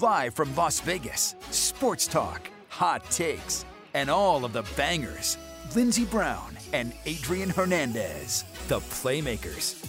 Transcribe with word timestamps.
Live 0.00 0.34
from 0.34 0.54
Las 0.56 0.80
Vegas, 0.80 1.34
sports 1.50 2.06
talk, 2.06 2.50
hot 2.68 3.08
takes, 3.10 3.64
and 3.94 4.10
all 4.10 4.44
of 4.44 4.52
the 4.52 4.64
bangers. 4.76 5.38
Lindsey 5.74 6.04
Brown 6.04 6.56
and 6.72 6.92
Adrian 7.06 7.50
Hernandez, 7.50 8.44
the 8.68 8.80
Playmakers. 8.80 9.84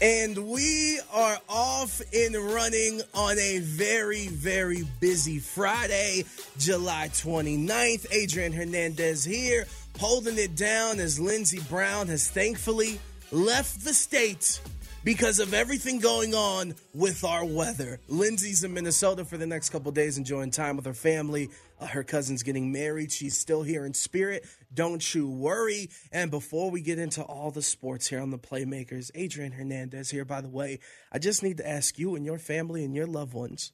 And 0.00 0.36
we 0.50 1.00
are 1.12 1.38
off 1.48 2.02
and 2.14 2.36
running 2.36 3.00
on 3.14 3.38
a 3.38 3.60
very, 3.60 4.28
very 4.28 4.84
busy 5.00 5.38
Friday, 5.38 6.24
July 6.58 7.08
29th. 7.08 8.06
Adrian 8.12 8.52
Hernandez 8.52 9.24
here, 9.24 9.66
holding 9.98 10.38
it 10.38 10.54
down 10.54 11.00
as 11.00 11.18
Lindsey 11.18 11.60
Brown 11.68 12.08
has 12.08 12.28
thankfully 12.28 13.00
left 13.32 13.84
the 13.84 13.94
state 13.94 14.60
because 15.06 15.38
of 15.38 15.54
everything 15.54 16.00
going 16.00 16.34
on 16.34 16.74
with 16.92 17.22
our 17.22 17.44
weather. 17.44 18.00
Lindsey's 18.08 18.64
in 18.64 18.74
Minnesota 18.74 19.24
for 19.24 19.36
the 19.36 19.46
next 19.46 19.70
couple 19.70 19.92
days, 19.92 20.18
enjoying 20.18 20.50
time 20.50 20.74
with 20.74 20.84
her 20.84 20.94
family. 20.94 21.48
Uh, 21.80 21.86
her 21.86 22.02
cousin's 22.02 22.42
getting 22.42 22.72
married. 22.72 23.12
She's 23.12 23.38
still 23.38 23.62
here 23.62 23.86
in 23.86 23.94
spirit. 23.94 24.44
Don't 24.74 25.14
you 25.14 25.30
worry. 25.30 25.90
And 26.10 26.28
before 26.28 26.72
we 26.72 26.80
get 26.80 26.98
into 26.98 27.22
all 27.22 27.52
the 27.52 27.62
sports 27.62 28.08
here 28.08 28.20
on 28.20 28.30
the 28.30 28.38
Playmakers, 28.38 29.12
Adrian 29.14 29.52
Hernandez 29.52 30.10
here, 30.10 30.24
by 30.24 30.40
the 30.40 30.48
way, 30.48 30.80
I 31.12 31.20
just 31.20 31.40
need 31.40 31.58
to 31.58 31.68
ask 31.68 32.00
you 32.00 32.16
and 32.16 32.26
your 32.26 32.38
family 32.38 32.84
and 32.84 32.92
your 32.92 33.06
loved 33.06 33.32
ones 33.32 33.70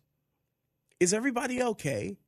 is 1.00 1.14
everybody 1.14 1.62
okay? 1.62 2.18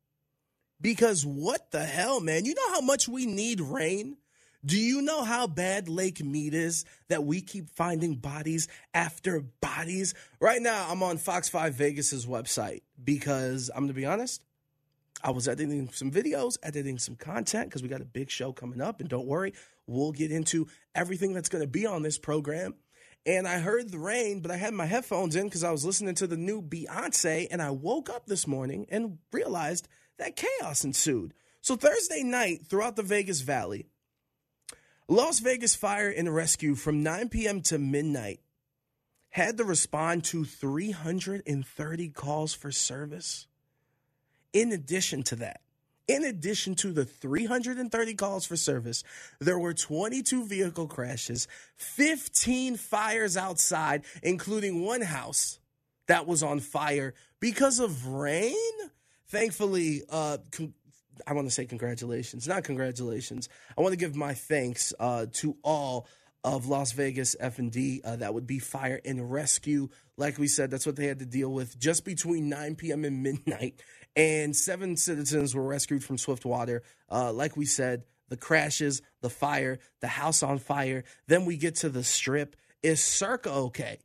Because 0.81 1.25
what 1.25 1.71
the 1.71 1.85
hell, 1.85 2.21
man? 2.21 2.47
You 2.47 2.55
know 2.55 2.71
how 2.71 2.81
much 2.81 3.07
we 3.07 3.27
need 3.27 3.61
rain? 3.61 4.17
Do 4.65 4.79
you 4.79 5.03
know 5.03 5.25
how 5.25 5.47
bad 5.47 5.91
Lake 5.91 6.25
Mead 6.25 6.55
is 6.55 6.87
that 7.09 7.25
we 7.25 7.43
keep 7.43 7.69
finding 7.69 8.15
bodies 8.15 8.67
after 8.95 9.41
bodies? 9.61 10.15
Right 10.41 10.63
now, 10.63 10.87
I'm 10.89 11.03
on 11.03 11.19
Fox 11.19 11.51
5 11.51 11.75
Vegas's 11.75 12.25
website 12.25 12.81
because 13.03 13.71
I'm 13.75 13.83
going 13.83 13.89
to 13.89 13.95
be 13.95 14.07
honest, 14.07 14.43
I 15.23 15.33
was 15.33 15.49
editing 15.49 15.91
some 15.93 16.11
videos, 16.11 16.57
editing 16.63 16.99
some 16.99 17.15
content 17.15 17.69
because 17.69 17.83
we 17.83 17.91
got 17.91 18.01
a 18.01 18.07
big 18.07 18.31
show 18.31 18.53
coming 18.53 18.81
up. 18.81 19.01
And 19.01 19.09
don't 19.09 19.27
worry, 19.27 19.53
we'll 19.87 20.13
get 20.13 20.33
into 20.33 20.67
everything 20.95 21.35
that's 21.35 21.51
going 21.51 21.63
to 21.63 21.69
be 21.69 21.85
on 21.85 22.01
this 22.01 22.17
program. 22.17 22.75
And 23.27 23.47
I 23.47 23.59
heard 23.59 23.91
the 23.91 23.99
rain, 23.99 24.41
but 24.41 24.51
I 24.51 24.57
had 24.57 24.73
my 24.73 24.87
headphones 24.87 25.37
in 25.37 25.45
because 25.45 25.65
I 25.65 25.73
was 25.73 25.85
listening 25.85 26.15
to 26.15 26.27
the 26.27 26.39
new 26.39 26.63
Beyonce. 26.63 27.49
And 27.51 27.61
I 27.61 27.71
woke 27.71 28.09
up 28.09 28.27
this 28.27 28.47
morning 28.47 28.87
and 28.89 29.19
realized 29.31 29.89
that 30.17 30.37
chaos 30.37 30.85
ensued. 30.85 31.35
So 31.61 31.77
Thursday 31.77 32.23
night 32.23 32.67
throughout 32.67 32.97
the 32.97 33.03
Vegas 33.03 33.43
Valley, 33.43 33.87
Las 35.07 35.41
Vegas 35.41 35.75
Fire 35.75 36.09
and 36.09 36.35
Rescue 36.35 36.75
from 36.75 37.03
9 37.03 37.29
p.m. 37.29 37.61
to 37.63 37.79
midnight 37.79 38.41
had 39.29 39.59
to 39.59 39.65
respond 39.65 40.25
to 40.25 40.47
330 40.47 42.09
calls 42.09 42.55
for 42.55 42.73
service. 42.73 43.47
In 44.55 44.73
addition 44.73 45.23
to 45.25 45.37
that, 45.37 45.61
in 46.09 46.25
addition 46.25 46.75
to 46.77 46.91
the 46.91 47.05
330 47.05 48.15
calls 48.15 48.47
for 48.47 48.57
service, 48.57 49.05
there 49.41 49.59
were 49.59 49.75
22 49.75 50.47
vehicle 50.47 50.87
crashes, 50.87 51.49
15 51.77 52.77
fires 52.77 53.37
outside, 53.37 54.05
including 54.23 54.87
one 54.87 55.03
house 55.03 55.59
that 56.07 56.27
was 56.27 56.43
on 56.43 56.61
fire 56.61 57.13
because 57.41 57.79
of 57.79 58.07
rain. 58.07 58.55
Thankfully, 59.27 60.03
uh, 60.09 60.39
I 61.27 61.33
want 61.33 61.47
to 61.47 61.55
say 61.55 61.67
congratulations, 61.67 62.47
not 62.49 62.65
congratulations. 62.65 63.49
I 63.77 63.81
want 63.81 63.93
to 63.93 63.99
give 63.99 64.17
my 64.17 64.35
thanks 64.35 64.93
uh, 64.99 65.27
to 65.35 65.57
all 65.63 66.07
of 66.43 66.69
Las 66.69 66.93
Vegas 66.93 67.35
F&D. 67.41 68.03
Uh, 68.05 68.17
that 68.17 68.35
would 68.35 68.47
be 68.47 68.59
fire 68.59 69.01
and 69.05 69.33
rescue. 69.33 69.89
Like 70.17 70.39
we 70.39 70.47
said, 70.47 70.71
that's 70.71 70.87
what 70.87 70.97
they 70.97 71.07
had 71.07 71.21
to 71.21 71.27
deal 71.27 71.51
with 71.51 71.79
just 71.79 72.05
between 72.05 72.49
9 72.49 72.77
p.m. 72.77 73.05
and 73.05 73.23
midnight. 73.23 73.81
And 74.17 74.55
seven 74.55 74.97
citizens 74.97 75.55
were 75.55 75.65
rescued 75.65 76.05
from 76.05 76.19
swift 76.19 76.45
water. 76.45 76.83
Uh, 77.11 77.33
like 77.33 77.57
we 77.57 77.65
said, 77.65 78.05
the 78.29 78.37
crashes, 78.37 79.03
the 79.23 79.31
fire, 79.31 79.79
the 80.01 80.07
house 80.07 80.43
on 80.43 80.59
fire. 80.59 81.05
Then 81.27 81.47
we 81.47 81.57
get 81.57 81.77
to 81.77 81.89
the 81.89 82.05
strip. 82.05 82.57
Is 82.83 83.03
Circa 83.03 83.51
okay? 83.51 83.99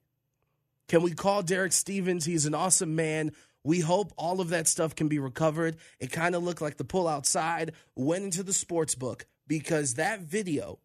Can 0.87 1.03
we 1.03 1.11
call 1.11 1.43
Derek 1.43 1.71
Stevens? 1.71 2.25
He's 2.25 2.47
an 2.47 2.55
awesome 2.55 2.95
man 2.95 3.31
we 3.63 3.79
hope 3.79 4.13
all 4.17 4.41
of 4.41 4.49
that 4.49 4.67
stuff 4.67 4.95
can 4.95 5.07
be 5.07 5.19
recovered. 5.19 5.77
It 5.99 6.11
kind 6.11 6.35
of 6.35 6.43
looked 6.43 6.61
like 6.61 6.77
the 6.77 6.83
pull 6.83 7.07
outside 7.07 7.73
went 7.95 8.23
into 8.23 8.43
the 8.43 8.53
sports 8.53 8.95
book 8.95 9.25
because 9.47 9.95
that 9.95 10.21
video 10.21 10.79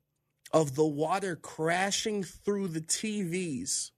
of 0.52 0.74
the 0.74 0.86
water 0.86 1.36
crashing 1.36 2.22
through 2.24 2.68
the 2.68 2.80
TVs 2.80 3.90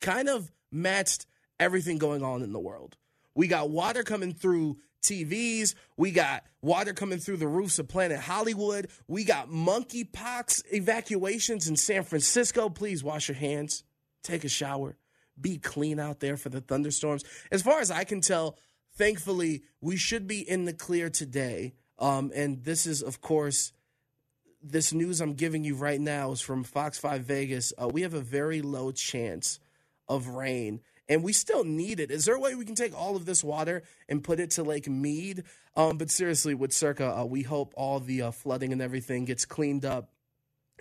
kind 0.00 0.28
of 0.28 0.52
matched 0.70 1.26
everything 1.58 1.98
going 1.98 2.22
on 2.22 2.42
in 2.42 2.52
the 2.52 2.60
world. 2.60 2.96
We 3.34 3.48
got 3.48 3.70
water 3.70 4.02
coming 4.02 4.32
through 4.32 4.78
TVs. 5.02 5.74
We 5.96 6.10
got 6.10 6.44
water 6.62 6.92
coming 6.92 7.18
through 7.18 7.36
the 7.36 7.46
roofs 7.46 7.78
of 7.78 7.88
Planet 7.88 8.18
Hollywood. 8.18 8.88
We 9.06 9.24
got 9.24 9.48
monkeypox 9.48 10.62
evacuations 10.72 11.68
in 11.68 11.76
San 11.76 12.02
Francisco. 12.02 12.68
Please 12.68 13.04
wash 13.04 13.28
your 13.28 13.36
hands, 13.36 13.84
take 14.22 14.44
a 14.44 14.48
shower 14.48 14.96
be 15.40 15.58
clean 15.58 15.98
out 15.98 16.20
there 16.20 16.36
for 16.36 16.48
the 16.48 16.60
thunderstorms. 16.60 17.24
As 17.50 17.62
far 17.62 17.80
as 17.80 17.90
I 17.90 18.04
can 18.04 18.20
tell, 18.20 18.56
thankfully, 18.96 19.62
we 19.80 19.96
should 19.96 20.26
be 20.26 20.48
in 20.48 20.64
the 20.64 20.72
clear 20.72 21.10
today. 21.10 21.74
Um, 21.98 22.32
and 22.34 22.62
this 22.64 22.86
is, 22.86 23.02
of 23.02 23.20
course, 23.20 23.72
this 24.62 24.92
news 24.92 25.20
I'm 25.20 25.34
giving 25.34 25.64
you 25.64 25.76
right 25.76 26.00
now 26.00 26.32
is 26.32 26.40
from 26.40 26.64
Fox 26.64 26.98
5 26.98 27.22
Vegas. 27.22 27.72
Uh, 27.80 27.88
we 27.88 28.02
have 28.02 28.14
a 28.14 28.20
very 28.20 28.62
low 28.62 28.90
chance 28.90 29.60
of 30.08 30.28
rain, 30.28 30.80
and 31.08 31.22
we 31.22 31.32
still 31.32 31.64
need 31.64 32.00
it. 32.00 32.10
Is 32.10 32.24
there 32.24 32.34
a 32.34 32.40
way 32.40 32.54
we 32.54 32.64
can 32.64 32.74
take 32.74 32.96
all 32.96 33.16
of 33.16 33.26
this 33.26 33.44
water 33.44 33.82
and 34.08 34.24
put 34.24 34.40
it 34.40 34.52
to 34.52 34.62
Lake 34.62 34.88
Mead? 34.88 35.44
Um, 35.76 35.98
but 35.98 36.10
seriously, 36.10 36.54
with 36.54 36.72
Circa, 36.72 37.18
uh, 37.18 37.24
we 37.24 37.42
hope 37.42 37.74
all 37.76 38.00
the 38.00 38.22
uh, 38.22 38.30
flooding 38.30 38.72
and 38.72 38.82
everything 38.82 39.24
gets 39.24 39.44
cleaned 39.44 39.84
up 39.84 40.10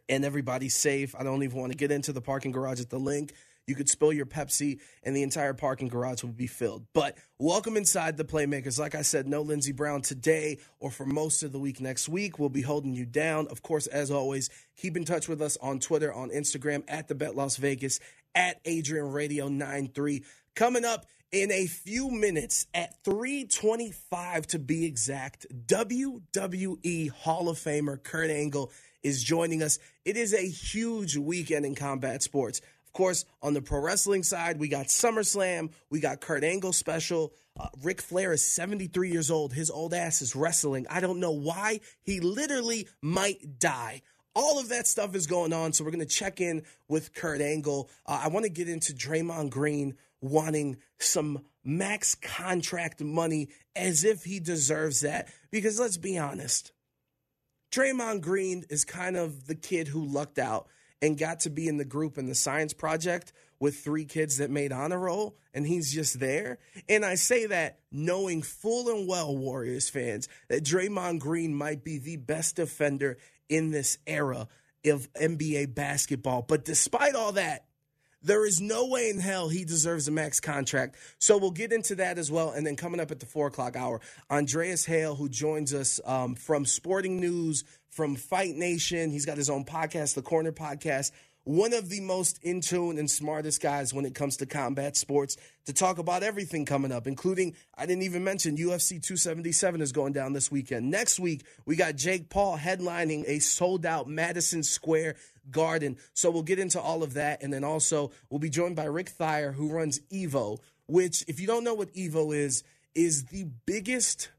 and 0.08 0.24
everybody's 0.24 0.76
safe. 0.76 1.16
I 1.18 1.24
don't 1.24 1.44
even 1.44 1.60
want 1.60 1.72
to 1.72 1.78
get 1.78 1.92
into 1.92 2.14
the 2.14 2.22
parking 2.22 2.52
garage 2.52 2.80
at 2.80 2.90
the 2.90 3.00
LINQ 3.00 3.32
you 3.68 3.76
could 3.76 3.90
spill 3.90 4.14
your 4.14 4.26
Pepsi, 4.26 4.80
and 5.04 5.16
the 5.16 5.24
entire 5.24 5.54
parking 5.54 5.88
garage 5.88 6.24
would 6.24 6.38
be 6.38 6.48
filled. 6.48 6.86
But 6.94 7.18
welcome 7.40 7.78
inside 7.78 8.18
the 8.18 8.24
Playmakers. 8.24 8.80
Like 8.80 8.96
I 8.96 9.02
said, 9.02 9.28
no 9.28 9.42
Lindsey 9.42 9.72
Brown 9.72 10.02
today 10.02 10.60
or 10.80 10.92
for 10.92 11.06
most 11.06 11.42
of 11.44 11.52
the 11.52 11.60
week 11.60 11.82
next 11.82 12.08
week. 12.08 12.38
We'll 12.38 12.50
be 12.50 12.62
holding 12.62 12.94
you 12.94 13.06
down. 13.06 13.48
Of 13.48 13.64
course, 13.64 13.88
as 13.88 14.12
always, 14.12 14.50
keep 14.78 14.96
in 14.96 15.06
touch 15.06 15.28
with 15.28 15.42
us 15.42 15.58
on 15.58 15.80
Twitter, 15.80 16.14
on 16.14 16.30
Instagram, 16.30 16.84
at 16.88 17.08
the 17.08 17.16
Bet 17.16 17.36
Las 17.36 17.58
Vegas, 17.58 18.00
at 18.36 18.60
Adrian 18.66 19.12
Radio 19.12 19.48
93. 19.48 20.24
Coming 20.56 20.86
up 20.86 21.06
in 21.32 21.52
a 21.52 21.66
few 21.66 22.12
minutes 22.12 22.68
at 22.74 23.04
325 23.04 24.48
to 24.48 24.60
be 24.60 24.86
exact, 24.86 25.48
WWE 25.66 27.10
Hall 27.10 27.50
of 27.50 27.58
Famer 27.58 28.02
Kurt 28.02 28.30
Angle 28.30 28.72
is 29.04 29.24
joining 29.24 29.62
us. 29.62 29.78
It 30.04 30.18
is 30.18 30.34
a 30.34 30.48
huge 30.48 31.18
weekend 31.18 31.66
in 31.66 31.76
combat 31.76 32.24
sports 32.24 32.62
course, 32.96 33.26
on 33.44 33.54
the 33.54 33.62
pro 33.62 33.80
wrestling 33.80 34.24
side, 34.24 34.60
we 34.60 34.68
got 34.68 34.88
SummerSlam, 34.88 35.72
we 35.92 36.00
got 36.00 36.22
Kurt 36.22 36.44
Angle 36.44 36.74
special. 36.74 37.34
Uh, 37.58 37.68
Ric 37.84 38.02
Flair 38.02 38.34
is 38.34 38.52
73 38.52 39.12
years 39.12 39.30
old. 39.30 39.54
His 39.54 39.70
old 39.70 39.94
ass 39.94 40.22
is 40.22 40.36
wrestling. 40.36 40.88
I 40.90 41.00
don't 41.00 41.20
know 41.20 41.32
why. 41.32 41.82
He 42.02 42.20
literally 42.20 42.88
might 43.02 43.60
die. 43.60 44.02
All 44.34 44.60
of 44.60 44.70
that 44.70 44.88
stuff 44.88 45.16
is 45.16 45.28
going 45.28 45.54
on. 45.54 45.72
So 45.72 45.84
we're 45.84 45.92
going 45.92 46.00
to 46.00 46.06
check 46.06 46.42
in 46.42 46.64
with 46.90 47.14
Kurt 47.14 47.40
Angle. 47.40 47.90
Uh, 48.06 48.22
I 48.24 48.28
want 48.30 48.46
to 48.46 48.52
get 48.52 48.68
into 48.68 48.94
Draymond 48.94 49.52
Green 49.52 49.96
wanting 50.20 50.78
some 51.00 51.46
max 51.64 52.16
contract 52.16 53.02
money 53.02 53.50
as 53.76 54.04
if 54.04 54.24
he 54.24 54.40
deserves 54.40 55.02
that. 55.02 55.30
Because 55.52 55.80
let's 55.80 55.98
be 55.98 56.18
honest, 56.18 56.74
Draymond 57.72 58.22
Green 58.22 58.66
is 58.70 58.84
kind 58.84 59.16
of 59.16 59.48
the 59.48 59.56
kid 59.56 59.88
who 59.88 60.04
lucked 60.04 60.40
out 60.40 60.68
and 61.02 61.18
got 61.18 61.42
to 61.42 61.50
be 61.50 61.68
in 61.68 61.78
the 61.78 61.86
group 61.86 62.18
in 62.18 62.26
the 62.26 62.36
science 62.36 62.74
project 62.74 63.34
with 63.60 63.78
three 63.78 64.06
kids 64.06 64.38
that 64.38 64.50
made 64.50 64.72
honor 64.72 65.00
roll, 65.00 65.38
and 65.54 65.66
he's 65.66 65.94
just 65.94 66.20
there. 66.20 66.58
And 66.90 67.06
I 67.06 67.16
say 67.16 67.46
that 67.48 67.80
knowing 67.92 68.42
full 68.42 68.90
and 68.90 69.08
well, 69.08 69.36
Warriors 69.36 69.90
fans, 69.90 70.28
that 70.50 70.64
Draymond 70.64 71.20
Green 71.20 71.56
might 71.56 71.84
be 71.84 71.98
the 71.98 72.18
best 72.18 72.58
defender 72.58 73.18
in 73.50 73.72
this 73.72 73.98
era 74.06 74.48
of 74.86 75.12
NBA 75.14 75.74
basketball. 75.74 76.42
But 76.42 76.66
despite 76.66 77.16
all 77.16 77.34
that, 77.34 77.66
there 78.26 78.46
is 78.46 78.60
no 78.60 78.88
way 78.88 79.10
in 79.10 79.20
hell 79.20 79.50
he 79.50 79.66
deserves 79.66 80.08
a 80.08 80.12
max 80.12 80.40
contract. 80.40 80.96
So 81.20 81.38
we'll 81.38 81.52
get 81.52 81.72
into 81.72 81.96
that 81.96 82.18
as 82.18 82.32
well. 82.32 82.52
And 82.52 82.66
then 82.66 82.76
coming 82.76 83.00
up 83.00 83.12
at 83.12 83.20
the 83.20 83.26
four 83.28 83.48
o'clock 83.48 83.76
hour, 83.76 84.02
Andreas 84.32 84.86
Hale, 84.86 85.16
who 85.16 85.30
joins 85.30 85.74
us 85.74 86.00
um, 86.06 86.34
from 86.34 86.66
Sporting 86.66 87.20
News, 87.20 87.64
from 87.96 88.16
Fight 88.16 88.56
Nation. 88.56 89.10
He's 89.10 89.26
got 89.26 89.38
his 89.38 89.50
own 89.50 89.66
podcast, 89.66 90.16
the 90.16 90.22
Corner 90.22 90.52
Podcast 90.52 91.12
one 91.46 91.74
of 91.74 91.90
the 91.90 92.02
most 92.02 92.40
in 92.44 92.60
tune 92.60 92.98
and 92.98 93.10
smartest 93.10 93.62
guys 93.62 93.94
when 93.94 94.04
it 94.04 94.16
comes 94.16 94.38
to 94.38 94.48
combat 94.48 94.98
sports 94.98 95.38
to 95.68 95.74
talk 95.74 96.00
about 96.00 96.24
everything 96.24 96.66
coming 96.66 96.92
up, 96.92 97.06
including, 97.06 97.56
I 97.78 97.86
didn't 97.86 98.02
even 98.02 98.24
mention 98.24 98.58
UFC 98.58 99.02
277 99.02 99.80
is 99.80 99.92
going 99.92 100.12
down 100.12 100.34
this 100.34 100.52
weekend. 100.52 100.90
Next 100.90 101.20
week, 101.20 101.46
we 101.66 101.76
got 101.76 101.96
Jake 101.96 102.30
Paul 102.30 102.58
headlining 102.58 103.26
a 103.28 103.38
sold 103.38 103.86
out 103.86 104.10
Madison 104.10 104.64
Square 104.64 105.18
Garden. 105.52 105.98
So 106.16 106.32
we'll 106.32 106.42
get 106.42 106.58
into 106.58 106.82
all 106.82 107.04
of 107.04 107.14
that. 107.14 107.44
And 107.44 107.54
then 107.54 107.64
also, 107.64 108.12
we'll 108.32 108.40
be 108.40 108.50
joined 108.50 108.76
by 108.76 108.86
Rick 108.86 109.12
Thiher, 109.12 109.54
who 109.54 109.70
runs 109.70 110.00
Evo, 110.12 110.58
which, 110.88 111.24
if 111.28 111.40
you 111.40 111.46
don't 111.46 111.64
know 111.64 111.76
what 111.76 111.94
Evo 111.94 112.36
is, 112.36 112.64
is 112.96 113.26
the 113.26 113.46
biggest 113.68 114.32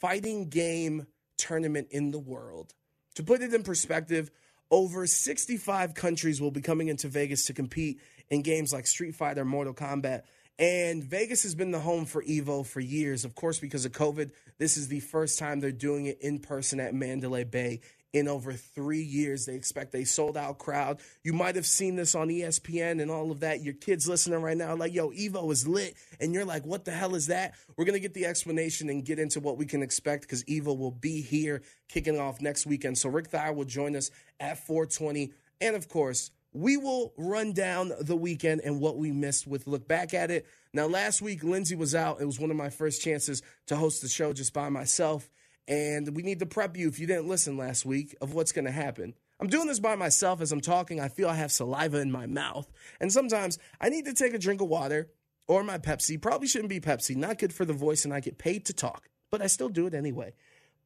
fighting 0.00 0.48
game 0.48 1.06
tournament 1.36 1.88
in 1.90 2.10
the 2.10 2.18
world. 2.18 2.72
To 3.18 3.24
put 3.24 3.42
it 3.42 3.52
in 3.52 3.64
perspective, 3.64 4.30
over 4.70 5.04
65 5.04 5.92
countries 5.94 6.40
will 6.40 6.52
be 6.52 6.60
coming 6.60 6.86
into 6.86 7.08
Vegas 7.08 7.46
to 7.46 7.52
compete 7.52 8.00
in 8.30 8.42
games 8.42 8.72
like 8.72 8.86
Street 8.86 9.16
Fighter, 9.16 9.44
Mortal 9.44 9.74
Kombat. 9.74 10.22
And 10.56 11.02
Vegas 11.02 11.42
has 11.42 11.56
been 11.56 11.72
the 11.72 11.80
home 11.80 12.04
for 12.04 12.22
Evo 12.22 12.64
for 12.64 12.78
years. 12.78 13.24
Of 13.24 13.34
course, 13.34 13.58
because 13.58 13.84
of 13.84 13.90
COVID, 13.90 14.30
this 14.58 14.76
is 14.76 14.86
the 14.86 15.00
first 15.00 15.36
time 15.36 15.58
they're 15.58 15.72
doing 15.72 16.06
it 16.06 16.20
in 16.20 16.38
person 16.38 16.78
at 16.78 16.94
Mandalay 16.94 17.42
Bay 17.42 17.80
in 18.12 18.28
over 18.28 18.52
three 18.52 19.02
years. 19.02 19.46
They 19.46 19.54
expect 19.54 19.94
a 19.94 20.04
sold 20.04 20.36
out 20.36 20.58
crowd. 20.58 21.00
You 21.22 21.32
might 21.32 21.56
have 21.56 21.66
seen 21.66 21.96
this 21.96 22.14
on 22.14 22.28
ESPN 22.28 23.02
and 23.02 23.10
all 23.10 23.30
of 23.30 23.40
that. 23.40 23.62
Your 23.62 23.74
kids 23.74 24.08
listening 24.08 24.40
right 24.40 24.56
now, 24.56 24.74
like, 24.74 24.94
yo, 24.94 25.10
Evo 25.10 25.50
is 25.52 25.68
lit. 25.68 25.94
And 26.20 26.32
you're 26.32 26.44
like, 26.44 26.64
what 26.64 26.84
the 26.84 26.90
hell 26.90 27.14
is 27.14 27.26
that? 27.26 27.54
We're 27.76 27.84
going 27.84 27.94
to 27.94 28.00
get 28.00 28.14
the 28.14 28.26
explanation 28.26 28.88
and 28.88 29.04
get 29.04 29.18
into 29.18 29.40
what 29.40 29.58
we 29.58 29.66
can 29.66 29.82
expect 29.82 30.22
because 30.22 30.44
Evo 30.44 30.76
will 30.76 30.90
be 30.90 31.20
here 31.20 31.62
kicking 31.88 32.18
off 32.18 32.40
next 32.40 32.66
weekend. 32.66 32.98
So 32.98 33.08
Rick 33.08 33.30
Thiher 33.30 33.54
will 33.54 33.64
join 33.64 33.94
us 33.94 34.10
at 34.40 34.58
420. 34.58 35.32
And 35.60 35.76
of 35.76 35.88
course, 35.88 36.30
we 36.52 36.76
will 36.76 37.12
run 37.16 37.52
down 37.52 37.92
the 38.00 38.16
weekend 38.16 38.62
and 38.64 38.80
what 38.80 38.96
we 38.96 39.12
missed 39.12 39.46
with 39.46 39.66
look 39.66 39.86
back 39.86 40.14
at 40.14 40.30
it. 40.30 40.46
Now, 40.72 40.86
last 40.86 41.20
week, 41.20 41.44
Lindsey 41.44 41.76
was 41.76 41.94
out. 41.94 42.20
It 42.20 42.24
was 42.24 42.40
one 42.40 42.50
of 42.50 42.56
my 42.56 42.70
first 42.70 43.02
chances 43.02 43.42
to 43.66 43.76
host 43.76 44.02
the 44.02 44.08
show 44.08 44.32
just 44.32 44.54
by 44.54 44.68
myself. 44.68 45.28
And 45.68 46.16
we 46.16 46.22
need 46.22 46.38
to 46.38 46.46
prep 46.46 46.76
you 46.78 46.88
if 46.88 46.98
you 46.98 47.06
didn't 47.06 47.28
listen 47.28 47.58
last 47.58 47.84
week 47.84 48.16
of 48.22 48.32
what's 48.32 48.52
going 48.52 48.64
to 48.64 48.72
happen. 48.72 49.14
I'm 49.38 49.48
doing 49.48 49.68
this 49.68 49.78
by 49.78 49.94
myself 49.94 50.40
as 50.40 50.50
I'm 50.50 50.62
talking. 50.62 50.98
I 50.98 51.08
feel 51.08 51.28
I 51.28 51.34
have 51.34 51.52
saliva 51.52 51.98
in 51.98 52.10
my 52.10 52.26
mouth. 52.26 52.66
And 53.00 53.12
sometimes 53.12 53.58
I 53.80 53.90
need 53.90 54.06
to 54.06 54.14
take 54.14 54.32
a 54.32 54.38
drink 54.38 54.62
of 54.62 54.68
water 54.68 55.10
or 55.46 55.62
my 55.62 55.78
Pepsi. 55.78 56.20
Probably 56.20 56.48
shouldn't 56.48 56.70
be 56.70 56.80
Pepsi. 56.80 57.14
Not 57.14 57.38
good 57.38 57.52
for 57.52 57.66
the 57.66 57.74
voice, 57.74 58.04
and 58.04 58.14
I 58.14 58.20
get 58.20 58.38
paid 58.38 58.64
to 58.66 58.72
talk, 58.72 59.08
but 59.30 59.42
I 59.42 59.46
still 59.46 59.68
do 59.68 59.86
it 59.86 59.94
anyway. 59.94 60.32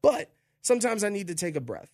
But 0.03 0.33
sometimes 0.63 1.05
I 1.05 1.09
need 1.09 1.29
to 1.29 1.35
take 1.35 1.57
a 1.57 1.61
breath. 1.61 1.93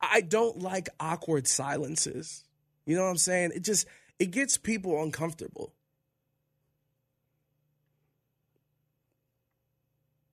I 0.00 0.20
don't 0.20 0.60
like 0.60 0.88
awkward 0.98 1.46
silences. 1.46 2.44
You 2.86 2.96
know 2.96 3.04
what 3.04 3.10
I'm 3.10 3.16
saying? 3.16 3.52
It 3.54 3.64
just 3.64 3.86
it 4.18 4.30
gets 4.32 4.58
people 4.58 5.02
uncomfortable. 5.02 5.72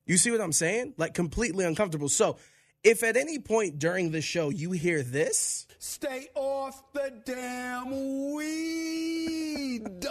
You 0.06 0.16
see 0.16 0.30
what 0.30 0.40
I'm 0.40 0.52
saying? 0.52 0.94
Like 0.96 1.14
completely 1.14 1.64
uncomfortable. 1.64 2.08
So, 2.08 2.36
if 2.84 3.02
at 3.02 3.16
any 3.16 3.40
point 3.40 3.80
during 3.80 4.12
the 4.12 4.20
show 4.20 4.48
you 4.48 4.70
hear 4.70 5.02
this, 5.02 5.66
stay 5.80 6.28
off 6.36 6.80
the 6.92 7.12
damn 7.24 8.32
weed. 8.32 10.06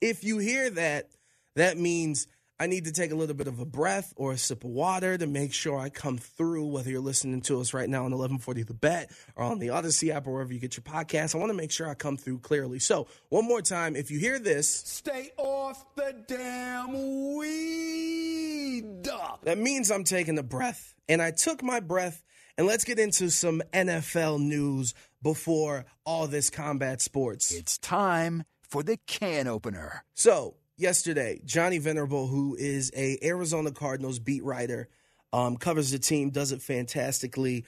if 0.00 0.22
you 0.22 0.38
hear 0.38 0.70
that, 0.70 1.10
that 1.56 1.76
means 1.76 2.28
I 2.60 2.68
need 2.68 2.84
to 2.84 2.92
take 2.92 3.10
a 3.10 3.16
little 3.16 3.34
bit 3.34 3.48
of 3.48 3.58
a 3.58 3.64
breath 3.64 4.14
or 4.16 4.30
a 4.30 4.38
sip 4.38 4.62
of 4.62 4.70
water 4.70 5.18
to 5.18 5.26
make 5.26 5.52
sure 5.52 5.76
I 5.76 5.88
come 5.88 6.18
through, 6.18 6.66
whether 6.66 6.88
you're 6.88 7.00
listening 7.00 7.40
to 7.42 7.60
us 7.60 7.74
right 7.74 7.88
now 7.88 8.04
on 8.04 8.12
1140 8.12 8.62
The 8.62 8.74
Bet 8.74 9.10
or 9.34 9.44
on 9.44 9.58
the 9.58 9.70
Odyssey 9.70 10.12
app 10.12 10.28
or 10.28 10.34
wherever 10.34 10.52
you 10.52 10.60
get 10.60 10.76
your 10.76 10.84
podcast. 10.84 11.34
I 11.34 11.38
want 11.38 11.50
to 11.50 11.56
make 11.56 11.72
sure 11.72 11.88
I 11.88 11.94
come 11.94 12.16
through 12.16 12.38
clearly. 12.38 12.78
So, 12.78 13.08
one 13.28 13.44
more 13.44 13.60
time, 13.60 13.96
if 13.96 14.12
you 14.12 14.20
hear 14.20 14.38
this, 14.38 14.72
stay 14.72 15.32
off 15.36 15.53
the 15.72 16.14
damn 16.26 17.36
weed. 17.36 19.04
That 19.44 19.58
means 19.58 19.90
I'm 19.90 20.04
taking 20.04 20.38
a 20.38 20.42
breath. 20.42 20.94
And 21.08 21.22
I 21.22 21.30
took 21.30 21.62
my 21.62 21.80
breath, 21.80 22.22
and 22.56 22.66
let's 22.66 22.84
get 22.84 22.98
into 22.98 23.30
some 23.30 23.62
NFL 23.72 24.40
news 24.40 24.94
before 25.22 25.86
all 26.04 26.26
this 26.26 26.50
combat 26.50 27.00
sports. 27.00 27.52
It's 27.52 27.78
time 27.78 28.44
for 28.62 28.82
the 28.82 28.98
can 29.06 29.46
opener. 29.46 30.04
So, 30.14 30.56
yesterday, 30.76 31.40
Johnny 31.44 31.78
Venerable, 31.78 32.26
who 32.26 32.56
is 32.58 32.90
a 32.96 33.18
Arizona 33.22 33.70
Cardinals 33.70 34.18
beat 34.18 34.42
writer, 34.44 34.88
um, 35.32 35.56
covers 35.56 35.90
the 35.90 35.98
team, 35.98 36.30
does 36.30 36.52
it 36.52 36.62
fantastically. 36.62 37.64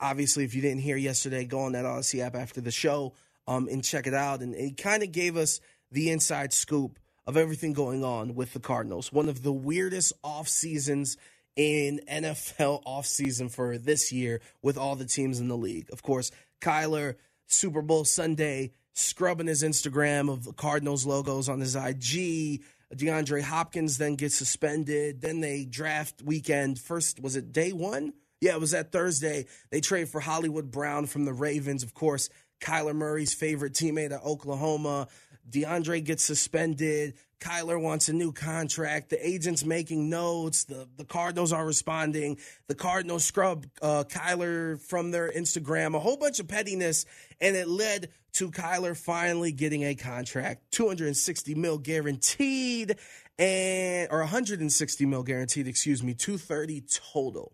Obviously, 0.00 0.44
if 0.44 0.54
you 0.54 0.62
didn't 0.62 0.80
hear 0.80 0.96
yesterday, 0.96 1.44
go 1.44 1.60
on 1.60 1.72
that 1.72 1.84
Odyssey 1.84 2.22
app 2.22 2.34
after 2.34 2.60
the 2.60 2.70
show 2.70 3.14
um, 3.46 3.68
and 3.70 3.84
check 3.84 4.06
it 4.06 4.14
out. 4.14 4.40
And 4.40 4.54
he 4.54 4.72
kind 4.72 5.02
of 5.02 5.12
gave 5.12 5.36
us 5.36 5.60
the 5.90 6.10
inside 6.10 6.52
scoop 6.52 6.98
of 7.30 7.36
everything 7.36 7.72
going 7.72 8.02
on 8.02 8.34
with 8.34 8.54
the 8.54 8.58
Cardinals. 8.58 9.12
One 9.12 9.28
of 9.28 9.44
the 9.44 9.52
weirdest 9.52 10.12
off 10.24 10.48
seasons 10.48 11.16
in 11.54 12.00
NFL 12.10 12.82
offseason 12.82 13.52
for 13.52 13.78
this 13.78 14.10
year 14.10 14.40
with 14.62 14.76
all 14.76 14.96
the 14.96 15.04
teams 15.04 15.38
in 15.38 15.46
the 15.46 15.56
league. 15.56 15.88
Of 15.92 16.02
course, 16.02 16.32
Kyler, 16.60 17.14
Super 17.46 17.82
Bowl 17.82 18.04
Sunday, 18.04 18.72
scrubbing 18.94 19.46
his 19.46 19.62
Instagram 19.62 20.28
of 20.28 20.42
the 20.42 20.52
Cardinals 20.52 21.06
logos 21.06 21.48
on 21.48 21.60
his 21.60 21.76
IG. 21.76 22.64
DeAndre 22.92 23.42
Hopkins 23.42 23.96
then 23.96 24.16
gets 24.16 24.34
suspended. 24.34 25.20
Then 25.20 25.38
they 25.40 25.64
draft 25.64 26.22
weekend. 26.22 26.80
First, 26.80 27.20
was 27.20 27.36
it 27.36 27.52
day 27.52 27.72
one? 27.72 28.12
Yeah, 28.40 28.54
it 28.54 28.60
was 28.60 28.72
that 28.72 28.90
Thursday. 28.90 29.46
They 29.70 29.80
trade 29.80 30.08
for 30.08 30.18
Hollywood 30.18 30.72
Brown 30.72 31.06
from 31.06 31.26
the 31.26 31.32
Ravens. 31.32 31.84
Of 31.84 31.94
course, 31.94 32.28
Kyler 32.60 32.94
Murray's 32.94 33.32
favorite 33.32 33.74
teammate 33.74 34.10
at 34.10 34.24
Oklahoma. 34.24 35.06
DeAndre 35.50 36.04
gets 36.04 36.22
suspended. 36.22 37.14
Kyler 37.40 37.80
wants 37.80 38.08
a 38.08 38.12
new 38.12 38.32
contract. 38.32 39.10
The 39.10 39.26
agent's 39.26 39.64
making 39.64 40.10
notes. 40.10 40.64
The, 40.64 40.88
the 40.96 41.04
Cardinals 41.04 41.52
are 41.52 41.64
responding. 41.64 42.38
The 42.68 42.74
Cardinals 42.74 43.24
scrub 43.24 43.66
uh, 43.80 44.04
Kyler 44.08 44.80
from 44.80 45.10
their 45.10 45.32
Instagram. 45.32 45.94
A 45.94 46.00
whole 46.00 46.18
bunch 46.18 46.38
of 46.38 46.48
pettiness. 46.48 47.06
And 47.40 47.56
it 47.56 47.66
led 47.66 48.10
to 48.34 48.50
Kyler 48.50 48.96
finally 48.96 49.52
getting 49.52 49.82
a 49.82 49.94
contract. 49.94 50.70
260 50.72 51.54
mil 51.54 51.78
guaranteed 51.78 52.96
and, 53.38 54.08
or 54.10 54.18
160 54.18 55.06
mil 55.06 55.22
guaranteed, 55.22 55.66
excuse 55.66 56.02
me, 56.02 56.12
230 56.12 56.82
total. 57.12 57.52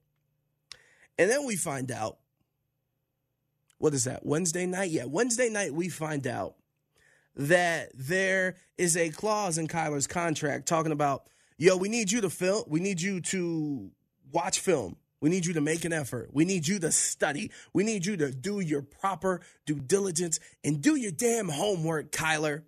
And 1.16 1.30
then 1.30 1.46
we 1.46 1.56
find 1.56 1.90
out, 1.92 2.18
what 3.78 3.94
is 3.94 4.04
that? 4.04 4.26
Wednesday 4.26 4.66
night? 4.66 4.90
Yeah, 4.90 5.04
Wednesday 5.04 5.48
night 5.48 5.72
we 5.72 5.88
find 5.88 6.26
out 6.26 6.56
that 7.36 7.90
there 7.94 8.56
is 8.78 8.96
a 8.96 9.10
clause 9.10 9.58
in 9.58 9.68
Kyler's 9.68 10.06
contract 10.06 10.66
talking 10.66 10.92
about, 10.92 11.26
yo, 11.58 11.76
we 11.76 11.88
need 11.88 12.10
you 12.10 12.20
to 12.22 12.30
film, 12.30 12.64
we 12.66 12.80
need 12.80 13.00
you 13.00 13.20
to 13.20 13.90
watch 14.32 14.60
film. 14.60 14.96
We 15.20 15.30
need 15.30 15.46
you 15.46 15.54
to 15.54 15.62
make 15.62 15.84
an 15.86 15.94
effort. 15.94 16.28
We 16.32 16.44
need 16.44 16.68
you 16.68 16.78
to 16.78 16.92
study. 16.92 17.50
We 17.72 17.84
need 17.84 18.04
you 18.04 18.18
to 18.18 18.30
do 18.30 18.60
your 18.60 18.82
proper 18.82 19.40
due 19.64 19.80
diligence 19.80 20.38
and 20.62 20.82
do 20.82 20.94
your 20.94 21.10
damn 21.10 21.48
homework, 21.48 22.12
Kyler. 22.12 22.64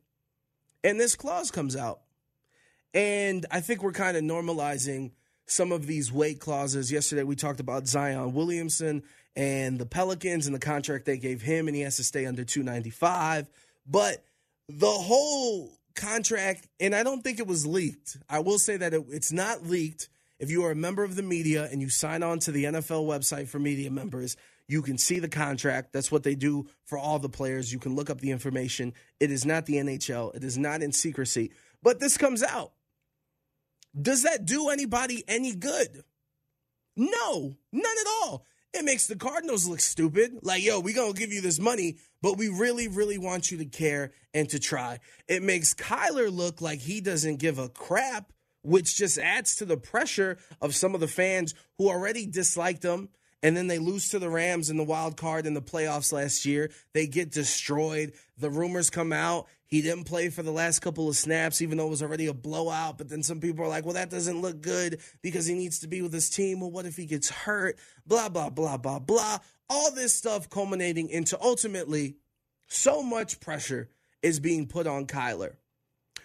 And 0.82 0.98
this 0.98 1.14
clause 1.14 1.50
comes 1.50 1.76
out. 1.76 2.00
And 2.94 3.44
I 3.50 3.60
think 3.60 3.82
we're 3.82 3.92
kind 3.92 4.16
of 4.16 4.24
normalizing 4.24 5.12
some 5.46 5.72
of 5.72 5.86
these 5.86 6.10
weight 6.10 6.40
clauses. 6.40 6.90
Yesterday, 6.90 7.22
we 7.22 7.36
talked 7.36 7.60
about 7.60 7.86
Zion 7.86 8.32
Williamson 8.32 9.02
and 9.36 9.78
the 9.78 9.86
Pelicans 9.86 10.46
and 10.46 10.54
the 10.54 10.60
contract 10.60 11.04
they 11.04 11.18
gave 11.18 11.42
him, 11.42 11.68
and 11.68 11.76
he 11.76 11.82
has 11.82 11.96
to 11.96 12.04
stay 12.04 12.26
under 12.26 12.44
295. 12.44 13.48
But 13.86 14.24
the 14.68 14.86
whole 14.86 15.72
contract, 15.94 16.68
and 16.78 16.94
I 16.94 17.02
don't 17.02 17.22
think 17.22 17.38
it 17.38 17.46
was 17.46 17.66
leaked. 17.66 18.18
I 18.28 18.40
will 18.40 18.58
say 18.58 18.76
that 18.76 18.94
it, 18.94 19.04
it's 19.10 19.32
not 19.32 19.66
leaked. 19.66 20.08
If 20.38 20.50
you 20.50 20.64
are 20.64 20.70
a 20.70 20.76
member 20.76 21.02
of 21.02 21.16
the 21.16 21.22
media 21.22 21.68
and 21.70 21.82
you 21.82 21.88
sign 21.88 22.22
on 22.22 22.38
to 22.40 22.52
the 22.52 22.64
NFL 22.64 23.06
website 23.06 23.48
for 23.48 23.58
media 23.58 23.90
members, 23.90 24.36
you 24.68 24.82
can 24.82 24.98
see 24.98 25.18
the 25.18 25.28
contract. 25.28 25.92
That's 25.92 26.12
what 26.12 26.22
they 26.22 26.34
do 26.34 26.68
for 26.84 26.98
all 26.98 27.18
the 27.18 27.28
players. 27.28 27.72
You 27.72 27.78
can 27.78 27.96
look 27.96 28.10
up 28.10 28.20
the 28.20 28.30
information. 28.30 28.92
It 29.18 29.32
is 29.32 29.44
not 29.44 29.66
the 29.66 29.74
NHL. 29.74 30.36
It 30.36 30.44
is 30.44 30.56
not 30.56 30.82
in 30.82 30.92
secrecy. 30.92 31.50
But 31.82 31.98
this 31.98 32.16
comes 32.16 32.42
out. 32.42 32.72
Does 34.00 34.22
that 34.22 34.44
do 34.44 34.68
anybody 34.68 35.24
any 35.26 35.54
good? 35.54 36.04
No, 36.96 37.56
none 37.72 37.98
at 38.00 38.06
all. 38.22 38.44
It 38.74 38.84
makes 38.84 39.06
the 39.06 39.16
Cardinals 39.16 39.66
look 39.66 39.80
stupid. 39.80 40.40
Like, 40.42 40.62
yo, 40.62 40.80
we 40.80 40.92
gonna 40.92 41.14
give 41.14 41.32
you 41.32 41.40
this 41.40 41.58
money, 41.58 41.96
but 42.20 42.36
we 42.36 42.48
really, 42.48 42.86
really 42.86 43.18
want 43.18 43.50
you 43.50 43.58
to 43.58 43.64
care 43.64 44.12
and 44.34 44.48
to 44.50 44.58
try. 44.58 44.98
It 45.26 45.42
makes 45.42 45.74
Kyler 45.74 46.30
look 46.30 46.60
like 46.60 46.80
he 46.80 47.00
doesn't 47.00 47.36
give 47.36 47.58
a 47.58 47.68
crap, 47.68 48.32
which 48.62 48.96
just 48.96 49.18
adds 49.18 49.56
to 49.56 49.64
the 49.64 49.78
pressure 49.78 50.38
of 50.60 50.74
some 50.74 50.94
of 50.94 51.00
the 51.00 51.08
fans 51.08 51.54
who 51.78 51.88
already 51.88 52.26
disliked 52.26 52.82
him. 52.82 53.08
And 53.42 53.56
then 53.56 53.68
they 53.68 53.78
lose 53.78 54.08
to 54.10 54.18
the 54.18 54.28
Rams 54.28 54.68
in 54.68 54.76
the 54.76 54.84
wild 54.84 55.16
card 55.16 55.46
in 55.46 55.54
the 55.54 55.62
playoffs 55.62 56.12
last 56.12 56.44
year. 56.44 56.70
They 56.92 57.06
get 57.06 57.30
destroyed. 57.30 58.12
The 58.36 58.50
rumors 58.50 58.90
come 58.90 59.12
out. 59.12 59.46
He 59.66 59.80
didn't 59.82 60.04
play 60.04 60.30
for 60.30 60.42
the 60.42 60.50
last 60.50 60.80
couple 60.80 61.08
of 61.08 61.16
snaps, 61.16 61.62
even 61.62 61.78
though 61.78 61.86
it 61.86 61.90
was 61.90 62.02
already 62.02 62.26
a 62.26 62.34
blowout. 62.34 62.98
But 62.98 63.08
then 63.08 63.22
some 63.22 63.38
people 63.38 63.64
are 63.64 63.68
like, 63.68 63.84
well, 63.84 63.94
that 63.94 64.10
doesn't 64.10 64.40
look 64.40 64.60
good 64.60 65.00
because 65.22 65.46
he 65.46 65.54
needs 65.54 65.80
to 65.80 65.88
be 65.88 66.02
with 66.02 66.12
his 66.12 66.30
team. 66.30 66.60
Well, 66.60 66.70
what 66.70 66.86
if 66.86 66.96
he 66.96 67.06
gets 67.06 67.30
hurt? 67.30 67.78
Blah, 68.06 68.30
blah, 68.30 68.50
blah, 68.50 68.76
blah, 68.76 68.98
blah. 68.98 69.38
All 69.70 69.92
this 69.92 70.14
stuff 70.14 70.48
culminating 70.48 71.08
into 71.10 71.40
ultimately 71.40 72.16
so 72.66 73.02
much 73.02 73.40
pressure 73.40 73.88
is 74.22 74.40
being 74.40 74.66
put 74.66 74.86
on 74.86 75.06
Kyler. 75.06 75.54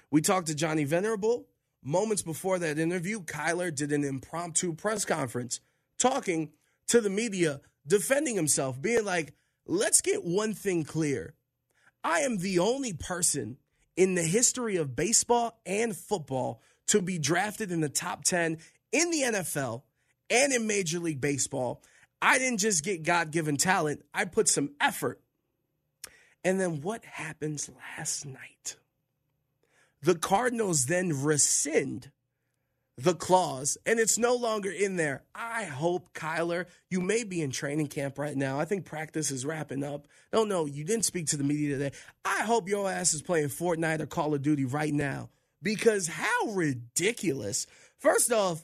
We 0.10 0.22
talked 0.22 0.48
to 0.48 0.56
Johnny 0.56 0.84
Venerable. 0.86 1.48
Moments 1.84 2.22
before 2.22 2.60
that 2.60 2.80
interview, 2.80 3.22
Kyler 3.22 3.76
did 3.76 3.92
an 3.92 4.04
impromptu 4.06 4.74
press 4.74 5.04
conference 5.04 5.60
talking 6.00 6.52
to 6.88 7.02
the 7.02 7.10
media, 7.10 7.62
defending 7.88 8.36
himself, 8.36 8.82
being 8.82 9.06
like, 9.06 9.34
let's 9.66 10.02
get 10.02 10.24
one 10.24 10.54
thing 10.54 10.84
clear. 10.84 11.36
I 12.04 12.20
am 12.20 12.38
the 12.38 12.60
only 12.60 12.94
person 12.94 13.58
in 13.96 14.16
the 14.16 14.24
history 14.24 14.76
of 14.76 14.96
baseball 14.96 15.60
and 15.66 15.96
football 15.96 16.62
to 16.88 17.02
be 17.02 17.18
drafted 17.18 17.72
in 17.72 17.82
the 17.82 17.90
top 17.90 18.24
10 18.24 18.58
in 18.92 19.12
the 19.12 19.22
NFL 19.22 19.84
and 20.30 20.54
in 20.54 20.68
Major 20.68 21.00
League 21.00 21.22
Baseball. 21.22 21.82
I 22.22 22.40
didn't 22.40 22.60
just 22.60 22.84
get 22.84 23.04
God 23.04 23.32
given 23.32 23.58
talent, 23.58 24.04
I 24.14 24.26
put 24.26 24.48
some 24.48 24.72
effort. 24.80 25.20
And 26.44 26.60
then 26.60 26.82
what 26.82 27.06
happens 27.06 27.70
last 27.98 28.26
night? 28.26 28.76
The 30.02 30.16
Cardinals 30.16 30.86
then 30.86 31.24
rescind 31.24 32.12
the 32.98 33.16
clause, 33.16 33.78
and 33.86 34.00
it's 34.00 34.18
no 34.18 34.36
longer 34.36 34.70
in 34.70 34.98
there. 34.98 35.24
I 35.34 35.64
hope, 35.64 36.14
Kyler, 36.14 36.66
you 36.90 37.02
may 37.02 37.24
be 37.24 37.42
in 37.42 37.50
training 37.50 37.88
camp 37.88 38.20
right 38.20 38.36
now. 38.36 38.60
I 38.60 38.66
think 38.66 38.86
practice 38.86 39.32
is 39.32 39.46
wrapping 39.46 39.84
up. 39.84 40.08
No, 40.32 40.44
no, 40.44 40.66
you 40.66 40.84
didn't 40.84 41.06
speak 41.06 41.28
to 41.28 41.38
the 41.38 41.44
media 41.44 41.78
today. 41.78 41.96
I 42.24 42.44
hope 42.44 42.70
your 42.70 42.90
ass 42.90 43.14
is 43.14 43.24
playing 43.24 43.48
Fortnite 43.48 44.00
or 44.00 44.06
Call 44.06 44.36
of 44.36 44.44
Duty 44.44 44.66
right 44.66 44.94
now 44.94 45.30
because 45.64 46.08
how 46.08 46.48
ridiculous. 46.50 47.66
First 47.98 48.32
off, 48.32 48.64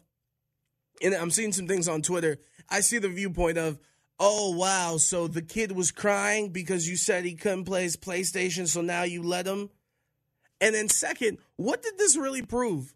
and 1.02 1.16
I'm 1.16 1.32
seeing 1.32 1.54
some 1.54 1.68
things 1.68 1.88
on 1.88 2.02
Twitter. 2.02 2.38
I 2.70 2.82
see 2.82 3.00
the 3.00 3.10
viewpoint 3.10 3.58
of, 3.58 3.80
oh, 4.20 4.56
wow, 4.56 4.98
so 4.98 5.28
the 5.28 5.42
kid 5.42 5.72
was 5.72 5.92
crying 5.92 6.50
because 6.50 6.88
you 6.88 6.98
said 6.98 7.26
he 7.26 7.34
couldn't 7.34 7.66
play 7.66 7.84
his 7.84 7.98
PlayStation, 7.98 8.68
so 8.68 8.82
now 8.82 9.04
you 9.04 9.24
let 9.24 9.48
him. 9.48 9.70
And 10.62 10.76
then, 10.76 10.90
second, 10.90 11.38
what 11.56 11.82
did 11.82 11.98
this 11.98 12.18
really 12.18 12.42
prove? 12.42 12.94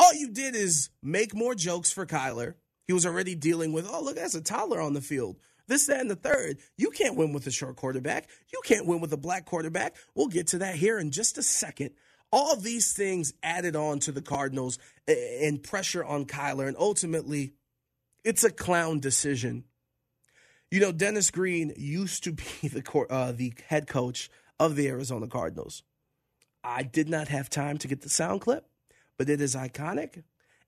All 0.00 0.14
you 0.14 0.30
did 0.30 0.56
is 0.56 0.88
make 1.02 1.34
more 1.34 1.54
jokes 1.54 1.92
for 1.92 2.06
Kyler. 2.06 2.54
He 2.86 2.94
was 2.94 3.04
already 3.04 3.34
dealing 3.34 3.74
with, 3.74 3.86
oh, 3.86 4.02
look, 4.02 4.16
that's 4.16 4.34
a 4.34 4.40
toddler 4.40 4.80
on 4.80 4.94
the 4.94 5.02
field. 5.02 5.36
This, 5.68 5.86
that, 5.86 6.00
and 6.00 6.10
the 6.10 6.16
third. 6.16 6.56
You 6.78 6.88
can't 6.88 7.16
win 7.16 7.34
with 7.34 7.46
a 7.46 7.50
short 7.50 7.76
quarterback. 7.76 8.26
You 8.50 8.62
can't 8.64 8.86
win 8.86 9.02
with 9.02 9.12
a 9.12 9.18
black 9.18 9.44
quarterback. 9.44 9.94
We'll 10.14 10.28
get 10.28 10.46
to 10.48 10.58
that 10.58 10.76
here 10.76 10.98
in 10.98 11.10
just 11.10 11.36
a 11.36 11.42
second. 11.42 11.90
All 12.32 12.56
these 12.56 12.94
things 12.94 13.34
added 13.42 13.76
on 13.76 13.98
to 14.00 14.12
the 14.12 14.22
Cardinals 14.22 14.78
and 15.06 15.62
pressure 15.62 16.02
on 16.02 16.24
Kyler. 16.24 16.66
And 16.66 16.78
ultimately, 16.78 17.52
it's 18.24 18.42
a 18.42 18.50
clown 18.50 19.00
decision. 19.00 19.64
You 20.70 20.80
know, 20.80 20.92
Dennis 20.92 21.30
Green 21.30 21.74
used 21.76 22.24
to 22.24 22.32
be 22.32 22.44
the, 22.68 23.06
uh, 23.10 23.32
the 23.32 23.52
head 23.68 23.86
coach 23.86 24.30
of 24.58 24.76
the 24.76 24.88
Arizona 24.88 25.26
Cardinals. 25.26 25.82
I 26.64 26.84
did 26.84 27.10
not 27.10 27.28
have 27.28 27.50
time 27.50 27.76
to 27.78 27.86
get 27.88 28.00
the 28.00 28.08
sound 28.08 28.40
clip 28.40 28.64
but 29.20 29.28
it 29.28 29.42
is 29.42 29.54
iconic 29.54 30.22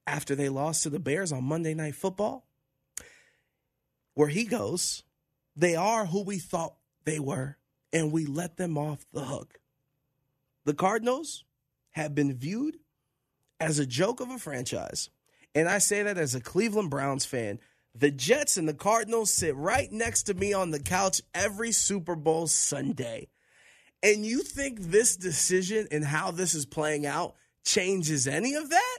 after 0.06 0.35
they 0.35 0.50
lost 0.50 0.82
to 0.82 0.90
the 0.90 0.99
Bears 0.99 1.32
on 1.32 1.42
Monday 1.42 1.73
Night 1.73 1.94
Football, 1.94 2.47
where 4.12 4.28
he 4.28 4.44
goes, 4.44 5.04
they 5.56 5.75
are 5.75 6.04
who 6.04 6.23
we 6.23 6.37
thought 6.37 6.75
they 7.06 7.18
were, 7.18 7.56
and 7.94 8.12
we 8.12 8.26
let 8.26 8.59
them 8.59 8.76
off 8.76 9.06
the 9.11 9.25
hook. 9.25 9.59
The 10.66 10.75
Cardinals 10.75 11.44
have 11.92 12.14
been 12.14 12.37
viewed 12.37 12.76
as 13.59 13.78
a 13.78 13.87
joke 13.87 14.21
of 14.21 14.28
a 14.28 14.37
franchise. 14.37 15.09
And 15.54 15.66
I 15.66 15.78
say 15.78 16.02
that 16.02 16.18
as 16.18 16.35
a 16.35 16.40
Cleveland 16.40 16.90
Browns 16.90 17.25
fan. 17.25 17.59
The 17.94 18.11
Jets 18.11 18.59
and 18.59 18.68
the 18.68 18.75
Cardinals 18.75 19.32
sit 19.32 19.56
right 19.56 19.90
next 19.90 20.25
to 20.25 20.35
me 20.35 20.52
on 20.52 20.73
the 20.73 20.78
couch 20.78 21.23
every 21.35 21.73
Super 21.73 22.16
Bowl 22.16 22.47
Sunday. 22.49 23.28
And 24.02 24.26
you 24.26 24.42
think 24.42 24.78
this 24.78 25.16
decision 25.16 25.88
and 25.90 26.04
how 26.04 26.32
this 26.32 26.52
is 26.52 26.66
playing 26.66 27.06
out 27.06 27.35
changes 27.64 28.26
any 28.26 28.54
of 28.54 28.71
that. 28.71 28.99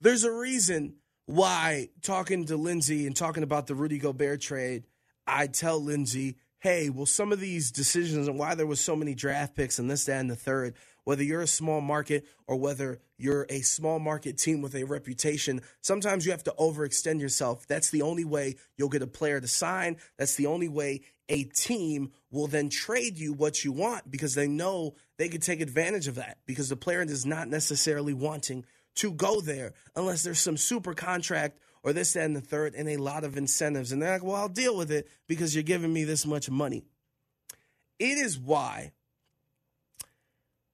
There's 0.00 0.24
a 0.24 0.32
reason 0.32 0.96
why 1.26 1.88
talking 2.02 2.46
to 2.46 2.56
Lindsey 2.56 3.06
and 3.06 3.14
talking 3.16 3.42
about 3.42 3.66
the 3.66 3.74
Rudy 3.74 3.98
Gobert 3.98 4.40
trade, 4.40 4.84
I 5.26 5.46
tell 5.46 5.82
Lindsey, 5.82 6.36
hey, 6.60 6.88
well, 6.88 7.06
some 7.06 7.32
of 7.32 7.40
these 7.40 7.70
decisions 7.70 8.28
and 8.28 8.38
why 8.38 8.54
there 8.54 8.66
was 8.66 8.80
so 8.80 8.96
many 8.96 9.14
draft 9.14 9.54
picks 9.54 9.78
and 9.78 9.90
this, 9.90 10.06
that, 10.06 10.20
and 10.20 10.30
the 10.30 10.36
third, 10.36 10.74
whether 11.04 11.22
you're 11.22 11.42
a 11.42 11.46
small 11.46 11.80
market 11.80 12.26
or 12.46 12.56
whether 12.56 13.00
you're 13.16 13.46
a 13.48 13.60
small 13.60 13.98
market 13.98 14.38
team 14.38 14.62
with 14.62 14.74
a 14.74 14.84
reputation, 14.84 15.60
sometimes 15.80 16.24
you 16.24 16.32
have 16.32 16.44
to 16.44 16.54
overextend 16.58 17.20
yourself. 17.20 17.66
That's 17.66 17.90
the 17.90 18.02
only 18.02 18.24
way 18.24 18.56
you'll 18.76 18.88
get 18.88 19.02
a 19.02 19.06
player 19.06 19.40
to 19.40 19.48
sign. 19.48 19.96
That's 20.16 20.36
the 20.36 20.46
only 20.46 20.68
way 20.68 21.02
a 21.28 21.44
team 21.44 22.12
will 22.30 22.46
then 22.46 22.68
trade 22.68 23.18
you 23.18 23.32
what 23.32 23.64
you 23.64 23.72
want 23.72 24.10
because 24.10 24.34
they 24.34 24.48
know 24.48 24.94
they 25.16 25.28
could 25.28 25.42
take 25.42 25.60
advantage 25.60 26.08
of 26.08 26.14
that 26.14 26.38
because 26.46 26.68
the 26.68 26.76
player 26.76 27.02
is 27.02 27.26
not 27.26 27.48
necessarily 27.48 28.14
wanting 28.14 28.64
to 28.96 29.12
go 29.12 29.40
there 29.40 29.74
unless 29.94 30.22
there's 30.22 30.38
some 30.38 30.56
super 30.56 30.94
contract 30.94 31.58
or 31.82 31.92
this, 31.92 32.14
that, 32.14 32.24
and 32.24 32.34
the 32.34 32.40
third, 32.40 32.74
and 32.74 32.88
a 32.88 32.96
lot 32.96 33.24
of 33.24 33.36
incentives. 33.36 33.92
And 33.92 34.02
they're 34.02 34.12
like, 34.12 34.24
well, 34.24 34.36
I'll 34.36 34.48
deal 34.48 34.76
with 34.76 34.90
it 34.90 35.08
because 35.26 35.54
you're 35.54 35.62
giving 35.62 35.92
me 35.92 36.04
this 36.04 36.26
much 36.26 36.50
money. 36.50 36.84
It 37.98 38.18
is 38.18 38.38
why 38.38 38.92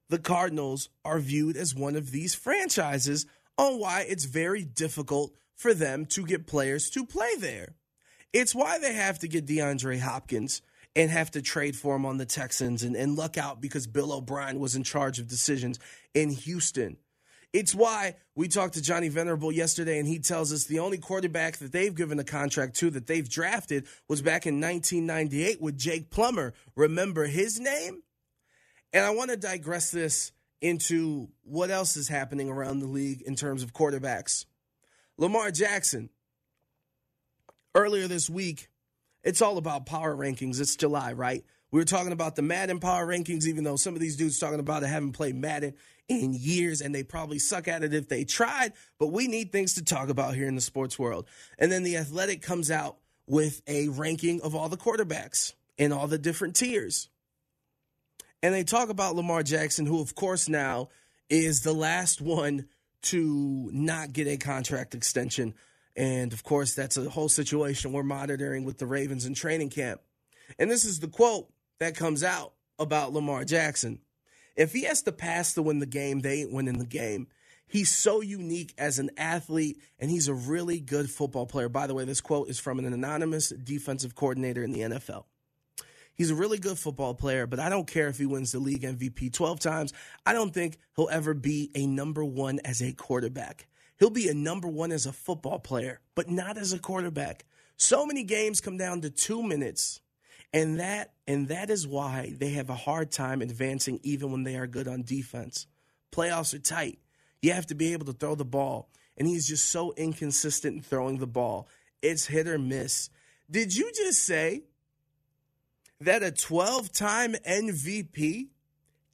the 0.09 0.19
Cardinals 0.19 0.89
are 1.05 1.19
viewed 1.19 1.57
as 1.57 1.75
one 1.75 1.97
of 1.97 2.11
these 2.11 2.35
franchises 2.35 3.27
on 3.59 3.79
why 3.79 4.07
it's 4.09 4.25
very 4.25 4.65
difficult 4.65 5.33
for 5.55 5.75
them 5.75 6.07
to 6.07 6.25
get 6.25 6.47
players 6.47 6.91
to 6.91 7.07
play 7.07 7.37
there. 7.39 7.75
It's 8.35 8.53
why 8.53 8.81
they 8.81 8.93
have 8.93 9.21
to 9.21 9.29
get 9.29 9.47
DeAndre 9.47 10.01
Hopkins 10.01 10.61
and 10.97 11.09
have 11.09 11.31
to 11.31 11.41
trade 11.41 11.77
for 11.77 11.95
him 11.95 12.05
on 12.05 12.19
the 12.19 12.27
Texans 12.27 12.83
and, 12.83 12.97
and 12.97 13.17
luck 13.17 13.39
out 13.39 13.61
because 13.61 13.87
Bill 13.87 14.13
O'Brien 14.13 14.59
was 14.59 14.75
in 14.75 14.83
charge 14.83 15.21
of 15.21 15.29
decisions 15.29 15.79
in 16.15 16.31
Houston. 16.31 16.97
It's 17.53 17.77
why 17.77 18.17
we 18.35 18.49
talked 18.49 18.75
to 18.75 18.83
Johnny 18.83 19.09
Venerable 19.09 19.53
yesterday, 19.53 20.01
and 20.01 20.09
he 20.09 20.19
tells 20.19 20.53
us 20.53 20.65
the 20.65 20.81
only 20.81 20.99
quarterback 20.99 21.59
that 21.59 21.71
they've 21.71 21.95
given 21.95 22.19
a 22.19 22.25
contract 22.25 22.75
to 22.79 22.91
that 22.91 23.07
they've 23.07 23.29
drafted 23.29 23.87
was 24.09 24.21
back 24.21 24.47
in 24.47 24.61
1998 24.61 25.63
with 25.63 25.79
Jake 25.79 26.11
Plummer. 26.11 26.53
Remember 26.75 27.27
his 27.27 27.61
name? 27.61 28.03
And 28.93 29.05
I 29.05 29.11
want 29.11 29.31
to 29.31 29.37
digress 29.37 29.93
this 29.93 30.33
into 30.61 31.29
what 31.45 31.71
else 31.71 31.97
is 31.97 32.09
happening 32.09 32.49
around 32.49 32.81
the 32.81 32.89
league 32.89 33.23
in 33.23 33.37
terms 33.37 33.63
of 33.63 33.73
quarterbacks. 33.73 34.47
Lamar 35.17 35.53
Jackson, 35.53 36.11
earlier 37.75 38.09
this 38.09 38.31
week, 38.31 38.69
it's 39.23 39.43
all 39.43 39.59
about 39.59 39.87
power 39.87 40.15
rankings. 40.15 40.61
It's 40.61 40.77
July, 40.77 41.13
right? 41.13 41.45
We 41.71 41.81
were 41.81 41.85
talking 41.85 42.13
about 42.13 42.37
the 42.37 42.43
Madden 42.43 42.79
power 42.79 43.07
rankings, 43.07 43.47
even 43.47 43.65
though 43.65 43.77
some 43.77 43.95
of 43.95 44.01
these 44.01 44.17
dudes 44.17 44.39
talking 44.39 44.61
about 44.61 44.83
it 44.83 44.87
haven't 44.87 45.13
played 45.13 45.35
Madden 45.35 45.75
in 46.09 46.35
years 46.35 46.81
and 46.81 46.95
they 46.95 47.03
probably 47.03 47.39
suck 47.39 47.67
at 47.67 47.83
it 47.83 47.95
if 47.95 48.09
they 48.09 48.25
tried, 48.25 48.75
but 48.99 49.09
we 49.09 49.27
need 49.27 49.51
things 49.51 49.75
to 49.75 49.85
talk 49.85 50.09
about 50.09 50.35
here 50.35 50.47
in 50.47 50.55
the 50.55 50.61
sports 50.61 50.99
world. 50.99 51.27
And 51.59 51.73
then 51.73 51.83
the 51.83 51.97
Athletic 51.97 52.43
comes 52.43 52.71
out 52.71 52.99
with 53.27 53.63
a 53.67 53.89
ranking 53.89 54.41
of 54.43 54.55
all 54.55 54.69
the 54.69 54.77
quarterbacks 54.77 55.55
in 55.79 55.93
all 55.93 56.07
the 56.07 56.19
different 56.19 56.55
tiers. 56.55 57.09
And 58.43 58.55
they 58.55 58.65
talk 58.65 58.91
about 58.91 59.17
Lamar 59.17 59.43
Jackson, 59.43 59.87
who, 59.87 60.01
of 60.01 60.15
course, 60.15 60.49
now 60.49 60.91
is 61.31 61.63
the 61.63 61.73
last 61.73 62.21
one 62.21 62.67
to 63.03 63.71
not 63.73 64.13
get 64.13 64.29
a 64.29 64.37
contract 64.37 64.95
extension 64.95 65.55
and 65.97 66.33
of 66.33 66.43
course, 66.43 66.75
that's 66.75 66.97
a 66.97 67.09
whole 67.11 67.29
situation 67.29 67.93
we're 67.93 68.03
monitoring 68.03 68.65
with 68.65 68.79
the 68.79 68.87
Ravens 68.87 69.27
in 69.27 69.35
training 69.35 69.71
camp. 69.71 70.01
And 70.59 70.71
this 70.71 70.85
is 70.85 71.01
the 71.01 71.09
quote 71.09 71.49
that 71.79 71.97
comes 71.97 72.23
out 72.23 72.53
about 72.79 73.13
Lamar 73.13 73.45
Jackson. 73.45 74.01
If 74.57 74.73
he 74.73 74.85
has 74.85 75.03
to 75.03 75.13
pass 75.13 75.55
to 75.55 75.63
win 75.63 75.79
the 75.79 75.87
game, 75.87 76.21
they 76.21 76.41
ain't 76.41 76.53
winning 76.53 76.79
the 76.79 76.87
game. 76.87 77.29
He's 77.67 77.91
so 77.91 78.21
unique 78.21 78.75
as 78.79 78.99
an 78.99 79.11
athlete, 79.17 79.81
and 79.99 80.11
he's 80.11 80.29
a 80.29 80.35
really 80.35 80.81
good 80.81 81.11
football 81.11 81.47
player. 81.47 81.69
By 81.69 81.87
the 81.87 81.95
way, 81.95 82.05
this 82.05 82.21
quote 82.21 82.49
is 82.49 82.61
from 82.61 82.79
an 82.79 82.93
anonymous 82.93 83.49
defensive 83.49 84.15
coordinator 84.15 84.63
in 84.63 84.73
the 84.73 84.81
NFL. 84.81 85.25
He's 86.15 86.31
a 86.31 86.37
really 86.37 86.59
good 86.59 86.79
football 86.79 87.15
player, 87.15 87.47
but 87.47 87.59
I 87.59 87.69
don't 87.69 87.89
care 87.89 88.07
if 88.07 88.19
he 88.19 88.27
wins 88.27 88.53
the 88.53 88.61
league 88.61 88.83
MVP 88.83 89.33
12 89.33 89.59
times. 89.59 89.93
I 90.25 90.33
don't 90.33 90.55
think 90.55 90.79
he'll 90.95 91.09
ever 91.11 91.35
be 91.35 91.73
a 91.75 91.87
number 91.87 92.25
one 92.25 92.61
as 92.65 92.81
a 92.81 92.93
quarterback. 92.93 93.67
He'll 93.99 94.11
be 94.11 94.29
a 94.29 94.35
number 94.35 94.69
one 94.69 94.93
as 94.93 95.07
a 95.07 95.13
football 95.13 95.59
player, 95.59 96.01
but 96.15 96.29
not 96.29 96.59
as 96.59 96.73
a 96.73 96.79
quarterback. 96.79 97.45
So 97.77 98.07
many 98.07 98.25
games 98.25 98.61
come 98.61 98.77
down 98.77 99.01
to 99.03 99.11
two 99.11 99.43
minutes, 99.43 100.01
and 100.53 100.81
that 100.81 101.13
and 101.27 101.49
that 101.49 101.71
is 101.71 101.87
why 101.87 102.35
they 102.39 102.51
have 102.51 102.71
a 102.71 102.75
hard 102.75 103.11
time 103.11 103.43
advancing 103.43 104.01
even 104.03 104.31
when 104.31 104.45
they 104.45 104.57
are 104.57 104.67
good 104.67 104.89
on 104.89 105.03
defense. 105.03 105.67
Playoffs 106.13 106.55
are 106.55 106.59
tight. 106.59 106.99
You 107.43 107.53
have 107.53 107.67
to 107.67 107.75
be 107.75 107.93
able 107.93 108.07
to 108.07 108.13
throw 108.13 108.35
the 108.35 108.45
ball, 108.45 108.89
and 109.17 109.27
he's 109.27 109.49
just 109.49 109.71
so 109.71 109.93
inconsistent 109.97 110.77
in 110.77 110.83
throwing 110.83 111.19
the 111.19 111.27
ball. 111.27 111.69
It's 112.03 112.27
hit 112.27 112.47
or 112.47 112.59
miss. 112.59 113.11
Did 113.51 113.75
you 113.77 113.91
just 113.95 114.23
say 114.23 114.63
that 116.01 116.23
a 116.23 116.31
12 116.31 116.93
time 116.93 117.35
MVP 117.47 118.49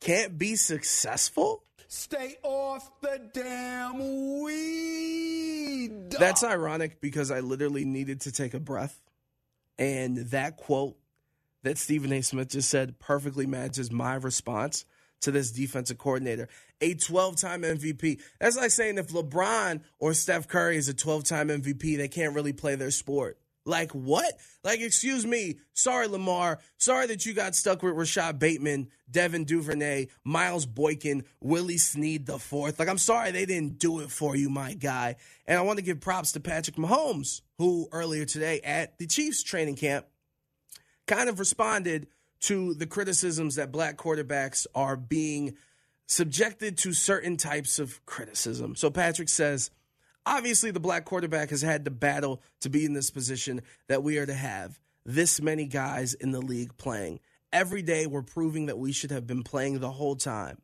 can't 0.01 0.39
be 0.39 0.57
successful? 0.57 1.65
Stay 1.93 2.37
off 2.45 2.89
the 3.01 3.21
damn 3.33 4.43
weed. 4.45 6.11
That's 6.13 6.45
ironic 6.45 7.01
because 7.01 7.33
I 7.33 7.41
literally 7.41 7.85
needed 7.85 8.21
to 8.21 8.31
take 8.31 8.55
a 8.55 8.61
breath. 8.61 9.03
And 9.77 10.19
that 10.31 10.57
quote 10.57 10.97
that 11.65 11.79
Stephen 11.79 12.13
A. 12.13 12.23
Smith 12.23 12.51
just 12.51 12.71
said 12.71 13.01
perfectly 13.01 13.45
matches 13.45 13.91
my 13.91 14.15
response 14.15 14.85
to 15.23 15.33
this 15.33 15.51
defensive 15.51 15.99
coordinator. 15.99 16.49
A 16.81 16.95
12 16.95 17.35
time 17.35 17.63
MVP. 17.63 18.21
That's 18.39 18.57
like 18.57 18.71
saying 18.71 18.99
if 18.99 19.09
LeBron 19.09 19.81
or 19.99 20.15
Steph 20.15 20.47
Curry 20.47 20.77
is 20.77 20.89
a 20.89 20.95
12 20.95 21.25
time 21.25 21.49
MVP, 21.49 21.97
they 21.97 22.07
can't 22.07 22.37
really 22.37 22.53
play 22.53 22.77
their 22.77 22.93
sport. 22.93 23.37
Like 23.67 23.93
what? 23.93 24.33
Like, 24.65 24.81
excuse 24.81 25.27
me. 25.27 25.59
Sorry, 25.75 26.07
Lamar. 26.07 26.61
Sorry 26.79 27.07
that 27.09 27.27
you 27.27 27.35
got 27.35 27.55
stuck 27.55 27.83
with 27.83 27.95
Rashod 27.95 28.39
Bateman, 28.39 28.89
Devin 29.11 29.45
Duvernay, 29.45 30.07
Miles 30.25 30.67
Boykin, 30.67 31.25
Willie 31.41 31.79
Snead 31.79 32.27
the 32.27 32.39
fourth. 32.39 32.79
Like, 32.79 32.89
I'm 32.89 32.99
sorry 32.99 33.31
they 33.31 33.47
didn't 33.47 33.79
do 33.79 34.01
it 34.01 34.11
for 34.11 34.35
you, 34.35 34.49
my 34.49 34.75
guy. 34.75 35.17
And 35.47 35.59
I 35.59 35.63
want 35.63 35.79
to 35.79 35.85
give 35.85 36.01
props 36.01 36.33
to 36.33 36.41
Patrick 36.41 36.77
Mahomes, 36.77 37.43
who 37.59 37.89
earlier 37.93 38.25
today 38.25 38.61
at 38.61 38.99
the 38.99 39.07
Chiefs 39.07 39.43
training 39.43 39.77
camp 39.77 40.07
kind 41.07 41.29
of 41.29 41.39
responded 41.39 42.07
to 42.41 42.73
the 42.75 42.87
criticisms 42.87 43.57
that 43.57 43.73
black 43.73 43.97
quarterbacks 43.97 44.67
are 44.75 44.97
being 44.97 45.57
subjected 46.07 46.79
to 46.79 46.93
certain 46.93 47.37
types 47.37 47.79
of 47.79 48.05
criticism. 48.07 48.75
So 48.75 48.91
Patrick 48.91 49.29
says, 49.29 49.71
Obviously, 50.27 50.71
the 50.71 50.81
black 50.81 51.05
quarterback 51.05 51.51
has 51.51 51.63
had 51.63 51.85
to 51.85 51.91
battle 51.91 52.43
to 52.61 52.69
be 52.69 52.85
in 52.85 52.93
this 52.93 53.11
position 53.11 53.63
that 53.89 54.03
we 54.03 54.19
are 54.19 54.27
to 54.27 54.35
have 54.35 54.79
this 55.05 55.41
many 55.41 55.65
guys 55.67 56.15
in 56.15 56.31
the 56.31 56.41
league 56.41 56.77
playing. 56.77 57.21
Every 57.53 57.83
day, 57.83 58.07
we're 58.07 58.23
proving 58.23 58.67
that 58.67 58.79
we 58.79 58.93
should 58.93 59.11
have 59.11 59.27
been 59.27 59.43
playing 59.43 59.81
the 59.81 59.91
whole 59.91 60.17
time. 60.17 60.59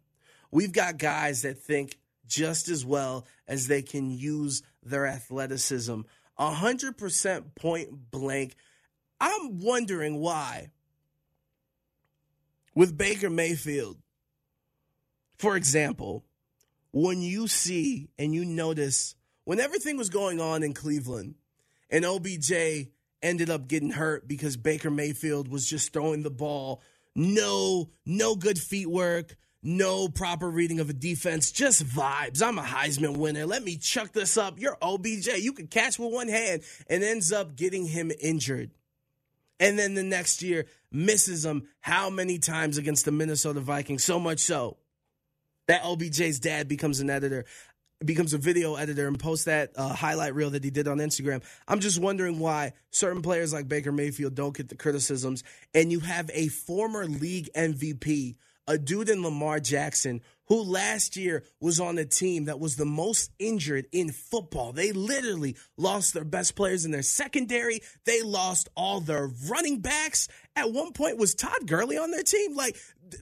We've 0.50 0.72
got 0.72 0.98
guys 0.98 1.42
that 1.42 1.58
think 1.58 1.98
just 2.26 2.68
as 2.68 2.84
well 2.84 3.26
as 3.48 3.66
they 3.66 3.82
can 3.82 4.10
use 4.10 4.62
their 4.82 5.06
athleticism. 5.06 6.02
100% 6.38 7.54
point 7.54 8.10
blank. 8.10 8.54
I'm 9.20 9.60
wondering 9.60 10.20
why, 10.20 10.70
with 12.74 12.96
Baker 12.96 13.30
Mayfield, 13.30 13.96
for 15.38 15.56
example, 15.56 16.24
when 16.92 17.22
you 17.22 17.48
see 17.48 18.08
and 18.18 18.34
you 18.34 18.44
notice 18.44 19.14
when 19.46 19.60
everything 19.60 19.96
was 19.96 20.10
going 20.10 20.40
on 20.40 20.64
in 20.64 20.74
Cleveland 20.74 21.36
and 21.88 22.04
OBJ 22.04 22.88
ended 23.22 23.48
up 23.48 23.68
getting 23.68 23.90
hurt 23.90 24.26
because 24.26 24.56
Baker 24.56 24.90
Mayfield 24.90 25.46
was 25.48 25.64
just 25.64 25.92
throwing 25.92 26.24
the 26.24 26.30
ball, 26.30 26.82
no, 27.14 27.88
no 28.04 28.34
good 28.34 28.58
feet 28.58 28.90
work, 28.90 29.36
no 29.62 30.08
proper 30.08 30.50
reading 30.50 30.80
of 30.80 30.90
a 30.90 30.92
defense, 30.92 31.52
just 31.52 31.86
vibes. 31.86 32.42
I'm 32.42 32.58
a 32.58 32.62
Heisman 32.62 33.18
winner. 33.18 33.46
Let 33.46 33.62
me 33.62 33.76
chuck 33.76 34.12
this 34.12 34.36
up. 34.36 34.58
You're 34.58 34.76
OBJ. 34.82 35.28
You 35.38 35.52
can 35.52 35.68
catch 35.68 35.96
with 35.96 36.12
one 36.12 36.28
hand 36.28 36.62
and 36.90 37.04
ends 37.04 37.32
up 37.32 37.54
getting 37.54 37.86
him 37.86 38.10
injured. 38.20 38.72
And 39.60 39.78
then 39.78 39.94
the 39.94 40.02
next 40.02 40.42
year 40.42 40.66
misses 40.90 41.44
him 41.44 41.68
how 41.80 42.10
many 42.10 42.40
times 42.40 42.78
against 42.78 43.04
the 43.04 43.12
Minnesota 43.12 43.60
Vikings? 43.60 44.02
So 44.02 44.18
much 44.18 44.40
so 44.40 44.76
that 45.68 45.84
OBJ's 45.84 46.40
dad 46.40 46.66
becomes 46.66 46.98
an 46.98 47.10
editor 47.10 47.44
becomes 48.04 48.34
a 48.34 48.38
video 48.38 48.74
editor 48.74 49.06
and 49.06 49.18
posts 49.18 49.46
that 49.46 49.72
uh, 49.76 49.88
highlight 49.88 50.34
reel 50.34 50.50
that 50.50 50.64
he 50.64 50.70
did 50.70 50.88
on 50.88 50.98
Instagram. 50.98 51.42
I'm 51.66 51.80
just 51.80 52.00
wondering 52.00 52.38
why 52.38 52.72
certain 52.90 53.22
players 53.22 53.52
like 53.52 53.68
Baker 53.68 53.92
Mayfield 53.92 54.34
don't 54.34 54.56
get 54.56 54.68
the 54.68 54.76
criticisms, 54.76 55.42
and 55.74 55.90
you 55.90 56.00
have 56.00 56.30
a 56.34 56.48
former 56.48 57.06
league 57.06 57.48
MVP, 57.56 58.36
a 58.68 58.78
dude 58.78 59.08
in 59.08 59.22
Lamar 59.22 59.60
Jackson, 59.60 60.20
who 60.48 60.62
last 60.62 61.16
year 61.16 61.44
was 61.60 61.80
on 61.80 61.98
a 61.98 62.04
team 62.04 62.44
that 62.44 62.60
was 62.60 62.76
the 62.76 62.84
most 62.84 63.30
injured 63.38 63.86
in 63.92 64.12
football. 64.12 64.72
They 64.72 64.92
literally 64.92 65.56
lost 65.76 66.14
their 66.14 66.24
best 66.24 66.54
players 66.54 66.84
in 66.84 66.90
their 66.90 67.02
secondary. 67.02 67.80
They 68.04 68.22
lost 68.22 68.68
all 68.76 69.00
their 69.00 69.30
running 69.48 69.80
backs. 69.80 70.28
At 70.56 70.72
one 70.72 70.92
point, 70.92 71.18
was 71.18 71.34
Todd 71.34 71.66
Gurley 71.66 71.98
on 71.98 72.10
their 72.10 72.22
team? 72.22 72.56
Like 72.56 72.76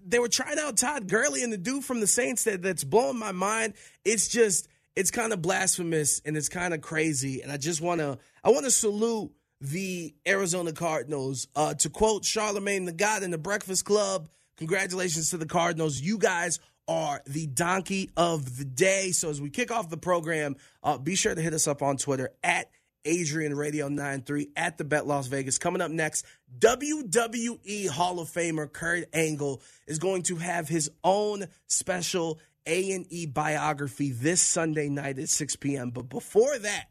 they 0.06 0.18
were 0.18 0.28
trying 0.28 0.58
out 0.58 0.76
Todd 0.76 1.08
Gurley 1.08 1.42
and 1.42 1.52
the 1.52 1.58
dude 1.58 1.84
from 1.84 2.00
the 2.00 2.06
Saints 2.06 2.44
that, 2.44 2.62
that's 2.62 2.84
blowing 2.84 3.18
my 3.18 3.32
mind. 3.32 3.74
It's 4.04 4.28
just 4.28 4.68
it's 4.96 5.10
kind 5.10 5.32
of 5.32 5.42
blasphemous 5.42 6.20
and 6.24 6.36
it's 6.36 6.48
kind 6.48 6.72
of 6.72 6.80
crazy. 6.80 7.42
And 7.42 7.50
I 7.50 7.56
just 7.56 7.80
wanna 7.80 8.18
I 8.42 8.50
wanna 8.50 8.70
salute 8.70 9.32
the 9.60 10.14
Arizona 10.26 10.72
Cardinals. 10.72 11.48
Uh, 11.56 11.74
to 11.74 11.90
quote 11.90 12.24
Charlemagne 12.24 12.84
the 12.84 12.92
God 12.92 13.22
in 13.22 13.30
the 13.30 13.38
Breakfast 13.38 13.84
Club, 13.84 14.28
congratulations 14.56 15.30
to 15.30 15.36
the 15.36 15.46
Cardinals. 15.46 16.00
You 16.00 16.18
guys 16.18 16.60
are 16.86 17.22
the 17.26 17.46
donkey 17.46 18.10
of 18.16 18.58
the 18.58 18.64
day. 18.64 19.10
So 19.10 19.30
as 19.30 19.40
we 19.40 19.50
kick 19.50 19.70
off 19.70 19.88
the 19.88 19.96
program, 19.96 20.56
uh, 20.82 20.98
be 20.98 21.14
sure 21.14 21.34
to 21.34 21.40
hit 21.40 21.54
us 21.54 21.66
up 21.66 21.82
on 21.82 21.96
Twitter 21.96 22.30
at 22.42 22.70
Adrian 23.04 23.54
Radio 23.54 23.88
93 23.88 24.50
at 24.56 24.78
the 24.78 24.84
Bet 24.84 25.06
Las 25.06 25.26
Vegas. 25.26 25.58
Coming 25.58 25.82
up 25.82 25.90
next, 25.90 26.24
WWE 26.58 27.88
Hall 27.88 28.20
of 28.20 28.28
Famer 28.28 28.72
Kurt 28.72 29.08
Angle 29.12 29.62
is 29.86 29.98
going 29.98 30.22
to 30.24 30.36
have 30.36 30.68
his 30.68 30.90
own 31.02 31.46
special 31.66 32.38
A&E 32.66 33.26
biography 33.26 34.10
this 34.10 34.40
Sunday 34.40 34.88
night 34.88 35.18
at 35.18 35.28
6 35.28 35.56
p.m. 35.56 35.90
But 35.90 36.08
before 36.08 36.58
that, 36.58 36.86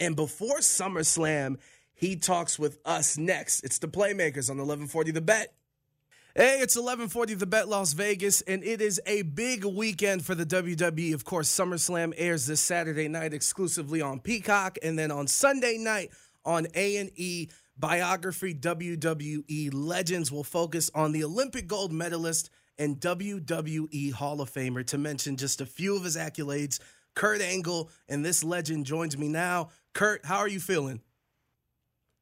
and 0.00 0.16
before 0.16 0.58
SummerSlam, 0.58 1.58
he 1.94 2.16
talks 2.16 2.58
with 2.58 2.78
us 2.84 3.16
next. 3.16 3.62
It's 3.62 3.78
the 3.78 3.88
Playmakers 3.88 4.50
on 4.50 4.58
1140 4.58 5.12
The 5.12 5.20
Bet. 5.20 5.54
Hey, 6.36 6.58
it's 6.58 6.74
1140 6.74 7.34
The 7.34 7.46
Bet 7.46 7.68
Las 7.68 7.92
Vegas, 7.92 8.40
and 8.40 8.64
it 8.64 8.80
is 8.80 9.00
a 9.06 9.22
big 9.22 9.64
weekend 9.64 10.26
for 10.26 10.34
the 10.34 10.44
WWE. 10.44 11.14
Of 11.14 11.24
course, 11.24 11.48
SummerSlam 11.48 12.12
airs 12.16 12.44
this 12.44 12.60
Saturday 12.60 13.06
night 13.06 13.32
exclusively 13.32 14.02
on 14.02 14.18
Peacock, 14.18 14.76
and 14.82 14.98
then 14.98 15.12
on 15.12 15.28
Sunday 15.28 15.78
night 15.78 16.10
on 16.44 16.66
A&E. 16.74 17.50
Biography 17.78 18.52
WWE 18.52 19.70
Legends 19.72 20.32
will 20.32 20.42
focus 20.42 20.90
on 20.92 21.12
the 21.12 21.22
Olympic 21.22 21.68
gold 21.68 21.92
medalist 21.92 22.50
and 22.78 22.98
WWE 22.98 24.12
Hall 24.12 24.40
of 24.40 24.52
Famer, 24.52 24.84
to 24.86 24.98
mention 24.98 25.36
just 25.36 25.60
a 25.60 25.66
few 25.66 25.94
of 25.96 26.02
his 26.02 26.16
accolades. 26.16 26.80
Kurt 27.14 27.42
Angle, 27.42 27.90
and 28.08 28.24
this 28.24 28.42
legend 28.42 28.86
joins 28.86 29.16
me 29.16 29.28
now. 29.28 29.68
Kurt, 29.92 30.26
how 30.26 30.38
are 30.38 30.48
you 30.48 30.58
feeling? 30.58 31.00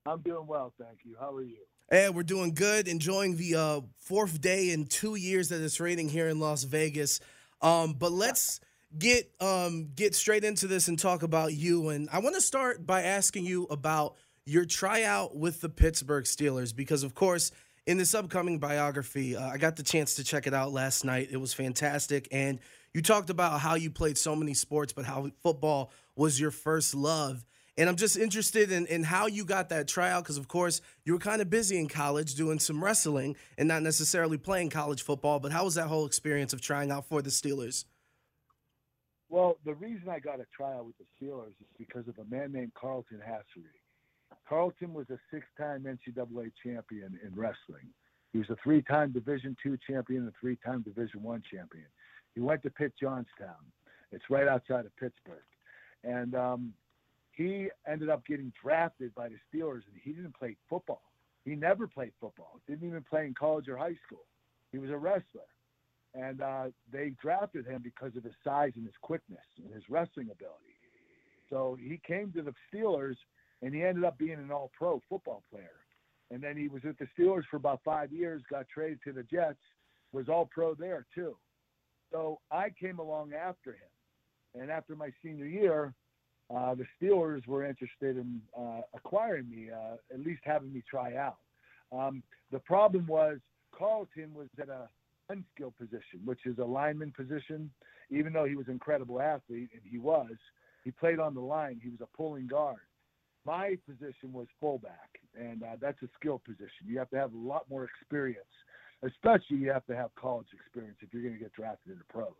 I'm 0.04 0.20
doing 0.20 0.46
well, 0.46 0.70
thank 0.78 0.98
you. 1.06 1.16
How 1.18 1.32
are 1.32 1.42
you? 1.42 1.64
Hey, 1.92 2.08
we're 2.08 2.22
doing 2.22 2.54
good. 2.54 2.88
Enjoying 2.88 3.36
the 3.36 3.54
uh, 3.54 3.80
fourth 3.98 4.40
day 4.40 4.70
in 4.70 4.86
two 4.86 5.14
years 5.14 5.50
that 5.50 5.60
it's 5.60 5.78
raining 5.78 6.08
here 6.08 6.26
in 6.26 6.40
Las 6.40 6.62
Vegas. 6.62 7.20
Um, 7.60 7.92
but 7.92 8.10
let's 8.12 8.60
get 8.98 9.30
um, 9.42 9.90
get 9.94 10.14
straight 10.14 10.42
into 10.42 10.66
this 10.66 10.88
and 10.88 10.98
talk 10.98 11.22
about 11.22 11.52
you. 11.52 11.90
And 11.90 12.08
I 12.10 12.20
want 12.20 12.34
to 12.34 12.40
start 12.40 12.86
by 12.86 13.02
asking 13.02 13.44
you 13.44 13.64
about 13.64 14.16
your 14.46 14.64
tryout 14.64 15.36
with 15.36 15.60
the 15.60 15.68
Pittsburgh 15.68 16.24
Steelers 16.24 16.74
because, 16.74 17.02
of 17.02 17.14
course, 17.14 17.50
in 17.86 17.98
this 17.98 18.14
upcoming 18.14 18.58
biography, 18.58 19.36
uh, 19.36 19.46
I 19.46 19.58
got 19.58 19.76
the 19.76 19.82
chance 19.82 20.14
to 20.14 20.24
check 20.24 20.46
it 20.46 20.54
out 20.54 20.72
last 20.72 21.04
night. 21.04 21.28
It 21.30 21.36
was 21.36 21.52
fantastic, 21.52 22.26
and 22.32 22.58
you 22.94 23.02
talked 23.02 23.28
about 23.28 23.60
how 23.60 23.74
you 23.74 23.90
played 23.90 24.16
so 24.16 24.34
many 24.34 24.54
sports, 24.54 24.94
but 24.94 25.04
how 25.04 25.30
football 25.42 25.92
was 26.16 26.40
your 26.40 26.52
first 26.52 26.94
love. 26.94 27.44
And 27.78 27.88
I'm 27.88 27.96
just 27.96 28.18
interested 28.18 28.70
in, 28.70 28.86
in 28.86 29.02
how 29.02 29.26
you 29.26 29.44
got 29.44 29.70
that 29.70 29.88
tryout 29.88 30.24
because, 30.24 30.36
of 30.36 30.46
course, 30.46 30.82
you 31.04 31.14
were 31.14 31.18
kind 31.18 31.40
of 31.40 31.48
busy 31.48 31.78
in 31.78 31.88
college 31.88 32.34
doing 32.34 32.58
some 32.58 32.84
wrestling 32.84 33.34
and 33.56 33.66
not 33.66 33.82
necessarily 33.82 34.36
playing 34.36 34.68
college 34.68 35.02
football. 35.02 35.40
But 35.40 35.52
how 35.52 35.64
was 35.64 35.74
that 35.76 35.86
whole 35.86 36.04
experience 36.04 36.52
of 36.52 36.60
trying 36.60 36.90
out 36.90 37.06
for 37.06 37.22
the 37.22 37.30
Steelers? 37.30 37.86
Well, 39.30 39.56
the 39.64 39.72
reason 39.72 40.10
I 40.10 40.18
got 40.18 40.40
a 40.40 40.46
tryout 40.54 40.84
with 40.84 40.96
the 40.98 41.06
Steelers 41.16 41.54
is 41.60 41.66
because 41.78 42.06
of 42.06 42.18
a 42.18 42.24
man 42.34 42.52
named 42.52 42.72
Carlton 42.74 43.20
Haselrig. 43.26 43.80
Carlton 44.46 44.92
was 44.92 45.08
a 45.08 45.18
six-time 45.32 45.84
NCAA 45.84 46.52
champion 46.62 47.18
in 47.24 47.34
wrestling. 47.34 47.88
He 48.34 48.38
was 48.38 48.50
a 48.50 48.56
three-time 48.62 49.12
Division 49.12 49.56
two 49.62 49.78
champion 49.88 50.22
and 50.22 50.28
a 50.28 50.34
three-time 50.38 50.82
Division 50.82 51.22
one 51.22 51.42
champion. 51.50 51.86
He 52.34 52.40
went 52.40 52.62
to 52.64 52.70
Pitt 52.70 52.92
Johnstown. 53.00 53.64
It's 54.10 54.24
right 54.28 54.46
outside 54.46 54.84
of 54.84 54.94
Pittsburgh, 54.96 55.48
and 56.04 56.34
um, 56.34 56.74
he 57.32 57.68
ended 57.90 58.08
up 58.08 58.24
getting 58.26 58.52
drafted 58.62 59.14
by 59.14 59.28
the 59.28 59.36
Steelers, 59.48 59.82
and 59.90 60.00
he 60.02 60.12
didn't 60.12 60.36
play 60.36 60.56
football. 60.68 61.02
He 61.44 61.54
never 61.54 61.86
played 61.86 62.12
football. 62.20 62.60
Didn't 62.68 62.86
even 62.86 63.02
play 63.02 63.26
in 63.26 63.34
college 63.34 63.68
or 63.68 63.76
high 63.76 63.96
school. 64.06 64.24
He 64.70 64.78
was 64.78 64.90
a 64.90 64.96
wrestler, 64.96 65.48
and 66.14 66.40
uh, 66.40 66.64
they 66.92 67.12
drafted 67.20 67.66
him 67.66 67.80
because 67.82 68.16
of 68.16 68.24
his 68.24 68.34
size 68.44 68.72
and 68.76 68.84
his 68.84 68.94
quickness 69.02 69.40
and 69.62 69.72
his 69.72 69.82
wrestling 69.88 70.28
ability. 70.30 70.76
So 71.50 71.76
he 71.80 72.00
came 72.06 72.32
to 72.32 72.42
the 72.42 72.54
Steelers, 72.72 73.16
and 73.60 73.74
he 73.74 73.82
ended 73.82 74.04
up 74.04 74.16
being 74.18 74.38
an 74.38 74.50
All-Pro 74.50 75.02
football 75.08 75.42
player. 75.50 75.80
And 76.30 76.42
then 76.42 76.56
he 76.56 76.68
was 76.68 76.82
with 76.82 76.96
the 76.98 77.06
Steelers 77.18 77.44
for 77.50 77.56
about 77.56 77.80
five 77.84 78.12
years. 78.12 78.42
Got 78.50 78.66
traded 78.68 79.00
to 79.04 79.12
the 79.12 79.22
Jets. 79.24 79.58
Was 80.12 80.28
All-Pro 80.28 80.74
there 80.74 81.06
too. 81.14 81.36
So 82.10 82.40
I 82.50 82.70
came 82.70 82.98
along 82.98 83.32
after 83.32 83.72
him, 83.72 84.60
and 84.60 84.70
after 84.70 84.94
my 84.94 85.10
senior 85.22 85.46
year, 85.46 85.94
uh, 86.54 86.74
the 86.74 86.84
Steelers 87.00 87.46
were 87.46 87.64
interested 87.64 88.16
in 88.16 88.40
uh, 88.58 88.82
acquiring 88.94 89.48
me, 89.48 89.68
uh, 89.70 89.94
at 90.12 90.20
least 90.20 90.42
having 90.44 90.72
me 90.72 90.82
try 90.88 91.16
out. 91.16 91.38
Um, 91.92 92.22
the 92.50 92.58
problem 92.58 93.06
was 93.06 93.38
Carlton 93.76 94.34
was 94.34 94.48
at 94.60 94.68
a 94.68 94.88
unskilled 95.28 95.76
position, 95.78 96.20
which 96.24 96.40
is 96.44 96.58
a 96.58 96.64
lineman 96.64 97.12
position. 97.16 97.70
Even 98.10 98.32
though 98.32 98.44
he 98.44 98.56
was 98.56 98.66
an 98.66 98.74
incredible 98.74 99.20
athlete, 99.22 99.70
and 99.72 99.80
he 99.90 99.96
was, 99.96 100.32
he 100.84 100.90
played 100.90 101.18
on 101.18 101.34
the 101.34 101.40
line. 101.40 101.80
He 101.82 101.88
was 101.88 102.00
a 102.02 102.16
pulling 102.16 102.46
guard. 102.46 102.80
My 103.46 103.78
position 103.88 104.32
was 104.32 104.46
fullback, 104.60 105.18
and 105.34 105.62
uh, 105.62 105.76
that's 105.80 106.00
a 106.02 106.08
skill 106.20 106.40
position. 106.44 106.86
You 106.86 106.98
have 106.98 107.10
to 107.10 107.16
have 107.16 107.32
a 107.32 107.38
lot 107.38 107.64
more 107.70 107.84
experience, 107.84 108.44
especially 109.02 109.56
you 109.56 109.70
have 109.70 109.86
to 109.86 109.96
have 109.96 110.14
college 110.14 110.48
experience 110.52 110.98
if 111.00 111.08
you're 111.12 111.22
going 111.22 111.34
to 111.34 111.40
get 111.40 111.54
drafted 111.54 111.92
into 111.92 112.04
pros. 112.12 112.34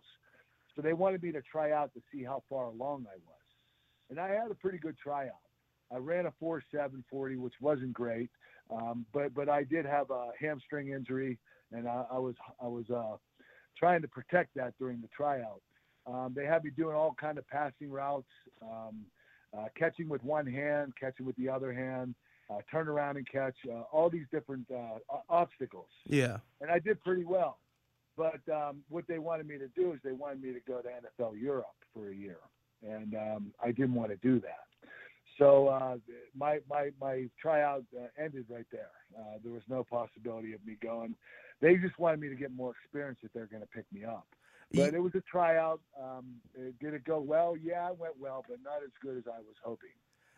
So 0.77 0.83
they 0.83 0.93
wanted 0.93 1.23
me 1.23 1.33
to 1.33 1.43
try 1.43 1.73
out 1.73 1.93
to 1.95 2.03
see 2.13 2.23
how 2.23 2.43
far 2.49 2.67
along 2.67 3.07
I 3.11 3.17
was 3.27 3.42
and 4.13 4.21
I 4.21 4.29
had 4.29 4.51
a 4.51 4.55
pretty 4.55 4.77
good 4.77 4.97
tryout. 5.03 5.41
I 5.91 5.97
ran 5.97 6.27
a 6.27 6.33
4.740, 6.43 7.39
which 7.39 7.55
wasn't 7.61 7.95
great, 7.95 8.29
um, 8.71 9.07
but 9.13 9.35
but 9.35 9.49
I 9.49 9.65
did 9.65 9.87
have 9.87 10.11
a 10.11 10.29
hamstring 10.39 10.91
injury, 10.91 11.39
and 11.73 11.89
I, 11.89 12.05
I 12.13 12.19
was 12.19 12.35
I 12.63 12.67
was 12.67 12.85
uh, 12.91 13.17
trying 13.79 14.03
to 14.03 14.09
protect 14.09 14.55
that 14.57 14.75
during 14.79 15.01
the 15.01 15.09
tryout. 15.17 15.63
Um, 16.07 16.35
they 16.37 16.45
had 16.45 16.63
me 16.63 16.71
doing 16.77 16.95
all 16.95 17.17
kind 17.19 17.39
of 17.39 17.49
passing 17.49 17.91
routes, 17.91 18.29
um, 18.63 19.01
uh, 19.57 19.67
catching 19.79 20.09
with 20.09 20.23
one 20.23 20.47
hand, 20.47 20.93
catching 21.01 21.25
with 21.25 21.37
the 21.37 21.49
other 21.49 21.73
hand, 21.73 22.15
uh, 22.51 22.59
turn 22.71 22.89
around 22.89 23.17
and 23.17 23.27
catch, 23.31 23.55
uh, 23.71 23.83
all 23.93 24.11
these 24.11 24.27
different 24.31 24.67
uh, 24.71 24.99
obstacles. 25.31 25.89
Yeah. 26.07 26.39
And 26.61 26.71
I 26.71 26.81
did 26.81 27.03
pretty 27.03 27.25
well. 27.25 27.59
But 28.17 28.41
um, 28.53 28.83
what 28.89 29.07
they 29.07 29.19
wanted 29.19 29.47
me 29.47 29.59
to 29.59 29.69
do 29.69 29.93
is 29.93 30.01
they 30.05 30.13
wanted 30.13 30.43
me 30.43 30.53
to 30.53 30.61
go 30.67 30.83
to 30.83 30.89
NFL 30.89 31.41
Europe 31.41 31.67
for 31.95 32.11
a 32.11 32.15
year 32.15 32.39
and 32.83 33.15
um, 33.15 33.53
I 33.63 33.73
didn't 33.73 33.95
want 33.95 34.11
to 34.11 34.17
do 34.17 34.41
that. 34.41 34.67
So 35.39 35.69
uh, 35.69 35.97
my 36.37 36.59
my 36.69 36.91
my 37.01 37.29
tryout 37.41 37.85
uh, 37.99 38.07
ended 38.23 38.47
right 38.49 38.67
there. 38.71 38.91
Uh, 39.19 39.39
there 39.43 39.53
was 39.53 39.63
no 39.69 39.85
possibility 39.85 40.53
of 40.53 40.65
me 40.67 40.77
going. 40.83 41.15
They 41.61 41.77
just 41.77 41.99
wanted 41.99 42.21
me 42.21 42.29
to 42.29 42.35
get 42.35 42.53
more 42.55 42.73
experience 42.83 43.19
if 43.23 43.33
they're 43.33 43.47
going 43.47 43.63
to 43.63 43.69
pick 43.69 43.87
me 43.93 44.05
up. 44.05 44.27
But 44.75 44.95
it 44.95 45.01
was 45.01 45.15
a 45.15 45.21
tryout. 45.31 45.81
Um, 46.03 46.37
did 46.81 46.95
it 46.95 47.05
go 47.05 47.21
well? 47.21 47.57
Yeah, 47.63 47.91
it 47.91 47.99
went 47.99 48.19
well, 48.19 48.43
but 48.49 48.59
not 48.65 48.83
as 48.83 48.91
good 49.03 49.19
as 49.19 49.25
I 49.27 49.39
was 49.39 49.57
hoping. 49.63 49.91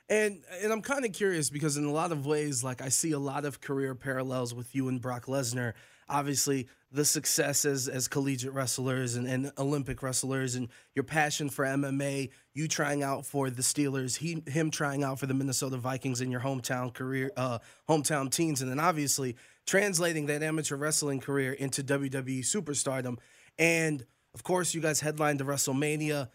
And 0.09 0.43
and 0.63 0.73
I'm 0.73 0.83
kind 0.83 1.05
of 1.05 1.13
curious 1.13 1.51
because 1.51 1.77
in 1.77 1.85
a 1.85 1.93
lot 1.93 2.13
of 2.13 2.27
ways, 2.27 2.63
like 2.63 2.83
I 2.83 2.89
see 2.89 3.13
a 3.13 3.19
lot 3.19 3.45
of 3.45 3.61
career 3.61 3.95
parallels 3.95 4.53
with 4.53 4.75
you 4.75 4.89
and 4.89 5.01
Brock 5.01 5.27
Lesnar. 5.27 5.73
Obviously, 6.09 6.69
the 6.90 7.05
success 7.05 7.64
as, 7.64 7.88
as 7.88 8.07
collegiate 8.07 8.53
wrestlers 8.53 9.17
and, 9.17 9.27
and 9.27 9.53
Olympic 9.59 10.03
wrestlers, 10.03 10.55
and 10.55 10.69
your 10.95 11.03
passion 11.03 11.51
for 11.51 11.64
MMA, 11.64 12.31
you 12.53 12.69
trying 12.69 13.03
out 13.03 13.27
for 13.27 13.51
the 13.51 13.62
Steelers, 13.62 14.17
he 14.17 14.43
him 14.47 14.71
trying 14.71 15.03
out 15.03 15.19
for 15.19 15.27
the 15.27 15.35
Minnesota 15.35 15.77
Vikings 15.77 16.21
in 16.21 16.31
your 16.31 16.40
hometown 16.40 16.93
career, 16.93 17.31
uh, 17.37 17.59
hometown 17.88 18.31
teams, 18.31 18.62
and 18.62 18.71
then 18.71 18.79
obviously 18.79 19.37
translating 19.67 20.27
that 20.27 20.43
amateur 20.43 20.77
wrestling 20.77 21.21
career 21.21 21.53
into 21.53 21.83
WWE 21.83 22.40
superstardom. 22.40 23.19
And 23.59 24.07
of 24.35 24.43
course, 24.43 24.75
you 24.75 24.81
guys 24.81 25.01
headlined 25.01 25.40
the 25.40 25.45
WrestleMania 25.45 26.29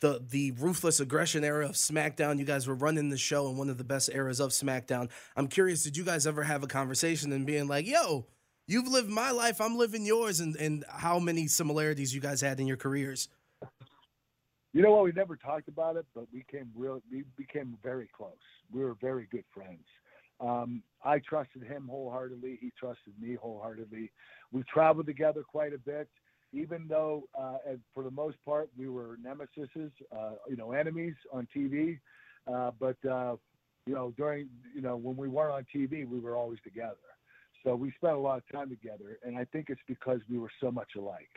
the 0.00 0.24
the 0.28 0.52
ruthless 0.52 1.00
aggression 1.00 1.44
era 1.44 1.66
of 1.66 1.72
SmackDown. 1.72 2.38
You 2.38 2.44
guys 2.44 2.66
were 2.66 2.74
running 2.74 3.10
the 3.10 3.18
show 3.18 3.48
in 3.48 3.56
one 3.56 3.68
of 3.68 3.78
the 3.78 3.84
best 3.84 4.10
eras 4.12 4.40
of 4.40 4.50
SmackDown. 4.50 5.10
I'm 5.36 5.48
curious, 5.48 5.82
did 5.82 5.96
you 5.96 6.04
guys 6.04 6.26
ever 6.26 6.42
have 6.42 6.62
a 6.62 6.66
conversation 6.66 7.32
and 7.32 7.46
being 7.46 7.68
like, 7.68 7.86
"Yo, 7.86 8.26
you've 8.68 8.86
lived 8.86 9.08
my 9.08 9.32
life, 9.32 9.60
I'm 9.60 9.76
living 9.76 10.06
yours," 10.06 10.38
and 10.38 10.54
and 10.56 10.84
how 10.88 11.18
many 11.18 11.48
similarities 11.48 12.14
you 12.14 12.20
guys 12.20 12.40
had 12.40 12.60
in 12.60 12.68
your 12.68 12.76
careers? 12.76 13.28
You 14.72 14.82
know 14.82 14.92
what? 14.92 15.04
We 15.04 15.12
never 15.12 15.34
talked 15.34 15.66
about 15.66 15.96
it, 15.96 16.06
but 16.14 16.26
we 16.32 16.44
came 16.48 16.70
real. 16.76 17.02
We 17.10 17.24
became 17.36 17.76
very 17.82 18.08
close. 18.16 18.32
We 18.70 18.84
were 18.84 18.94
very 19.00 19.26
good 19.30 19.44
friends. 19.52 19.84
Um, 20.40 20.82
I 21.02 21.18
trusted 21.18 21.64
him 21.64 21.88
wholeheartedly. 21.90 22.58
He 22.60 22.70
trusted 22.78 23.14
me 23.20 23.34
wholeheartedly. 23.34 24.12
We 24.52 24.62
traveled 24.72 25.06
together 25.06 25.42
quite 25.42 25.72
a 25.74 25.78
bit 25.78 26.08
even 26.52 26.86
though 26.88 27.28
uh, 27.38 27.58
for 27.94 28.02
the 28.02 28.10
most 28.10 28.36
part 28.44 28.70
we 28.76 28.88
were 28.88 29.18
nemesises, 29.24 29.90
uh, 30.16 30.32
you 30.48 30.56
know, 30.56 30.72
enemies 30.72 31.14
on 31.32 31.46
TV. 31.54 31.98
Uh, 32.46 32.70
but 32.78 32.96
uh, 33.08 33.36
you 33.86 33.94
know, 33.94 34.12
during 34.16 34.48
you 34.74 34.80
know 34.80 34.96
when 34.96 35.16
we 35.16 35.28
weren't 35.28 35.52
on 35.52 35.66
TV, 35.74 36.08
we 36.08 36.18
were 36.18 36.36
always 36.36 36.58
together. 36.64 36.96
So 37.64 37.74
we 37.74 37.92
spent 37.92 38.14
a 38.14 38.18
lot 38.18 38.38
of 38.38 38.44
time 38.50 38.68
together, 38.68 39.18
and 39.24 39.36
I 39.36 39.44
think 39.44 39.66
it's 39.68 39.80
because 39.86 40.20
we 40.30 40.38
were 40.38 40.50
so 40.60 40.70
much 40.70 40.90
alike. 40.96 41.28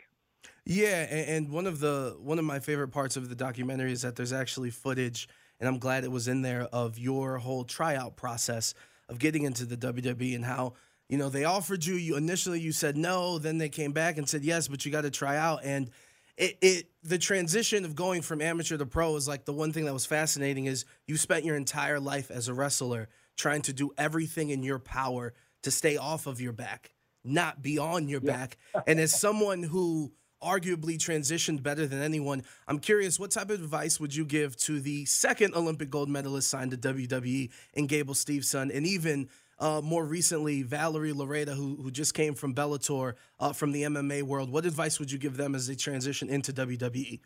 Yeah, 0.64 1.02
and 1.10 1.50
one 1.50 1.66
of 1.66 1.80
the 1.80 2.16
one 2.20 2.38
of 2.38 2.44
my 2.44 2.58
favorite 2.58 2.88
parts 2.88 3.16
of 3.16 3.28
the 3.28 3.34
documentary 3.34 3.92
is 3.92 4.02
that 4.02 4.16
there's 4.16 4.32
actually 4.32 4.70
footage, 4.70 5.28
and 5.60 5.68
I'm 5.68 5.78
glad 5.78 6.04
it 6.04 6.10
was 6.10 6.28
in 6.28 6.42
there 6.42 6.62
of 6.72 6.98
your 6.98 7.38
whole 7.38 7.64
tryout 7.64 8.16
process 8.16 8.74
of 9.08 9.18
getting 9.18 9.42
into 9.42 9.64
the 9.64 9.76
WWE 9.76 10.34
and 10.34 10.44
how 10.44 10.74
you 11.12 11.18
know, 11.18 11.28
they 11.28 11.44
offered 11.44 11.84
you, 11.84 11.94
you 11.96 12.16
initially 12.16 12.58
you 12.58 12.72
said 12.72 12.96
no, 12.96 13.38
then 13.38 13.58
they 13.58 13.68
came 13.68 13.92
back 13.92 14.16
and 14.16 14.26
said 14.26 14.42
yes, 14.42 14.66
but 14.66 14.86
you 14.86 14.90
got 14.90 15.02
to 15.02 15.10
try 15.10 15.36
out. 15.36 15.60
And 15.62 15.90
it, 16.38 16.56
it 16.62 16.86
the 17.02 17.18
transition 17.18 17.84
of 17.84 17.94
going 17.94 18.22
from 18.22 18.40
amateur 18.40 18.78
to 18.78 18.86
pro 18.86 19.14
is 19.16 19.28
like 19.28 19.44
the 19.44 19.52
one 19.52 19.74
thing 19.74 19.84
that 19.84 19.92
was 19.92 20.06
fascinating 20.06 20.64
is 20.64 20.86
you 21.06 21.18
spent 21.18 21.44
your 21.44 21.54
entire 21.54 22.00
life 22.00 22.30
as 22.30 22.48
a 22.48 22.54
wrestler 22.54 23.10
trying 23.36 23.60
to 23.60 23.74
do 23.74 23.90
everything 23.98 24.48
in 24.48 24.62
your 24.62 24.78
power 24.78 25.34
to 25.62 25.70
stay 25.70 25.96
off 25.96 26.26
of 26.26 26.40
your 26.40 26.52
back, 26.52 26.92
not 27.24 27.62
be 27.62 27.78
on 27.78 28.08
your 28.08 28.20
yeah. 28.22 28.32
back. 28.32 28.58
and 28.86 29.00
as 29.00 29.18
someone 29.18 29.62
who 29.62 30.12
arguably 30.42 30.98
transitioned 30.98 31.62
better 31.62 31.86
than 31.86 32.02
anyone. 32.02 32.42
I'm 32.66 32.80
curious, 32.80 33.18
what 33.18 33.30
type 33.30 33.50
of 33.50 33.62
advice 33.62 34.00
would 34.00 34.14
you 34.14 34.24
give 34.24 34.56
to 34.56 34.80
the 34.80 35.04
second 35.04 35.54
Olympic 35.54 35.88
gold 35.88 36.08
medalist 36.08 36.50
signed 36.50 36.72
to 36.72 36.76
WWE 36.76 37.50
in 37.74 37.86
Gable 37.86 38.14
Steveson, 38.14 38.74
and 38.74 38.84
even 38.84 39.28
uh, 39.58 39.80
more 39.82 40.04
recently, 40.04 40.62
Valerie 40.62 41.12
Loureda, 41.12 41.54
who, 41.54 41.76
who 41.76 41.90
just 41.90 42.14
came 42.14 42.34
from 42.34 42.54
Bellator 42.54 43.14
uh, 43.38 43.52
from 43.52 43.70
the 43.70 43.82
MMA 43.82 44.24
world. 44.24 44.50
What 44.50 44.66
advice 44.66 44.98
would 44.98 45.12
you 45.12 45.18
give 45.18 45.36
them 45.36 45.54
as 45.54 45.68
they 45.68 45.76
transition 45.76 46.28
into 46.28 46.52
WWE? 46.52 47.20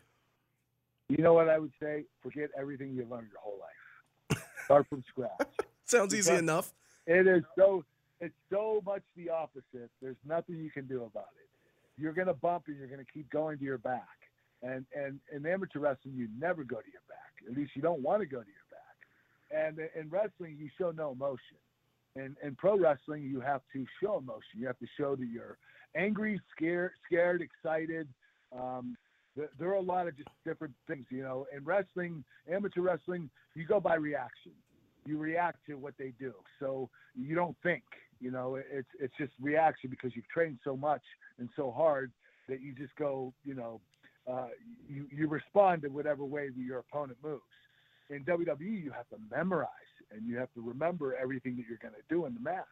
You 1.09 1.23
know 1.23 1.33
what 1.33 1.49
I 1.49 1.57
would 1.57 1.71
say? 1.81 2.03
Forget 2.21 2.49
everything 2.57 2.93
you've 2.93 3.09
learned 3.09 3.29
your 3.31 3.39
whole 3.41 3.59
life. 3.59 4.43
Start 4.65 4.85
from 4.89 5.03
scratch. 5.09 5.31
Sounds 5.85 6.13
easy 6.13 6.35
enough. 6.35 6.73
It 7.07 7.25
is 7.25 7.43
so. 7.57 7.83
It's 8.19 8.35
so 8.49 8.81
much 8.85 9.03
the 9.15 9.29
opposite. 9.29 9.91
There's 10.01 10.17
nothing 10.25 10.57
you 10.57 10.71
can 10.71 10.87
do 10.87 11.03
about 11.03 11.29
it. 11.39 11.49
You're 12.01 12.13
going 12.13 12.27
to 12.27 12.33
bump 12.33 12.63
and 12.67 12.77
you're 12.77 12.87
going 12.87 13.03
to 13.03 13.11
keep 13.11 13.29
going 13.29 13.57
to 13.57 13.63
your 13.63 13.77
back. 13.77 14.07
And 14.63 14.85
and 14.95 15.19
in 15.31 15.45
amateur 15.45 15.79
wrestling, 15.79 16.15
you 16.15 16.27
never 16.39 16.63
go 16.63 16.77
to 16.77 16.91
your 16.91 17.03
back. 17.07 17.47
At 17.47 17.55
least 17.55 17.71
you 17.75 17.81
don't 17.81 18.01
want 18.01 18.21
to 18.21 18.25
go 18.25 18.41
to 18.41 18.47
your 18.47 18.67
back. 18.71 19.67
And 19.69 19.79
in 19.99 20.09
wrestling, 20.09 20.57
you 20.59 20.69
show 20.77 20.91
no 20.91 21.11
emotion 21.11 21.57
in, 22.17 22.35
in 22.43 22.55
pro 22.55 22.77
wrestling, 22.77 23.23
you 23.23 23.39
have 23.39 23.61
to 23.73 23.85
show 24.01 24.17
emotion. 24.17 24.59
You 24.59 24.67
have 24.67 24.79
to 24.79 24.87
show 24.97 25.15
that 25.15 25.27
you're 25.27 25.57
angry, 25.95 26.39
scared, 26.55 26.91
scared, 27.05 27.41
excited. 27.41 28.07
Um, 28.57 28.97
th- 29.35 29.49
there 29.59 29.69
are 29.69 29.75
a 29.75 29.81
lot 29.81 30.07
of 30.07 30.17
just 30.17 30.29
different 30.45 30.73
things, 30.87 31.05
you 31.09 31.23
know. 31.23 31.45
In 31.55 31.63
wrestling, 31.63 32.23
amateur 32.51 32.81
wrestling, 32.81 33.29
you 33.55 33.65
go 33.65 33.79
by 33.79 33.95
reaction. 33.95 34.51
You 35.05 35.17
react 35.17 35.65
to 35.67 35.75
what 35.75 35.93
they 35.97 36.11
do, 36.19 36.33
so 36.59 36.89
you 37.15 37.33
don't 37.33 37.55
think. 37.63 37.83
You 38.19 38.31
know, 38.31 38.55
it's 38.55 38.87
it's 38.99 39.13
just 39.17 39.31
reaction 39.41 39.89
because 39.89 40.15
you've 40.15 40.27
trained 40.29 40.59
so 40.63 40.75
much 40.75 41.03
and 41.39 41.49
so 41.55 41.71
hard 41.71 42.11
that 42.49 42.61
you 42.61 42.73
just 42.73 42.95
go. 42.95 43.33
You 43.45 43.55
know, 43.55 43.81
uh, 44.29 44.47
you 44.89 45.07
you 45.11 45.27
respond 45.27 45.83
to 45.83 45.89
whatever 45.89 46.25
way 46.25 46.49
that 46.49 46.61
your 46.61 46.79
opponent 46.79 47.17
moves. 47.23 47.41
In 48.09 48.23
WWE, 48.23 48.83
you 48.83 48.91
have 48.91 49.07
to 49.09 49.17
memorize 49.29 49.67
and 50.11 50.25
you 50.25 50.37
have 50.37 50.53
to 50.53 50.61
remember 50.61 51.15
everything 51.15 51.55
that 51.57 51.65
you're 51.67 51.79
going 51.81 51.93
to 51.93 52.13
do 52.13 52.25
in 52.25 52.33
the 52.33 52.39
match. 52.39 52.63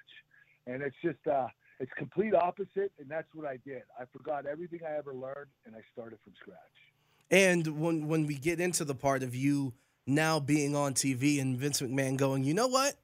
And 0.68 0.82
it's 0.82 0.96
just 1.04 1.26
uh, 1.28 1.48
it's 1.80 1.92
complete 1.98 2.34
opposite, 2.34 2.92
and 3.00 3.10
that's 3.10 3.28
what 3.34 3.46
I 3.46 3.58
did. 3.66 3.84
I 4.00 4.06
forgot 4.12 4.46
everything 4.46 4.80
I 4.88 4.98
ever 4.98 5.14
learned, 5.14 5.50
and 5.66 5.76
I 5.76 5.82
started 5.94 6.20
from 6.24 6.34
scratch. 6.40 6.58
And 7.30 7.80
when 7.80 8.08
when 8.08 8.26
we 8.26 8.36
get 8.36 8.60
into 8.60 8.86
the 8.86 8.96
part 8.96 9.24
of 9.24 9.36
you 9.36 9.74
now 10.08 10.40
being 10.40 10.76
on 10.76 10.94
TV 10.94 11.42
and 11.42 11.58
Vince 11.58 11.82
McMahon 11.82 12.18
going, 12.18 12.44
you 12.44 12.54
know 12.54 12.68
what? 12.68 12.96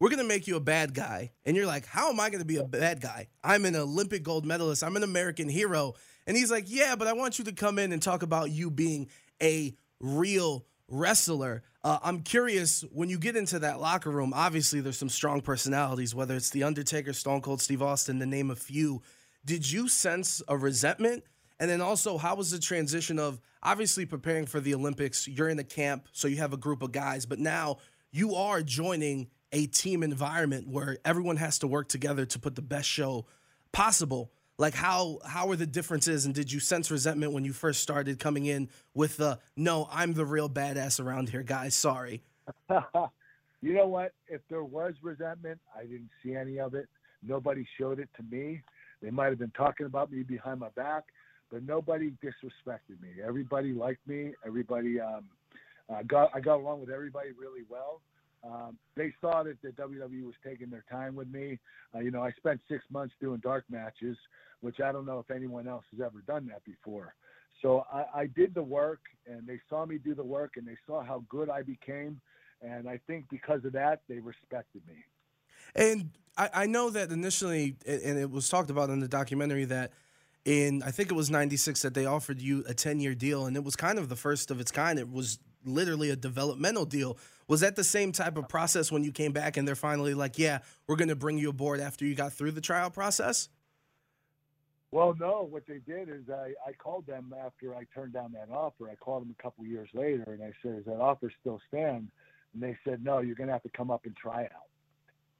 We're 0.00 0.08
going 0.10 0.22
to 0.22 0.28
make 0.28 0.46
you 0.46 0.56
a 0.56 0.60
bad 0.60 0.92
guy. 0.92 1.32
And 1.44 1.56
you're 1.56 1.66
like, 1.66 1.86
how 1.86 2.10
am 2.10 2.20
I 2.20 2.28
going 2.28 2.40
to 2.40 2.46
be 2.46 2.56
a 2.56 2.64
bad 2.64 3.00
guy? 3.00 3.28
I'm 3.42 3.64
an 3.64 3.76
Olympic 3.76 4.22
gold 4.22 4.44
medalist. 4.44 4.82
I'm 4.82 4.96
an 4.96 5.02
American 5.02 5.48
hero. 5.48 5.94
And 6.26 6.36
he's 6.36 6.50
like, 6.50 6.64
yeah, 6.68 6.96
but 6.96 7.06
I 7.06 7.12
want 7.12 7.38
you 7.38 7.44
to 7.46 7.52
come 7.52 7.78
in 7.78 7.92
and 7.92 8.02
talk 8.02 8.22
about 8.22 8.50
you 8.50 8.70
being 8.70 9.08
a 9.42 9.74
real 10.00 10.66
wrestler. 10.88 11.62
Uh, 11.82 11.98
I'm 12.02 12.22
curious 12.22 12.82
when 12.92 13.08
you 13.08 13.18
get 13.18 13.36
into 13.36 13.58
that 13.60 13.80
locker 13.80 14.10
room. 14.10 14.32
Obviously, 14.34 14.80
there's 14.80 14.98
some 14.98 15.08
strong 15.08 15.40
personalities, 15.40 16.14
whether 16.14 16.34
it's 16.34 16.50
The 16.50 16.64
Undertaker, 16.64 17.12
Stone 17.12 17.42
Cold 17.42 17.60
Steve 17.60 17.82
Austin, 17.82 18.18
to 18.20 18.26
name 18.26 18.50
a 18.50 18.56
few. 18.56 19.02
Did 19.44 19.70
you 19.70 19.88
sense 19.88 20.42
a 20.48 20.56
resentment? 20.56 21.24
And 21.60 21.70
then 21.70 21.80
also, 21.80 22.18
how 22.18 22.34
was 22.34 22.50
the 22.50 22.58
transition 22.58 23.18
of 23.18 23.40
obviously 23.62 24.06
preparing 24.06 24.46
for 24.46 24.60
the 24.60 24.74
Olympics? 24.74 25.28
You're 25.28 25.48
in 25.48 25.58
a 25.58 25.64
camp, 25.64 26.08
so 26.12 26.26
you 26.26 26.38
have 26.38 26.52
a 26.52 26.58
group 26.58 26.82
of 26.82 26.90
guys, 26.90 27.26
but 27.26 27.38
now 27.38 27.76
you 28.10 28.34
are 28.34 28.62
joining 28.62 29.28
a 29.54 29.66
team 29.66 30.02
environment 30.02 30.66
where 30.68 30.98
everyone 31.04 31.36
has 31.36 31.60
to 31.60 31.68
work 31.68 31.88
together 31.88 32.26
to 32.26 32.38
put 32.40 32.56
the 32.56 32.62
best 32.62 32.88
show 32.88 33.24
possible. 33.72 34.32
Like 34.58 34.74
how 34.74 35.20
how 35.24 35.48
are 35.50 35.56
the 35.56 35.66
differences 35.66 36.26
and 36.26 36.34
did 36.34 36.52
you 36.52 36.60
sense 36.60 36.90
resentment 36.90 37.32
when 37.32 37.44
you 37.44 37.52
first 37.52 37.80
started 37.80 38.18
coming 38.18 38.46
in 38.46 38.68
with 38.92 39.16
the 39.16 39.40
no 39.56 39.88
i'm 39.90 40.12
the 40.12 40.24
real 40.24 40.48
badass 40.48 41.04
around 41.04 41.30
here 41.30 41.42
guys 41.42 41.74
sorry. 41.74 42.22
You 43.60 43.72
know 43.72 43.86
what? 43.86 44.12
If 44.28 44.42
there 44.50 44.62
was 44.62 44.92
resentment 45.02 45.58
i 45.74 45.82
didn't 45.82 46.10
see 46.22 46.34
any 46.34 46.60
of 46.60 46.74
it. 46.74 46.86
Nobody 47.22 47.66
showed 47.78 47.98
it 47.98 48.10
to 48.16 48.22
me. 48.22 48.60
They 49.00 49.10
might 49.10 49.30
have 49.30 49.38
been 49.38 49.52
talking 49.56 49.86
about 49.86 50.12
me 50.12 50.22
behind 50.22 50.60
my 50.60 50.68
back 50.76 51.04
but 51.50 51.62
nobody 51.62 52.12
disrespected 52.22 53.00
me. 53.00 53.22
Everybody 53.24 53.72
liked 53.72 54.06
me. 54.06 54.32
Everybody 54.46 55.00
um, 55.00 55.24
uh, 55.88 56.02
got 56.06 56.30
i 56.34 56.40
got 56.40 56.56
along 56.56 56.80
with 56.80 56.90
everybody 56.90 57.30
really 57.38 57.62
well 57.68 58.00
um, 58.46 58.78
they 58.94 59.12
saw 59.20 59.42
that 59.42 59.60
the 59.62 59.70
WWE 59.70 60.24
was 60.24 60.34
taking 60.44 60.68
their 60.70 60.84
time 60.90 61.14
with 61.14 61.28
me. 61.28 61.58
Uh, 61.94 62.00
you 62.00 62.10
know, 62.10 62.22
I 62.22 62.30
spent 62.32 62.60
six 62.68 62.84
months 62.90 63.14
doing 63.20 63.40
dark 63.42 63.64
matches, 63.70 64.16
which 64.60 64.80
I 64.80 64.92
don't 64.92 65.06
know 65.06 65.18
if 65.18 65.34
anyone 65.34 65.66
else 65.66 65.84
has 65.92 66.00
ever 66.00 66.22
done 66.26 66.46
that 66.48 66.64
before. 66.64 67.14
So 67.62 67.86
I, 67.92 68.04
I 68.14 68.26
did 68.26 68.54
the 68.54 68.62
work, 68.62 69.00
and 69.26 69.46
they 69.46 69.60
saw 69.70 69.86
me 69.86 69.98
do 69.98 70.14
the 70.14 70.24
work, 70.24 70.52
and 70.56 70.66
they 70.66 70.76
saw 70.86 71.02
how 71.02 71.24
good 71.28 71.48
I 71.48 71.62
became. 71.62 72.20
And 72.60 72.88
I 72.88 73.00
think 73.06 73.26
because 73.30 73.64
of 73.64 73.72
that, 73.72 74.02
they 74.08 74.18
respected 74.18 74.82
me. 74.86 74.96
And 75.74 76.10
I, 76.36 76.50
I 76.52 76.66
know 76.66 76.90
that 76.90 77.10
initially, 77.10 77.76
and 77.86 78.18
it 78.18 78.30
was 78.30 78.48
talked 78.48 78.70
about 78.70 78.90
in 78.90 79.00
the 79.00 79.08
documentary 79.08 79.64
that 79.66 79.92
in 80.44 80.82
I 80.82 80.90
think 80.90 81.10
it 81.10 81.14
was 81.14 81.30
'96 81.30 81.80
that 81.82 81.94
they 81.94 82.04
offered 82.04 82.40
you 82.40 82.64
a 82.68 82.74
10 82.74 83.00
year 83.00 83.14
deal, 83.14 83.46
and 83.46 83.56
it 83.56 83.64
was 83.64 83.76
kind 83.76 83.98
of 83.98 84.08
the 84.08 84.16
first 84.16 84.50
of 84.50 84.60
its 84.60 84.70
kind. 84.70 84.98
It 84.98 85.10
was 85.10 85.38
literally 85.64 86.10
a 86.10 86.16
developmental 86.16 86.84
deal. 86.84 87.18
Was 87.48 87.60
that 87.60 87.76
the 87.76 87.84
same 87.84 88.12
type 88.12 88.36
of 88.36 88.48
process 88.48 88.90
when 88.90 89.04
you 89.04 89.12
came 89.12 89.32
back 89.32 89.56
and 89.56 89.66
they're 89.68 89.74
finally 89.74 90.14
like, 90.14 90.38
yeah, 90.38 90.60
we're 90.86 90.96
going 90.96 91.08
to 91.08 91.16
bring 91.16 91.38
you 91.38 91.50
aboard 91.50 91.80
after 91.80 92.04
you 92.04 92.14
got 92.14 92.32
through 92.32 92.52
the 92.52 92.60
trial 92.60 92.90
process? 92.90 93.48
Well, 94.90 95.14
no. 95.18 95.46
What 95.50 95.66
they 95.66 95.78
did 95.78 96.08
is 96.08 96.30
I, 96.30 96.52
I 96.66 96.72
called 96.72 97.06
them 97.06 97.34
after 97.44 97.74
I 97.74 97.84
turned 97.92 98.12
down 98.12 98.32
that 98.32 98.48
offer. 98.54 98.88
I 98.88 98.94
called 98.94 99.22
them 99.22 99.34
a 99.36 99.42
couple 99.42 99.66
years 99.66 99.88
later 99.92 100.24
and 100.26 100.42
I 100.42 100.52
said, 100.62 100.78
is 100.78 100.84
that 100.86 101.00
offer 101.00 101.32
still 101.40 101.60
stand?" 101.68 102.08
And 102.52 102.62
they 102.62 102.78
said, 102.84 103.04
"No, 103.04 103.18
you're 103.18 103.34
going 103.34 103.48
to 103.48 103.52
have 103.52 103.64
to 103.64 103.70
come 103.70 103.90
up 103.90 104.06
and 104.06 104.16
try 104.16 104.44
out." 104.44 104.68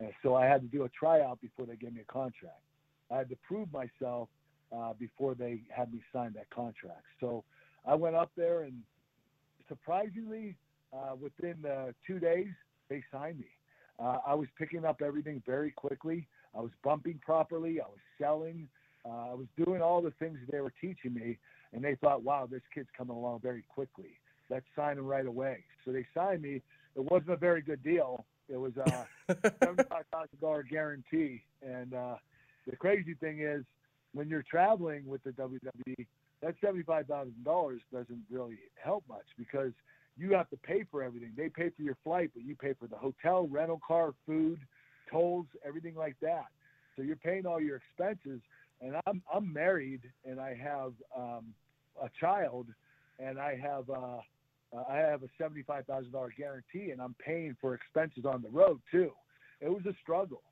And 0.00 0.12
so 0.24 0.34
I 0.34 0.46
had 0.46 0.60
to 0.62 0.66
do 0.66 0.82
a 0.82 0.88
tryout 0.88 1.40
before 1.40 1.66
they 1.66 1.76
gave 1.76 1.94
me 1.94 2.00
a 2.00 2.12
contract. 2.12 2.60
I 3.12 3.18
had 3.18 3.28
to 3.28 3.36
prove 3.46 3.68
myself 3.72 4.28
uh, 4.76 4.94
before 4.98 5.34
they 5.34 5.62
had 5.70 5.92
me 5.92 6.00
sign 6.12 6.32
that 6.34 6.50
contract. 6.50 7.04
So 7.20 7.44
I 7.86 7.94
went 7.94 8.16
up 8.16 8.32
there 8.36 8.62
and 8.62 8.82
surprisingly, 9.68 10.56
uh, 10.92 11.14
within 11.20 11.64
uh, 11.64 11.92
two 12.06 12.18
days, 12.18 12.48
they 12.88 13.02
signed 13.12 13.38
me. 13.38 13.48
Uh, 13.98 14.18
I 14.26 14.34
was 14.34 14.48
picking 14.58 14.84
up 14.84 15.02
everything 15.04 15.42
very 15.46 15.70
quickly. 15.70 16.26
I 16.56 16.60
was 16.60 16.70
bumping 16.82 17.20
properly. 17.24 17.80
I 17.80 17.86
was 17.86 18.00
selling. 18.18 18.68
Uh, 19.04 19.30
I 19.30 19.34
was 19.34 19.46
doing 19.64 19.82
all 19.82 20.00
the 20.00 20.12
things 20.12 20.38
they 20.50 20.60
were 20.60 20.72
teaching 20.80 21.14
me, 21.14 21.38
and 21.72 21.84
they 21.84 21.94
thought, 21.96 22.22
"Wow, 22.22 22.46
this 22.50 22.62
kid's 22.74 22.88
coming 22.96 23.16
along 23.16 23.40
very 23.40 23.62
quickly. 23.68 24.18
Let's 24.50 24.66
sign 24.74 24.98
him 24.98 25.06
right 25.06 25.26
away." 25.26 25.64
So 25.84 25.92
they 25.92 26.06
signed 26.14 26.42
me. 26.42 26.62
It 26.96 27.10
wasn't 27.10 27.30
a 27.30 27.36
very 27.36 27.60
good 27.60 27.82
deal. 27.82 28.24
It 28.48 28.56
was 28.56 28.72
a 28.76 29.06
seventy-five 29.60 30.06
thousand 30.10 30.40
dollar 30.40 30.62
guarantee, 30.62 31.42
and 31.62 31.94
uh, 31.94 32.16
the 32.68 32.76
crazy 32.76 33.14
thing 33.14 33.40
is, 33.40 33.64
when 34.12 34.28
you're 34.28 34.44
traveling 34.48 35.06
with 35.06 35.22
the 35.24 35.30
WWE, 35.30 36.06
that 36.44 36.54
seventy-five 36.60 37.06
thousand 37.06 37.42
dollars 37.44 37.80
doesn't 37.92 38.22
really 38.30 38.58
help 38.82 39.02
much 39.08 39.24
because 39.38 39.72
you 40.16 40.32
have 40.32 40.48
to 40.50 40.56
pay 40.56 40.84
for 40.90 41.02
everything. 41.02 41.32
They 41.36 41.48
pay 41.48 41.70
for 41.70 41.82
your 41.82 41.96
flight, 42.04 42.30
but 42.34 42.44
you 42.44 42.54
pay 42.54 42.74
for 42.78 42.86
the 42.86 42.96
hotel, 42.96 43.48
rental 43.48 43.80
car, 43.86 44.14
food, 44.26 44.58
tolls, 45.10 45.46
everything 45.66 45.96
like 45.96 46.16
that. 46.20 46.46
So 46.94 47.02
you're 47.02 47.16
paying 47.16 47.46
all 47.46 47.60
your 47.60 47.76
expenses. 47.76 48.40
And 48.80 48.96
I'm 49.06 49.22
I'm 49.32 49.52
married 49.52 50.02
and 50.24 50.38
I 50.38 50.54
have 50.62 50.92
um, 51.16 51.54
a 52.02 52.08
child, 52.20 52.66
and 53.18 53.38
I 53.38 53.56
have 53.56 53.88
I 53.90 54.96
have 54.96 55.22
a 55.22 55.28
seventy-five 55.38 55.86
thousand 55.86 56.12
dollar 56.12 56.32
guarantee, 56.36 56.90
and 56.90 57.00
I'm 57.00 57.14
paying 57.24 57.56
for 57.60 57.74
expenses 57.74 58.24
on 58.26 58.42
the 58.42 58.50
road 58.50 58.80
too. 58.90 59.12
It 59.60 59.68
was 59.68 59.86
a 59.86 59.94
struggle. 60.02 60.42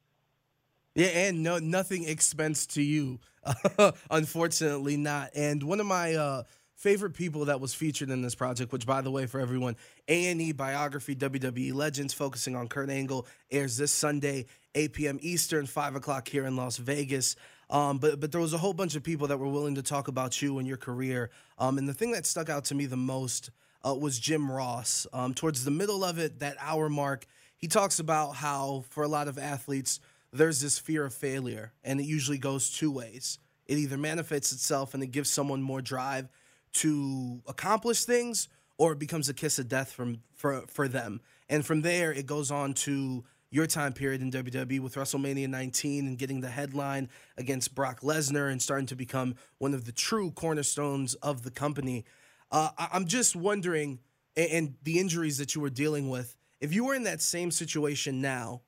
Yeah, 0.95 1.07
and 1.07 1.43
no 1.43 1.59
nothing 1.59 2.05
expense 2.05 2.67
to 2.69 2.83
you. 2.83 3.19
Unfortunately, 4.11 4.97
not. 4.97 5.31
And 5.35 5.63
one 5.63 5.81
of 5.81 5.87
my 5.87 6.15
uh, 6.15 6.43
favorite 6.77 7.15
people 7.15 7.47
that 7.47 7.61
was 7.61 7.75
featured 7.75 8.11
in 8.11 8.23
this 8.23 8.35
project, 8.35 8.73
which 8.73 8.87
by 8.87 9.01
the 9.01 9.11
way, 9.11 9.27
for 9.27 9.41
everyone, 9.41 9.77
A 10.09 10.27
and 10.27 10.41
E 10.41 10.53
biography 10.53 11.15
WWE 11.17 11.73
Legends, 11.73 12.13
focusing 12.13 12.57
on 12.57 12.69
Kurt 12.69 12.91
Angle, 12.91 13.27
airs 13.51 13.77
this 13.77 13.93
Sunday, 13.93 14.47
8 14.75 14.93
p.m. 14.93 15.19
Eastern, 15.23 15.67
5 15.67 15.97
o'clock 15.97 16.29
here 16.29 16.45
in 16.45 16.57
Las 16.57 16.77
Vegas. 16.77 17.37
Um, 17.71 17.99
but 17.99 18.21
but 18.21 18.33
there 18.33 18.41
was 18.41 18.53
a 18.53 18.59
whole 18.59 18.75
bunch 18.75 18.95
of 18.97 19.03
people 19.03 19.29
that 19.29 19.39
were 19.39 19.49
willing 19.49 19.77
to 19.77 19.83
talk 19.83 20.09
about 20.09 20.43
you 20.43 20.59
and 20.59 20.69
your 20.69 20.77
career. 20.77 21.31
Um, 21.59 21.79
and 21.79 21.89
the 21.89 21.95
thing 21.95 22.13
that 22.13 22.27
stuck 22.27 22.51
out 22.51 22.67
to 22.67 22.75
me 22.75 22.85
the 22.85 22.97
most 22.99 23.51
uh, 23.87 23.95
was 23.95 24.19
Jim 24.19 24.51
Ross. 24.51 25.07
Um, 25.15 25.33
towards 25.33 25.65
the 25.65 25.71
middle 25.71 26.05
of 26.05 26.19
it, 26.19 26.41
that 26.41 26.57
hour 26.61 26.91
mark, 26.91 27.27
he 27.57 27.69
talks 27.69 27.99
about 27.99 28.33
how 28.35 28.85
for 28.91 29.05
a 29.05 29.09
lot 29.09 29.27
of 29.27 29.39
athletes 29.39 30.01
there's 30.33 30.61
this 30.61 30.79
fear 30.79 31.05
of 31.05 31.15
failure, 31.15 31.73
and 31.85 32.01
it 32.01 32.05
usually 32.05 32.39
goes 32.39 32.71
two 32.71 32.91
ways. 32.91 33.39
It 33.67 33.79
either 33.79 33.99
manifests 33.99 34.53
itself 34.53 34.95
and 34.95 35.03
it 35.03 35.09
gives 35.09 35.31
someone 35.31 35.63
more 35.63 35.83
drive 35.83 36.29
to 36.75 37.43
accomplish 37.47 38.05
things, 38.05 38.49
or 38.79 38.93
it 38.93 38.99
becomes 38.99 39.29
a 39.29 39.35
kiss 39.35 39.59
of 39.59 39.69
death 39.69 39.93
from 39.93 40.23
for 40.35 40.65
for 40.69 40.89
them. 40.89 41.21
And 41.49 41.65
from 41.65 41.83
there, 41.83 42.13
it 42.13 42.27
goes 42.27 42.51
on 42.51 42.75
to 42.75 43.25
your 43.51 43.67
time 43.67 43.93
period 43.93 44.23
in 44.23 44.31
WWE 44.31 44.81
with 44.81 44.95
WrestleMania 44.95 45.47
19 45.47 46.07
and 46.07 46.19
getting 46.19 46.41
the 46.41 46.49
headline 46.49 47.11
against 47.37 47.75
Brock 47.75 48.01
Lesnar 48.01 48.51
and 48.51 48.63
starting 48.63 48.87
to 48.87 48.97
become 48.97 49.35
one 49.59 49.75
of 49.75 49.85
the 49.85 49.93
true 49.93 50.31
cornerstones 50.31 51.15
of 51.17 51.43
the 51.43 51.51
company. 51.51 52.07
Uh, 52.51 52.71
I'm 52.79 53.07
just 53.07 53.37
wondering, 53.37 54.01
and 54.37 54.75
the 54.83 54.99
injuries 54.99 55.37
that 55.37 55.55
you 55.55 55.61
were 55.61 55.71
dealing 55.71 56.09
with, 56.09 56.35
if 56.61 56.73
you 56.73 56.87
were 56.87 56.95
in 56.95 57.03
that 57.03 57.21
same 57.21 57.51
situation 57.51 58.23
now, 58.23 58.63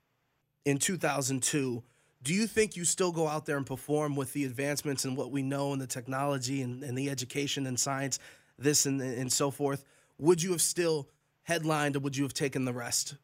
in 0.64 0.79
2002, 0.79 1.83
do 2.22 2.33
you 2.33 2.46
think 2.46 2.77
you 2.77 2.85
still 2.85 3.12
go 3.12 3.29
out 3.29 3.44
there 3.44 3.57
and 3.57 3.66
perform 3.66 4.16
with 4.16 4.33
the 4.33 4.44
advancements 4.44 5.05
and 5.05 5.16
what 5.16 5.31
we 5.31 5.42
know 5.42 5.72
and 5.72 5.81
the 5.81 5.87
technology 5.87 6.62
and, 6.62 6.83
and 6.83 6.96
the 6.96 7.11
education 7.11 7.66
and 7.66 7.79
science, 7.79 8.18
this 8.59 8.87
and, 8.87 9.00
and 9.00 9.31
so 9.31 9.50
forth? 9.50 9.85
Would 10.18 10.42
you 10.42 10.53
have 10.53 10.62
still 10.62 11.09
headlined 11.42 11.96
or 11.96 12.00
would 12.00 12.16
you 12.16 12.22
have 12.22 12.33
taken 12.33 12.64
the 12.64 12.72
rest? 12.72 13.16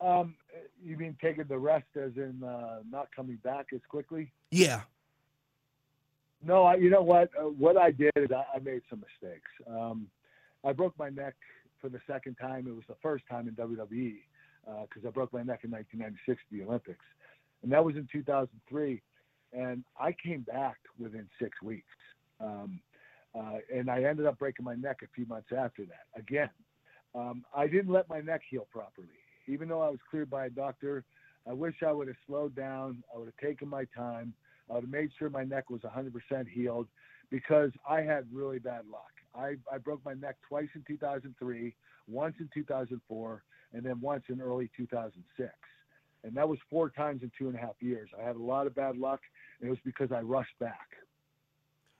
Um, 0.00 0.36
you 0.84 0.96
mean 0.96 1.16
taking 1.20 1.44
the 1.44 1.58
rest 1.58 1.86
as 1.96 2.12
in 2.16 2.42
uh, 2.44 2.80
not 2.90 3.08
coming 3.16 3.38
back 3.42 3.68
as 3.74 3.80
quickly? 3.88 4.30
Yeah. 4.50 4.82
No, 6.44 6.64
I, 6.64 6.76
you 6.76 6.90
know 6.90 7.02
what? 7.02 7.30
Uh, 7.36 7.44
what 7.44 7.76
I 7.76 7.90
did 7.90 8.12
is 8.16 8.30
I, 8.30 8.44
I 8.54 8.58
made 8.60 8.82
some 8.90 9.00
mistakes. 9.00 9.50
Um, 9.68 10.08
I 10.62 10.72
broke 10.72 10.96
my 10.98 11.08
neck 11.08 11.34
for 11.80 11.88
the 11.88 12.00
second 12.06 12.36
time. 12.36 12.68
It 12.68 12.74
was 12.74 12.84
the 12.86 12.96
first 13.02 13.24
time 13.28 13.48
in 13.48 13.54
WWE 13.54 14.18
because 14.82 15.04
uh, 15.04 15.08
I 15.08 15.10
broke 15.10 15.32
my 15.32 15.42
neck 15.42 15.60
in 15.64 15.70
1996 15.70 16.40
at 16.40 16.56
the 16.56 16.64
Olympics, 16.64 17.04
and 17.62 17.72
that 17.72 17.84
was 17.84 17.96
in 17.96 18.08
2003. 18.12 19.02
And 19.52 19.82
I 19.98 20.14
came 20.22 20.42
back 20.42 20.76
within 20.98 21.26
six 21.40 21.62
weeks, 21.62 21.86
um, 22.40 22.80
uh, 23.34 23.58
and 23.74 23.90
I 23.90 24.02
ended 24.02 24.26
up 24.26 24.38
breaking 24.38 24.64
my 24.64 24.74
neck 24.74 24.98
a 25.02 25.06
few 25.14 25.26
months 25.26 25.48
after 25.56 25.84
that. 25.86 26.18
Again, 26.18 26.50
um, 27.14 27.44
I 27.54 27.66
didn't 27.66 27.92
let 27.92 28.08
my 28.08 28.20
neck 28.20 28.42
heal 28.48 28.66
properly, 28.70 29.08
even 29.46 29.68
though 29.68 29.80
I 29.80 29.88
was 29.88 30.00
cleared 30.10 30.28
by 30.28 30.46
a 30.46 30.50
doctor. 30.50 31.04
I 31.48 31.54
wish 31.54 31.76
I 31.86 31.92
would 31.92 32.08
have 32.08 32.16
slowed 32.26 32.54
down. 32.54 33.02
I 33.14 33.18
would 33.18 33.26
have 33.26 33.36
taken 33.36 33.68
my 33.68 33.86
time. 33.96 34.34
I 34.68 34.74
would 34.74 34.84
have 34.84 34.90
made 34.90 35.10
sure 35.18 35.30
my 35.30 35.44
neck 35.44 35.70
was 35.70 35.80
100% 35.80 36.12
healed 36.48 36.88
because 37.30 37.70
I 37.88 38.02
had 38.02 38.26
really 38.30 38.58
bad 38.58 38.82
luck. 38.90 39.12
I, 39.34 39.56
I 39.72 39.78
broke 39.78 40.04
my 40.04 40.14
neck 40.14 40.36
twice 40.46 40.68
in 40.74 40.84
2003, 40.86 41.74
once 42.06 42.34
in 42.40 42.50
2004, 42.52 43.42
and 43.72 43.84
then 43.84 44.00
once 44.00 44.24
in 44.28 44.40
early 44.40 44.70
2006. 44.76 45.52
And 46.24 46.34
that 46.36 46.48
was 46.48 46.58
four 46.68 46.90
times 46.90 47.22
in 47.22 47.30
two 47.38 47.48
and 47.48 47.56
a 47.56 47.60
half 47.60 47.76
years. 47.80 48.10
I 48.18 48.26
had 48.26 48.36
a 48.36 48.42
lot 48.42 48.66
of 48.66 48.74
bad 48.74 48.96
luck, 48.96 49.20
and 49.60 49.68
it 49.68 49.70
was 49.70 49.78
because 49.84 50.10
I 50.12 50.20
rushed 50.20 50.58
back. 50.58 50.88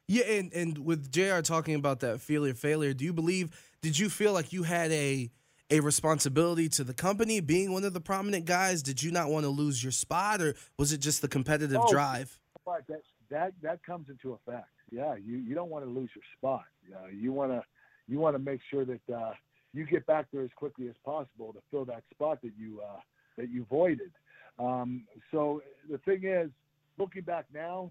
Yeah, 0.08 0.24
and, 0.24 0.52
and 0.52 0.78
with 0.78 1.12
JR 1.12 1.40
talking 1.40 1.74
about 1.74 2.00
that 2.00 2.20
failure, 2.20 2.54
failure, 2.54 2.94
do 2.94 3.04
you 3.04 3.12
believe, 3.12 3.50
did 3.82 3.98
you 3.98 4.08
feel 4.08 4.32
like 4.32 4.52
you 4.52 4.62
had 4.62 4.90
a 4.92 5.30
a 5.70 5.80
responsibility 5.80 6.66
to 6.66 6.82
the 6.82 6.94
company 6.94 7.40
being 7.40 7.72
one 7.72 7.84
of 7.84 7.92
the 7.92 8.00
prominent 8.00 8.46
guys? 8.46 8.82
Did 8.82 9.02
you 9.02 9.10
not 9.10 9.28
want 9.28 9.44
to 9.44 9.50
lose 9.50 9.82
your 9.82 9.92
spot, 9.92 10.40
or 10.40 10.54
was 10.78 10.92
it 10.92 10.98
just 10.98 11.20
the 11.20 11.28
competitive 11.28 11.78
oh, 11.78 11.90
drive? 11.90 12.38
But 12.64 12.86
that, 12.88 13.02
that, 13.30 13.52
that 13.62 13.82
comes 13.84 14.08
into 14.08 14.32
effect. 14.32 14.68
Yeah, 14.90 15.16
you, 15.16 15.36
you 15.36 15.54
don't 15.54 15.68
want 15.68 15.84
to 15.84 15.90
lose 15.90 16.08
your 16.14 16.24
spot. 16.38 16.64
Uh, 16.90 17.08
you 17.08 17.32
want 17.32 17.52
to 17.52 17.62
you 18.08 18.18
want 18.18 18.34
to 18.34 18.38
make 18.38 18.60
sure 18.70 18.86
that 18.86 19.00
uh, 19.14 19.32
you 19.72 19.84
get 19.86 20.06
back 20.06 20.26
there 20.32 20.42
as 20.42 20.50
quickly 20.56 20.88
as 20.88 20.94
possible 21.04 21.52
to 21.52 21.60
fill 21.70 21.84
that 21.86 22.02
spot 22.10 22.40
that 22.42 22.52
you 22.58 22.80
uh, 22.82 23.00
that 23.36 23.50
you 23.50 23.66
voided. 23.70 24.12
Um, 24.58 25.04
so 25.30 25.62
the 25.90 25.98
thing 25.98 26.22
is, 26.24 26.50
looking 26.98 27.22
back 27.22 27.46
now, 27.54 27.90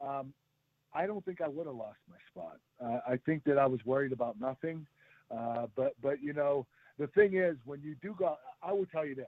um, 0.00 0.32
I 0.94 1.06
don't 1.06 1.24
think 1.24 1.40
I 1.40 1.48
would 1.48 1.66
have 1.66 1.74
lost 1.74 1.98
my 2.08 2.16
spot. 2.30 2.58
Uh, 2.84 3.00
I 3.10 3.18
think 3.24 3.44
that 3.44 3.58
I 3.58 3.66
was 3.66 3.80
worried 3.84 4.12
about 4.12 4.38
nothing. 4.40 4.86
Uh, 5.30 5.66
but 5.76 5.94
but 6.02 6.22
you 6.22 6.32
know 6.32 6.66
the 6.98 7.06
thing 7.08 7.36
is 7.36 7.56
when 7.64 7.80
you 7.82 7.96
do 8.02 8.14
go, 8.18 8.36
I 8.62 8.72
will 8.72 8.86
tell 8.86 9.06
you 9.06 9.14
this: 9.14 9.26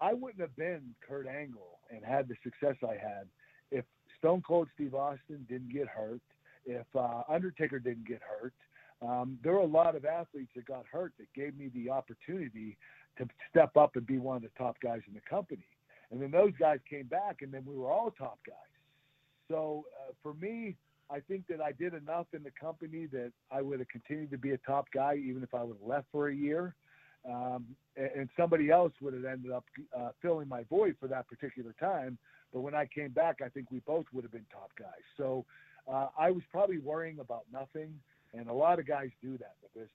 I 0.00 0.14
wouldn't 0.14 0.40
have 0.40 0.56
been 0.56 0.94
Kurt 1.06 1.26
Angle 1.26 1.78
and 1.90 2.04
had 2.04 2.28
the 2.28 2.34
success 2.42 2.76
I 2.82 2.94
had 2.94 3.26
if 3.70 3.84
Stone 4.18 4.42
Cold 4.46 4.68
Steve 4.74 4.94
Austin 4.94 5.44
didn't 5.48 5.72
get 5.72 5.88
hurt, 5.88 6.20
if 6.64 6.86
uh, 6.94 7.22
Undertaker 7.28 7.78
didn't 7.78 8.06
get 8.06 8.20
hurt. 8.22 8.54
Um, 9.04 9.38
there 9.42 9.52
were 9.52 9.60
a 9.60 9.66
lot 9.66 9.96
of 9.96 10.04
athletes 10.04 10.50
that 10.54 10.66
got 10.66 10.84
hurt 10.90 11.12
that 11.18 11.26
gave 11.34 11.56
me 11.56 11.70
the 11.74 11.90
opportunity 11.90 12.76
to 13.18 13.26
step 13.50 13.76
up 13.76 13.96
and 13.96 14.06
be 14.06 14.18
one 14.18 14.36
of 14.36 14.42
the 14.42 14.50
top 14.56 14.76
guys 14.82 15.00
in 15.08 15.14
the 15.14 15.20
company. 15.28 15.66
And 16.10 16.20
then 16.20 16.30
those 16.30 16.52
guys 16.58 16.78
came 16.88 17.06
back, 17.06 17.42
and 17.42 17.52
then 17.52 17.64
we 17.66 17.74
were 17.74 17.90
all 17.90 18.10
top 18.10 18.38
guys. 18.46 18.54
So 19.48 19.86
uh, 20.00 20.12
for 20.22 20.34
me, 20.34 20.76
I 21.10 21.20
think 21.20 21.46
that 21.48 21.60
I 21.60 21.72
did 21.72 21.94
enough 21.94 22.26
in 22.32 22.42
the 22.42 22.52
company 22.58 23.06
that 23.12 23.32
I 23.50 23.60
would 23.60 23.80
have 23.80 23.88
continued 23.88 24.30
to 24.30 24.38
be 24.38 24.52
a 24.52 24.58
top 24.58 24.86
guy, 24.94 25.16
even 25.16 25.42
if 25.42 25.54
I 25.54 25.62
would 25.62 25.76
have 25.80 25.88
left 25.88 26.06
for 26.12 26.28
a 26.28 26.34
year. 26.34 26.74
Um, 27.28 27.66
and, 27.96 28.28
somebody 28.36 28.70
else 28.70 28.92
would 29.00 29.14
have 29.14 29.24
ended 29.24 29.52
up 29.52 29.64
uh, 29.96 30.08
filling 30.20 30.48
my 30.48 30.64
void 30.64 30.96
for 30.98 31.06
that 31.08 31.28
particular 31.28 31.72
time. 31.78 32.18
But 32.52 32.62
when 32.62 32.74
I 32.74 32.86
came 32.86 33.10
back, 33.10 33.36
I 33.44 33.48
think 33.48 33.70
we 33.70 33.80
both 33.86 34.06
would 34.12 34.24
have 34.24 34.32
been 34.32 34.46
top 34.50 34.70
guys. 34.76 35.04
So 35.16 35.44
uh, 35.86 36.08
I 36.18 36.32
was 36.32 36.42
probably 36.50 36.78
worrying 36.78 37.20
about 37.20 37.44
nothing, 37.52 37.94
and 38.34 38.48
a 38.48 38.52
lot 38.52 38.78
of 38.78 38.86
guys 38.86 39.10
do 39.22 39.32
that 39.38 39.56
in 39.60 39.68
the 39.74 39.80
business. 39.80 39.90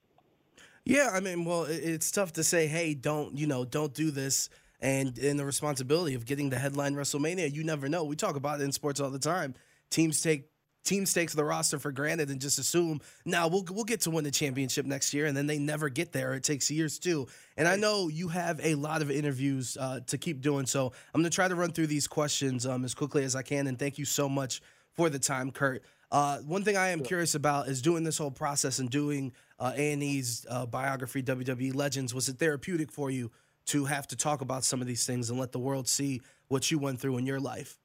Yeah, 0.85 1.09
I 1.13 1.19
mean, 1.19 1.43
well, 1.43 1.63
it's 1.63 2.11
tough 2.11 2.33
to 2.33 2.43
say, 2.43 2.67
hey, 2.67 2.93
don't 2.93 3.37
you 3.37 3.47
know, 3.47 3.65
don't 3.65 3.93
do 3.93 4.09
this, 4.11 4.49
and 4.79 5.17
in 5.17 5.37
the 5.37 5.45
responsibility 5.45 6.13
of 6.15 6.25
getting 6.25 6.49
the 6.49 6.57
headline 6.57 6.95
WrestleMania, 6.95 7.53
you 7.53 7.63
never 7.63 7.89
know. 7.89 8.03
We 8.03 8.15
talk 8.15 8.35
about 8.35 8.61
it 8.61 8.63
in 8.63 8.71
sports 8.71 8.99
all 8.99 9.09
the 9.09 9.19
time. 9.19 9.55
Teams 9.89 10.21
take 10.21 10.49
teams 10.87 11.13
takes 11.13 11.33
the 11.33 11.43
roster 11.43 11.77
for 11.77 11.91
granted 11.91 12.29
and 12.29 12.39
just 12.39 12.57
assume 12.57 13.01
now 13.25 13.49
we'll 13.49 13.65
we'll 13.69 13.83
get 13.83 13.99
to 14.01 14.09
win 14.09 14.23
the 14.23 14.31
championship 14.31 14.85
next 14.85 15.13
year, 15.13 15.25
and 15.25 15.35
then 15.35 15.45
they 15.45 15.59
never 15.59 15.89
get 15.89 16.13
there. 16.13 16.33
It 16.33 16.43
takes 16.43 16.71
years 16.71 16.97
too. 16.97 17.27
And 17.57 17.67
I 17.67 17.75
know 17.75 18.07
you 18.07 18.29
have 18.29 18.59
a 18.63 18.75
lot 18.75 19.01
of 19.01 19.11
interviews 19.11 19.77
uh, 19.77 19.99
to 20.07 20.17
keep 20.17 20.41
doing, 20.41 20.65
so 20.65 20.93
I'm 21.13 21.21
gonna 21.21 21.29
try 21.29 21.49
to 21.49 21.55
run 21.55 21.71
through 21.71 21.87
these 21.87 22.07
questions 22.07 22.65
um, 22.65 22.85
as 22.85 22.93
quickly 22.93 23.25
as 23.25 23.35
I 23.35 23.41
can. 23.41 23.67
And 23.67 23.77
thank 23.77 23.97
you 23.97 24.05
so 24.05 24.29
much 24.29 24.61
for 24.93 25.09
the 25.09 25.19
time, 25.19 25.51
Kurt. 25.51 25.83
Uh, 26.11 26.37
one 26.39 26.63
thing 26.63 26.77
I 26.77 26.89
am 26.89 27.01
curious 27.01 27.35
about 27.35 27.67
is 27.67 27.81
doing 27.81 28.03
this 28.03 28.17
whole 28.17 28.31
process 28.31 28.79
and 28.79 28.89
doing 28.89 29.33
uh, 29.59 29.73
A&E's 29.75 30.45
uh, 30.49 30.65
biography, 30.65 31.21
WWE 31.21 31.75
Legends. 31.75 32.13
Was 32.13 32.29
it 32.29 32.37
therapeutic 32.37 32.91
for 32.91 33.11
you 33.11 33.31
to 33.65 33.85
have 33.85 34.07
to 34.07 34.15
talk 34.15 34.39
about 34.41 34.63
some 34.63 34.79
of 34.79 34.87
these 34.87 35.05
things 35.05 35.29
and 35.29 35.37
let 35.37 35.51
the 35.51 35.59
world 35.59 35.87
see 35.87 36.21
what 36.47 36.71
you 36.71 36.79
went 36.79 37.01
through 37.01 37.17
in 37.17 37.25
your 37.25 37.39
life? 37.39 37.77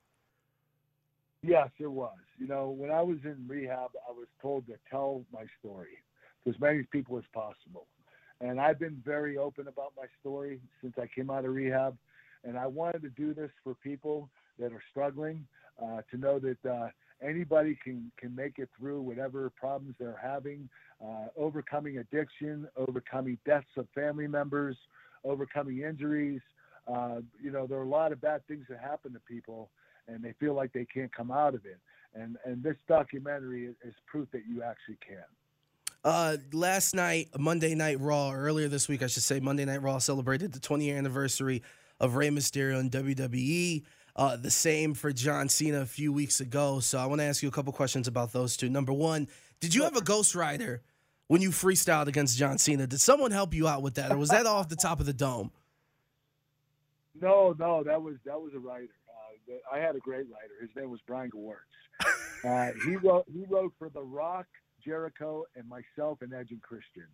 Yes, 1.42 1.70
it 1.80 1.90
was. 1.90 2.14
You 2.38 2.46
know, 2.46 2.70
when 2.70 2.92
I 2.92 3.02
was 3.02 3.18
in 3.24 3.44
rehab, 3.48 3.90
I 4.08 4.12
was 4.12 4.28
told 4.40 4.66
to 4.68 4.74
tell 4.88 5.24
my 5.32 5.44
story 5.58 5.98
to 6.44 6.50
as 6.50 6.60
many 6.60 6.84
people 6.84 7.18
as 7.18 7.24
possible. 7.34 7.86
And 8.40 8.60
I've 8.60 8.78
been 8.78 9.02
very 9.04 9.36
open 9.36 9.66
about 9.66 9.92
my 9.96 10.06
story 10.20 10.60
since 10.80 10.94
I 10.98 11.08
came 11.08 11.30
out 11.30 11.44
of 11.44 11.52
rehab. 11.52 11.96
And 12.44 12.56
I 12.56 12.66
wanted 12.66 13.02
to 13.02 13.08
do 13.10 13.34
this 13.34 13.50
for 13.64 13.74
people 13.74 14.28
that 14.58 14.72
are 14.72 14.82
struggling 14.90 15.46
uh, 15.82 16.02
to 16.10 16.16
know 16.16 16.38
that 16.38 16.64
uh, 16.68 16.88
anybody 17.22 17.78
can, 17.82 18.10
can 18.16 18.34
make 18.34 18.58
it 18.58 18.68
through 18.78 19.00
whatever 19.02 19.50
problems 19.50 19.94
they're 19.98 20.20
having, 20.22 20.68
uh, 21.02 21.26
overcoming 21.36 21.98
addiction, 21.98 22.68
overcoming 22.76 23.38
deaths 23.46 23.66
of 23.76 23.86
family 23.94 24.26
members, 24.26 24.76
overcoming 25.24 25.80
injuries. 25.82 26.40
Uh, 26.86 27.20
you 27.40 27.50
know, 27.50 27.66
there 27.66 27.78
are 27.78 27.84
a 27.84 27.88
lot 27.88 28.12
of 28.12 28.20
bad 28.20 28.46
things 28.46 28.66
that 28.68 28.78
happen 28.80 29.12
to 29.12 29.20
people 29.20 29.70
and 30.08 30.22
they 30.22 30.34
feel 30.40 30.54
like 30.54 30.72
they 30.72 30.84
can't 30.84 31.14
come 31.14 31.30
out 31.30 31.54
of 31.54 31.64
it. 31.64 31.78
And 32.14 32.36
and 32.44 32.62
this 32.62 32.76
documentary 32.88 33.66
is, 33.66 33.74
is 33.84 33.94
proof 34.06 34.28
that 34.32 34.42
you 34.48 34.62
actually 34.62 34.98
can. 35.06 35.24
Uh, 36.04 36.36
last 36.52 36.94
night, 36.94 37.28
Monday 37.38 37.74
Night 37.74 38.00
Raw, 38.00 38.32
earlier 38.32 38.68
this 38.68 38.88
week, 38.88 39.02
I 39.02 39.06
should 39.06 39.22
say, 39.22 39.38
Monday 39.40 39.64
Night 39.64 39.82
Raw 39.82 39.98
celebrated 39.98 40.52
the 40.52 40.60
20 40.60 40.84
year 40.84 40.98
anniversary 40.98 41.62
of 42.00 42.16
Rey 42.16 42.28
Mysterio 42.28 42.80
in 42.80 42.90
WWE. 42.90 43.84
Uh, 44.14 44.36
the 44.36 44.50
same 44.50 44.94
for 44.94 45.12
John 45.12 45.48
Cena 45.48 45.80
a 45.80 45.86
few 45.86 46.12
weeks 46.12 46.40
ago. 46.40 46.80
So 46.80 46.98
I 46.98 47.06
want 47.06 47.20
to 47.20 47.24
ask 47.24 47.42
you 47.42 47.48
a 47.48 47.52
couple 47.52 47.72
questions 47.72 48.06
about 48.08 48.32
those 48.32 48.56
two. 48.56 48.68
Number 48.68 48.92
one, 48.92 49.26
did 49.60 49.74
you 49.74 49.84
have 49.84 49.96
a 49.96 50.02
ghost 50.02 50.34
ghostwriter 50.34 50.80
when 51.28 51.40
you 51.40 51.50
freestyled 51.50 52.08
against 52.08 52.36
John 52.36 52.58
Cena? 52.58 52.86
Did 52.86 53.00
someone 53.00 53.30
help 53.30 53.54
you 53.54 53.66
out 53.66 53.80
with 53.82 53.94
that, 53.94 54.12
or 54.12 54.18
was 54.18 54.28
that 54.28 54.44
off 54.44 54.68
the 54.68 54.76
top 54.76 55.00
of 55.00 55.06
the 55.06 55.14
dome? 55.14 55.50
No, 57.20 57.54
no, 57.58 57.82
that 57.84 58.02
was 58.02 58.16
that 58.24 58.40
was 58.40 58.52
a 58.54 58.58
writer. 58.58 58.88
I 59.70 59.78
had 59.78 59.96
a 59.96 59.98
great 59.98 60.26
writer. 60.30 60.54
His 60.60 60.70
name 60.76 60.90
was 60.90 61.00
Brian 61.06 61.30
Gewirtz. 61.30 61.56
Uh, 62.44 62.72
he 62.84 62.96
wrote 62.96 63.24
he 63.32 63.44
wrote 63.48 63.72
for 63.78 63.88
The 63.88 64.02
Rock, 64.02 64.48
Jericho, 64.84 65.44
and 65.54 65.64
myself 65.68 66.22
and 66.22 66.34
Edge 66.34 66.50
and 66.50 66.60
Christian, 66.60 67.06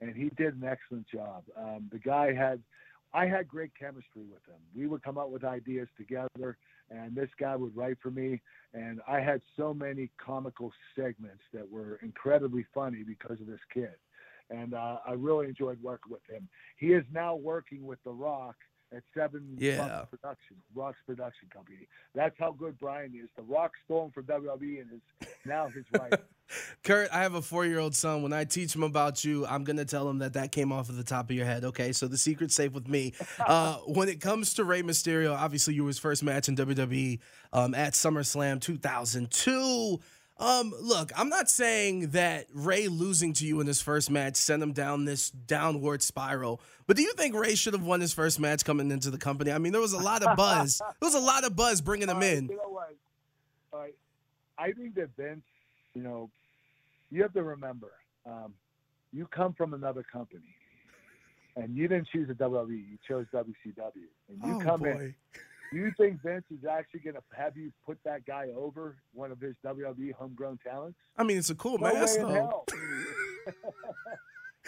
and 0.00 0.14
he 0.14 0.30
did 0.36 0.54
an 0.54 0.62
excellent 0.62 1.04
job. 1.08 1.42
Um, 1.56 1.88
the 1.90 1.98
guy 1.98 2.32
had, 2.32 2.62
I 3.14 3.26
had 3.26 3.48
great 3.48 3.70
chemistry 3.78 4.24
with 4.30 4.44
him. 4.46 4.60
We 4.76 4.86
would 4.86 5.02
come 5.02 5.18
up 5.18 5.30
with 5.30 5.44
ideas 5.44 5.88
together, 5.96 6.58
and 6.90 7.14
this 7.14 7.30
guy 7.40 7.56
would 7.56 7.74
write 7.76 7.96
for 8.02 8.10
me, 8.10 8.40
and 8.74 9.00
I 9.08 9.20
had 9.20 9.40
so 9.56 9.72
many 9.72 10.10
comical 10.24 10.72
segments 10.94 11.42
that 11.52 11.68
were 11.68 11.98
incredibly 12.02 12.66
funny 12.74 13.04
because 13.06 13.40
of 13.40 13.46
this 13.46 13.60
kid, 13.72 13.94
and 14.50 14.74
uh, 14.74 14.98
I 15.06 15.12
really 15.12 15.46
enjoyed 15.46 15.82
working 15.82 16.12
with 16.12 16.22
him. 16.28 16.48
He 16.76 16.88
is 16.88 17.04
now 17.12 17.34
working 17.34 17.86
with 17.86 17.98
The 18.04 18.12
Rock 18.12 18.56
at 18.94 19.02
Seven 19.14 19.56
yeah. 19.58 20.04
Production, 20.10 20.56
Rock's 20.74 20.98
production 21.06 21.48
company. 21.52 21.86
That's 22.14 22.34
how 22.38 22.52
good 22.52 22.78
Brian 22.78 23.12
is. 23.14 23.28
The 23.36 23.42
Rock 23.42 23.72
stole 23.84 24.06
him 24.06 24.10
from 24.12 24.24
WWE 24.24 24.80
and 24.80 25.00
is 25.20 25.28
now 25.44 25.68
his 25.68 25.84
wife. 25.92 26.20
Kurt, 26.82 27.10
I 27.12 27.22
have 27.22 27.34
a 27.34 27.42
four-year-old 27.42 27.94
son. 27.94 28.22
When 28.22 28.32
I 28.32 28.44
teach 28.44 28.74
him 28.74 28.82
about 28.82 29.22
you, 29.22 29.46
I'm 29.46 29.64
gonna 29.64 29.84
tell 29.84 30.08
him 30.08 30.18
that 30.18 30.32
that 30.32 30.50
came 30.52 30.72
off 30.72 30.88
of 30.88 30.96
the 30.96 31.04
top 31.04 31.28
of 31.28 31.36
your 31.36 31.44
head. 31.44 31.64
Okay, 31.64 31.92
so 31.92 32.08
the 32.08 32.16
secret's 32.16 32.54
safe 32.54 32.72
with 32.72 32.88
me. 32.88 33.14
Uh, 33.48 33.76
when 33.86 34.08
it 34.08 34.20
comes 34.20 34.54
to 34.54 34.64
Rey 34.64 34.82
Mysterio, 34.82 35.34
obviously 35.34 35.72
you 35.72 35.82
were 35.82 35.88
his 35.88 35.98
first 35.98 36.22
match 36.22 36.48
in 36.48 36.56
WWE 36.56 37.18
um, 37.52 37.72
at 37.74 37.94
SummerSlam 37.94 38.60
2002. 38.60 40.00
Um, 40.38 40.72
look, 40.80 41.10
I'm 41.16 41.28
not 41.28 41.50
saying 41.50 42.10
that 42.10 42.46
Rey 42.54 42.86
losing 42.86 43.32
to 43.34 43.46
you 43.46 43.60
in 43.60 43.66
his 43.66 43.80
first 43.80 44.08
match 44.08 44.36
sent 44.36 44.62
him 44.62 44.72
down 44.72 45.04
this 45.04 45.30
downward 45.30 46.00
spiral, 46.02 46.60
but 46.86 46.96
do 46.96 47.02
you 47.02 47.12
think 47.14 47.34
Rey 47.34 47.56
should 47.56 47.72
have 47.72 47.82
won 47.82 48.00
his 48.00 48.12
first 48.12 48.38
match 48.38 48.64
coming 48.64 48.90
into 48.92 49.10
the 49.10 49.18
company? 49.18 49.50
I 49.50 49.58
mean, 49.58 49.72
there 49.72 49.80
was 49.80 49.94
a 49.94 49.98
lot 49.98 50.22
of 50.22 50.36
buzz. 50.36 50.78
there 50.78 51.06
was 51.08 51.14
a 51.14 51.20
lot 51.20 51.44
of 51.44 51.56
buzz 51.56 51.80
bringing 51.80 52.08
him 52.08 52.22
in. 52.22 52.48
You 52.48 52.56
know 52.56 52.70
what? 52.70 52.94
I 54.58 54.72
think 54.72 54.96
that 54.96 55.10
Vince, 55.16 55.44
you 55.94 56.02
know, 56.02 56.30
you 57.10 57.22
have 57.22 57.32
to 57.34 57.42
remember, 57.42 57.92
um, 58.26 58.54
you 59.12 59.26
come 59.26 59.54
from 59.54 59.72
another 59.72 60.02
company, 60.02 60.54
and 61.56 61.76
you 61.76 61.88
didn't 61.88 62.08
choose 62.12 62.28
a 62.28 62.34
WWE. 62.34 62.70
You 62.70 62.98
chose 63.06 63.26
WCW, 63.32 63.92
and 64.28 64.44
you 64.44 64.56
oh, 64.56 64.60
come 64.60 64.80
boy. 64.80 64.88
in 64.88 65.14
do 65.70 65.78
you 65.78 65.92
think 65.96 66.22
Vince 66.22 66.44
is 66.50 66.64
actually 66.64 67.00
going 67.00 67.16
to 67.16 67.22
have 67.36 67.56
you 67.56 67.72
put 67.84 67.98
that 68.04 68.24
guy 68.26 68.48
over 68.56 68.96
one 69.12 69.30
of 69.30 69.40
his 69.40 69.54
WWE 69.64 70.12
homegrown 70.14 70.58
talents? 70.64 70.98
I 71.16 71.24
mean, 71.24 71.38
it's 71.38 71.50
a 71.50 71.54
cool 71.54 71.78
no 71.78 71.92
mask, 71.92 72.18
though. 72.18 72.64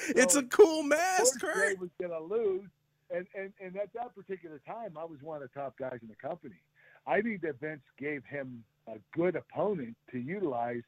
it's 0.08 0.36
a 0.36 0.42
cool 0.44 0.82
mask, 0.82 1.40
Kurt. 1.40 1.78
was 1.80 1.90
going 1.98 2.12
to 2.12 2.22
lose, 2.22 2.68
and, 3.10 3.26
and 3.34 3.52
and 3.60 3.76
at 3.76 3.92
that 3.94 4.14
particular 4.14 4.60
time, 4.66 4.96
I 4.98 5.04
was 5.04 5.18
one 5.22 5.42
of 5.42 5.48
the 5.52 5.60
top 5.60 5.78
guys 5.78 5.98
in 6.02 6.08
the 6.08 6.14
company. 6.16 6.60
I 7.06 7.20
think 7.22 7.40
that 7.42 7.60
Vince 7.60 7.82
gave 7.98 8.24
him 8.24 8.62
a 8.86 8.98
good 9.16 9.36
opponent 9.36 9.96
to 10.12 10.18
utilize 10.18 10.82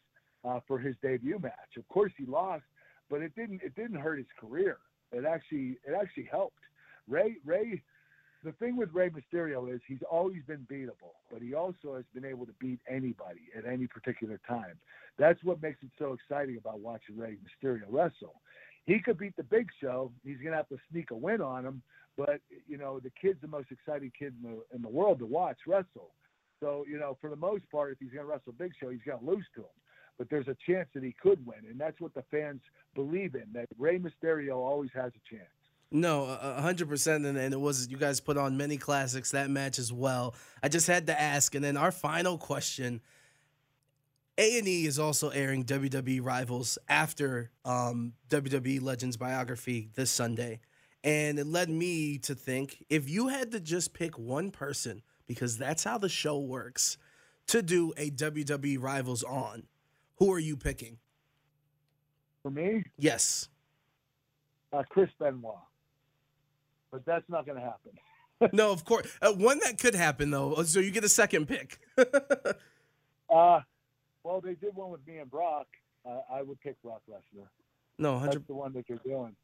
uh, 0.45 0.61
for 0.67 0.79
his 0.79 0.95
debut 1.03 1.39
match. 1.39 1.77
Of 1.77 1.89
course, 1.89 2.13
he 2.17 2.27
lost, 2.27 2.65
but 3.11 3.23
it 3.23 3.35
didn't 3.35 3.63
it 3.63 3.75
didn't 3.75 3.99
hurt 4.01 4.19
his 4.19 4.27
career. 4.39 4.79
It 5.13 5.25
actually 5.25 5.79
it 5.87 5.95
actually 5.99 6.29
helped. 6.31 6.59
Ray 7.09 7.37
Rey 7.45 7.83
the 8.45 8.53
thing 8.53 8.77
with 8.77 8.93
Rey 8.93 9.11
Mysterio 9.11 9.73
is 9.73 9.81
he's 9.87 10.03
always 10.11 10.43
been 10.47 10.67
beatable, 10.71 11.15
but 11.31 11.43
he 11.43 11.55
also 11.55 11.95
has 11.95 12.05
been 12.15 12.25
able 12.25 12.47
to 12.47 12.53
beat 12.61 12.81
anybody 12.89 13.43
at 13.57 13.65
any 13.65 13.87
particular 13.87 14.41
time. 14.49 14.79
That's 15.19 15.43
what 15.45 15.63
makes 15.63 15.83
it 15.83 15.91
so 15.99 16.15
exciting 16.15 16.57
about 16.57 16.81
watching 16.81 17.17
Rey 17.17 17.37
Mysterio 17.37 17.83
wrestle. 17.89 18.41
He 18.85 18.99
could 18.99 19.19
beat 19.19 19.37
the 19.37 19.45
Big 19.45 19.69
Show. 19.81 20.11
He's 20.25 20.39
going 20.39 20.51
to 20.51 20.57
have 20.57 20.69
to 20.71 20.79
sneak 20.91 21.11
a 21.13 21.17
win 21.17 21.41
on 21.41 21.65
him, 21.65 21.83
but 22.17 22.41
you 22.67 22.79
know 22.79 22.99
the 22.99 23.13
kid's 23.21 23.41
the 23.41 23.49
most 23.49 23.69
exciting 23.71 24.13
kid 24.19 24.35
in 24.43 24.51
the 24.51 24.77
in 24.77 24.83
the 24.83 24.89
world 24.89 25.21
to 25.21 25.27
watch 25.27 25.59
wrestle. 25.67 26.11
So 26.61 26.85
you 26.89 26.99
know, 26.99 27.17
for 27.21 27.31
the 27.31 27.37
most 27.37 27.63
part, 27.71 27.93
if 27.93 27.99
he's 27.99 28.11
going 28.11 28.27
to 28.27 28.33
wrestle 28.33 28.55
Big 28.59 28.73
Show, 28.81 28.91
he's 28.91 29.01
going 29.07 29.21
to 29.21 29.25
lose 29.25 29.47
to 29.55 29.61
him. 29.61 29.77
But 30.19 30.29
there's 30.31 30.49
a 30.49 30.57
chance 30.67 30.89
that 30.95 31.03
he 31.03 31.15
could 31.21 31.45
win, 31.47 31.61
and 31.71 31.81
that's 31.81 32.01
what 32.01 32.15
the 32.15 32.25
fans 32.31 32.61
believe 32.95 33.35
in. 33.35 33.47
That 33.53 33.69
Rey 33.79 33.99
Mysterio 33.99 34.57
always 34.57 34.91
has 34.95 35.13
a 35.15 35.35
chance. 35.35 35.49
No, 35.95 36.25
hundred 36.59 36.89
percent, 36.89 37.27
and 37.27 37.37
it 37.37 37.61
was 37.61 37.89
you 37.89 37.99
guys 37.99 38.19
put 38.19 38.39
on 38.39 38.57
many 38.57 38.79
classics 38.79 39.33
that 39.33 39.51
match 39.51 39.79
as 39.79 39.93
well. 39.93 40.35
I 40.63 40.69
just 40.69 40.87
had 40.87 41.07
to 41.09 41.21
ask, 41.21 41.55
and 41.55 41.63
then 41.63 41.77
our 41.77 41.93
final 41.93 42.39
question: 42.39 43.03
A&E 44.39 44.87
is 44.87 44.99
also 44.99 45.29
airing 45.29 45.65
WWE 45.65 46.25
Rivals 46.25 46.79
after 46.89 47.51
um, 47.67 48.15
WWE 48.31 48.81
Legends 48.81 49.17
biography 49.19 49.91
this 49.95 50.11
Sunday. 50.11 50.61
And 51.05 51.39
it 51.39 51.47
led 51.47 51.69
me 51.69 52.17
to 52.19 52.35
think 52.35 52.85
if 52.89 53.11
you 53.11 53.29
had 53.29 53.51
to 53.53 53.61
just 53.61 53.93
pick 53.93 54.19
one 54.19 54.51
person, 54.51 55.03
because 55.27 55.59
that's 55.59 55.85
how 55.85 55.99
the 55.99 56.09
show 56.09 56.39
works, 56.39 56.97
to 57.49 57.61
do 57.61 57.93
a 57.97 58.09
WWE 58.11 58.81
Rivals 58.81 59.25
on, 59.25 59.65
who 60.17 60.33
are 60.33 60.39
you 60.39 60.57
picking? 60.57 60.99
For 62.43 62.51
me, 62.51 62.85
Yes. 62.97 63.49
uh, 64.73 64.85
Chris 64.89 65.11
Benoit. 65.19 65.57
But 66.93 67.05
that's 67.07 67.29
not 67.29 67.47
going 67.47 67.59
to 67.59 67.65
happen. 67.65 67.93
No, 68.53 68.73
of 68.73 68.85
course. 68.85 69.07
Uh, 69.23 69.33
one 69.35 69.61
that 69.61 69.79
could 69.79 69.95
happen, 69.95 70.33
though. 70.33 70.65
So 70.65 70.81
you 70.81 70.91
get 70.91 71.05
a 71.05 71.09
second 71.09 71.47
pick. 71.47 71.79
Uh, 73.33 73.61
well, 74.25 74.43
they 74.43 74.55
did 74.55 74.75
one 74.75 74.91
with 74.91 75.01
me 75.07 75.17
and 75.17 75.31
Brock. 75.31 75.67
Uh, 76.05 76.19
I 76.31 76.43
would 76.43 76.61
pick 76.61 76.75
Brock 76.83 77.01
Lesnar. 77.11 77.47
no, 77.99 78.15
That's 78.15 78.37
100 78.37 78.47
the 78.47 78.53
one 78.53 78.73
that 78.75 78.89
you're 78.91 78.99
doing. 78.99 79.35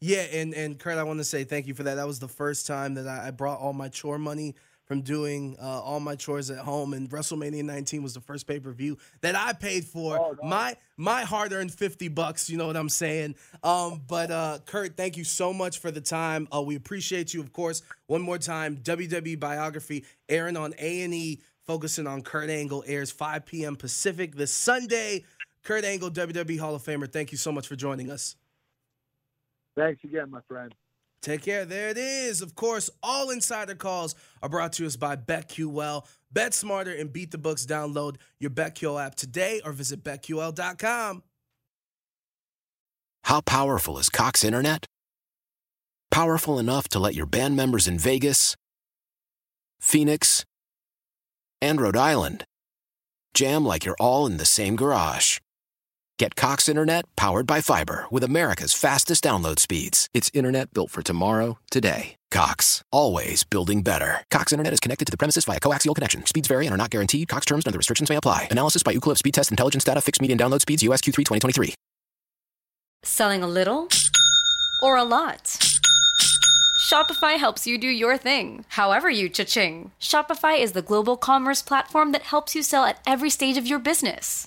Yeah, 0.00 0.22
and 0.22 0.52
and 0.54 0.76
Kurt, 0.76 0.98
I 0.98 1.04
want 1.04 1.20
to 1.20 1.24
say 1.24 1.44
thank 1.44 1.68
you 1.68 1.74
for 1.74 1.84
that. 1.84 1.94
That 1.94 2.06
was 2.06 2.18
the 2.18 2.26
first 2.26 2.66
time 2.66 2.94
that 2.94 3.06
I, 3.06 3.28
I 3.28 3.30
brought 3.30 3.60
all 3.60 3.72
my 3.72 3.88
chore 3.88 4.18
money 4.18 4.56
from 4.86 5.02
doing 5.02 5.56
uh, 5.60 5.82
all 5.82 6.00
my 6.00 6.14
chores 6.14 6.50
at 6.50 6.58
home, 6.58 6.94
and 6.94 7.10
WrestleMania 7.10 7.64
19 7.64 8.02
was 8.02 8.14
the 8.14 8.20
first 8.20 8.46
pay 8.46 8.60
per 8.60 8.70
view 8.72 8.96
that 9.20 9.34
I 9.34 9.52
paid 9.52 9.84
for. 9.84 10.18
Oh, 10.18 10.36
nice. 10.42 10.50
My 10.50 10.76
my 10.96 11.22
hard 11.22 11.52
earned 11.52 11.72
50 11.72 12.08
bucks. 12.08 12.48
You 12.48 12.56
know 12.56 12.68
what 12.68 12.76
I'm 12.76 12.88
saying? 12.88 13.34
Um, 13.62 14.02
but 14.06 14.30
uh, 14.30 14.58
Kurt, 14.64 14.96
thank 14.96 15.16
you 15.16 15.24
so 15.24 15.52
much 15.52 15.78
for 15.78 15.90
the 15.90 16.00
time. 16.00 16.48
Uh, 16.54 16.62
we 16.62 16.76
appreciate 16.76 17.34
you, 17.34 17.40
of 17.40 17.52
course. 17.52 17.82
One 18.06 18.22
more 18.22 18.38
time, 18.38 18.76
WWE 18.78 19.38
biography 19.38 20.04
airing 20.28 20.56
on 20.56 20.72
A 20.78 21.02
and 21.02 21.12
E, 21.12 21.40
focusing 21.66 22.06
on 22.06 22.22
Kurt 22.22 22.48
Angle, 22.48 22.84
airs 22.86 23.10
5 23.10 23.44
p.m. 23.44 23.76
Pacific 23.76 24.36
this 24.36 24.52
Sunday. 24.52 25.24
Kurt 25.64 25.84
Angle, 25.84 26.10
WWE 26.12 26.60
Hall 26.60 26.76
of 26.76 26.82
Famer. 26.82 27.10
Thank 27.10 27.32
you 27.32 27.38
so 27.38 27.50
much 27.50 27.66
for 27.66 27.74
joining 27.74 28.10
us. 28.10 28.36
Thanks 29.76 30.02
again, 30.04 30.30
my 30.30 30.40
friend. 30.48 30.72
Take 31.22 31.42
care. 31.42 31.64
There 31.64 31.88
it 31.88 31.98
is. 31.98 32.42
Of 32.42 32.54
course, 32.54 32.88
all 33.02 33.30
insider 33.30 33.74
calls 33.74 34.14
are 34.42 34.48
brought 34.48 34.72
to 34.74 34.86
us 34.86 34.96
by 34.96 35.16
BetQL. 35.16 36.06
Bet 36.30 36.54
smarter 36.54 36.92
and 36.92 37.12
beat 37.12 37.30
the 37.30 37.38
books. 37.38 37.66
Download 37.66 38.16
your 38.38 38.50
BetQL 38.50 39.04
app 39.04 39.14
today 39.14 39.60
or 39.64 39.72
visit 39.72 40.04
betql.com. 40.04 41.22
How 43.24 43.40
powerful 43.40 43.98
is 43.98 44.08
Cox 44.08 44.44
Internet? 44.44 44.86
Powerful 46.12 46.58
enough 46.60 46.88
to 46.90 47.00
let 47.00 47.14
your 47.14 47.26
band 47.26 47.56
members 47.56 47.88
in 47.88 47.98
Vegas, 47.98 48.54
Phoenix, 49.80 50.44
and 51.60 51.80
Rhode 51.80 51.96
Island 51.96 52.44
jam 53.34 53.66
like 53.66 53.84
you're 53.84 53.96
all 54.00 54.26
in 54.26 54.38
the 54.38 54.44
same 54.44 54.76
garage. 54.76 55.38
Get 56.18 56.34
Cox 56.34 56.66
Internet 56.66 57.04
powered 57.14 57.46
by 57.46 57.60
fiber 57.60 58.06
with 58.10 58.24
America's 58.24 58.72
fastest 58.72 59.22
download 59.22 59.58
speeds. 59.58 60.08
It's 60.14 60.30
internet 60.32 60.72
built 60.72 60.90
for 60.90 61.02
tomorrow, 61.02 61.58
today. 61.70 62.16
Cox, 62.30 62.82
always 62.90 63.44
building 63.44 63.82
better. 63.82 64.22
Cox 64.30 64.50
Internet 64.50 64.72
is 64.72 64.80
connected 64.80 65.04
to 65.04 65.10
the 65.10 65.18
premises 65.18 65.44
via 65.44 65.60
coaxial 65.60 65.94
connection. 65.94 66.24
Speeds 66.24 66.48
vary 66.48 66.64
and 66.66 66.72
are 66.72 66.78
not 66.78 66.88
guaranteed. 66.88 67.28
Cox 67.28 67.44
terms 67.44 67.66
and 67.66 67.72
other 67.72 67.78
restrictions 67.78 68.08
may 68.08 68.16
apply. 68.16 68.48
Analysis 68.50 68.82
by 68.82 68.94
Ookla 68.94 69.18
Speed 69.18 69.34
Test 69.34 69.50
Intelligence 69.50 69.84
Data. 69.84 70.00
Fixed 70.00 70.22
median 70.22 70.38
download 70.38 70.62
speeds. 70.62 70.82
USQ3 70.82 71.16
2023. 71.16 71.74
Selling 73.02 73.42
a 73.42 73.46
little 73.46 73.88
or 74.82 74.96
a 74.96 75.04
lot? 75.04 75.58
Shopify 76.86 77.36
helps 77.36 77.66
you 77.66 77.78
do 77.78 77.88
your 77.88 78.16
thing, 78.16 78.64
however 78.68 79.10
you 79.10 79.28
cha-ching. 79.28 79.90
Shopify 79.98 80.56
is 80.56 80.70
the 80.70 80.82
global 80.82 81.16
commerce 81.16 81.60
platform 81.60 82.12
that 82.12 82.22
helps 82.22 82.54
you 82.54 82.62
sell 82.62 82.84
at 82.84 83.00
every 83.04 83.28
stage 83.28 83.56
of 83.56 83.66
your 83.66 83.80
business. 83.80 84.46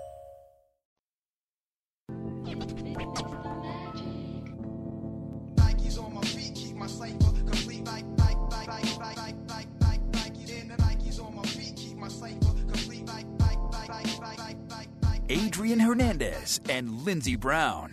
Adrian 15.31 15.79
Hernandez 15.79 16.59
and 16.67 16.91
Lindsey 17.05 17.37
Brown, 17.37 17.91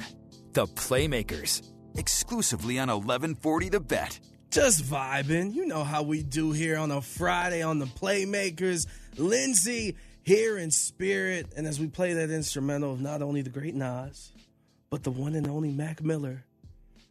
the 0.55 0.67
Playmakers, 0.67 1.63
exclusively 1.97 2.81
on 2.81 2.89
1140 2.89 3.69
The 3.69 3.79
Bet. 3.79 4.19
Just 4.51 4.83
vibing. 4.83 5.55
You 5.55 5.65
know 5.65 5.85
how 5.85 6.03
we 6.03 6.25
do 6.25 6.51
here 6.51 6.77
on 6.77 6.91
a 6.91 7.01
Friday 7.01 7.63
on 7.63 7.79
the 7.79 7.87
Playmakers. 7.87 8.89
Lindsey 9.17 9.95
here 10.25 10.59
in 10.59 10.73
spirit. 10.73 11.53
And 11.57 11.69
as 11.69 11.79
we 11.79 11.87
play 11.87 12.15
that 12.15 12.31
instrumental 12.31 12.95
of 12.95 13.01
not 13.01 13.23
only 13.23 13.43
the 13.43 13.51
great 13.51 13.77
Nas, 13.77 14.33
but 14.91 15.05
the 15.05 15.13
one 15.13 15.37
and 15.37 15.47
only 15.47 15.71
Mac 15.71 16.03
Miller. 16.03 16.45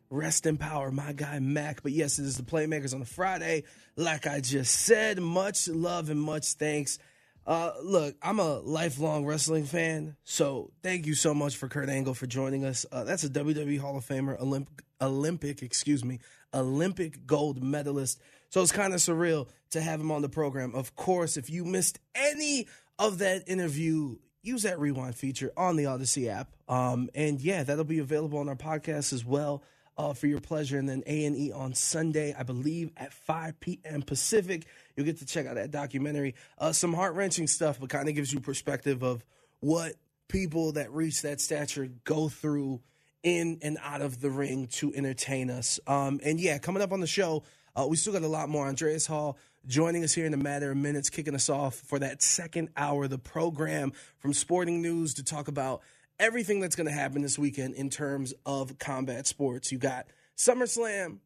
Rest 0.09 0.45
in 0.45 0.57
power, 0.57 0.91
my 0.91 1.13
guy 1.13 1.39
Mac. 1.39 1.83
But 1.83 1.93
yes, 1.93 2.19
it 2.19 2.25
is 2.25 2.35
the 2.35 2.43
Playmakers 2.43 2.93
on 2.93 3.01
a 3.01 3.05
Friday. 3.05 3.63
Like 3.95 4.27
I 4.27 4.41
just 4.41 4.75
said, 4.75 5.21
much 5.21 5.69
love 5.69 6.09
and 6.09 6.19
much 6.19 6.55
thanks. 6.55 6.99
Uh, 7.47 7.71
look, 7.81 8.13
I'm 8.21 8.39
a 8.39 8.59
lifelong 8.59 9.25
wrestling 9.25 9.63
fan, 9.63 10.17
so 10.25 10.73
thank 10.83 11.05
you 11.05 11.15
so 11.15 11.33
much 11.33 11.55
for 11.55 11.69
Kurt 11.69 11.87
Angle 11.87 12.13
for 12.13 12.27
joining 12.27 12.65
us. 12.65 12.85
Uh, 12.91 13.05
that's 13.05 13.23
a 13.23 13.29
WWE 13.29 13.79
Hall 13.79 13.95
of 13.95 14.05
Famer, 14.05 14.37
Olymp- 14.41 14.67
Olympic, 14.99 15.63
excuse 15.63 16.03
me, 16.03 16.19
Olympic 16.53 17.25
gold 17.25 17.63
medalist. 17.63 18.19
So 18.49 18.61
it's 18.61 18.73
kind 18.73 18.93
of 18.93 18.99
surreal 18.99 19.47
to 19.71 19.79
have 19.79 20.01
him 20.01 20.11
on 20.11 20.21
the 20.21 20.27
program. 20.27 20.75
Of 20.75 20.97
course, 20.97 21.37
if 21.37 21.49
you 21.49 21.63
missed 21.63 21.99
any 22.13 22.67
of 22.99 23.19
that 23.19 23.47
interview, 23.47 24.17
use 24.41 24.63
that 24.63 24.77
rewind 24.77 25.15
feature 25.15 25.53
on 25.55 25.77
the 25.77 25.85
Odyssey 25.85 26.29
app. 26.29 26.53
Um, 26.67 27.09
and 27.15 27.39
yeah, 27.39 27.63
that'll 27.63 27.85
be 27.85 27.99
available 27.99 28.39
on 28.39 28.49
our 28.49 28.55
podcast 28.57 29.13
as 29.13 29.23
well 29.23 29.63
uh, 29.97 30.13
for 30.13 30.27
your 30.27 30.39
pleasure. 30.39 30.77
And 30.77 30.87
then 30.87 31.03
A 31.05 31.25
and 31.25 31.35
E 31.35 31.51
on 31.51 31.73
Sunday, 31.73 32.35
I 32.37 32.43
believe 32.43 32.91
at 32.97 33.13
5 33.13 33.59
p.m. 33.59 34.01
Pacific. 34.01 34.65
You'll 34.95 35.05
get 35.05 35.17
to 35.19 35.25
check 35.25 35.45
out 35.45 35.55
that 35.55 35.71
documentary. 35.71 36.35
Uh, 36.57 36.71
some 36.71 36.93
heart 36.93 37.15
wrenching 37.15 37.47
stuff, 37.47 37.79
but 37.79 37.89
kind 37.89 38.07
of 38.07 38.15
gives 38.15 38.31
you 38.31 38.39
perspective 38.39 39.03
of 39.03 39.23
what 39.59 39.93
people 40.27 40.73
that 40.73 40.91
reach 40.91 41.21
that 41.23 41.41
stature 41.41 41.89
go 42.03 42.29
through 42.29 42.81
in 43.23 43.59
and 43.61 43.77
out 43.83 44.01
of 44.01 44.21
the 44.21 44.29
ring 44.29 44.67
to 44.67 44.93
entertain 44.93 45.49
us. 45.49 45.79
Um, 45.87 46.19
and 46.23 46.39
yeah, 46.39 46.59
coming 46.59 46.83
up 46.83 46.91
on 46.91 46.99
the 46.99 47.07
show, 47.07 47.43
uh, 47.75 47.87
we 47.87 47.97
still 47.97 48.13
got 48.13 48.21
a 48.21 48.27
lot 48.27 48.49
more. 48.49 48.67
Andreas 48.67 49.07
Hall 49.07 49.37
joining 49.67 50.03
us 50.03 50.13
here 50.13 50.25
in 50.25 50.33
a 50.33 50.37
matter 50.37 50.71
of 50.71 50.77
minutes, 50.77 51.09
kicking 51.09 51.35
us 51.35 51.49
off 51.49 51.75
for 51.75 51.99
that 51.99 52.21
second 52.21 52.69
hour 52.77 53.03
of 53.03 53.09
the 53.09 53.17
program 53.17 53.91
from 54.19 54.33
sporting 54.33 54.81
news 54.81 55.15
to 55.15 55.23
talk 55.23 55.47
about 55.47 55.81
everything 56.19 56.59
that's 56.59 56.75
going 56.75 56.87
to 56.87 56.93
happen 56.93 57.21
this 57.21 57.37
weekend 57.37 57.75
in 57.75 57.89
terms 57.89 58.33
of 58.45 58.77
combat 58.77 59.27
sports. 59.27 59.71
You 59.71 59.77
got 59.77 60.07
SummerSlam, 60.37 61.19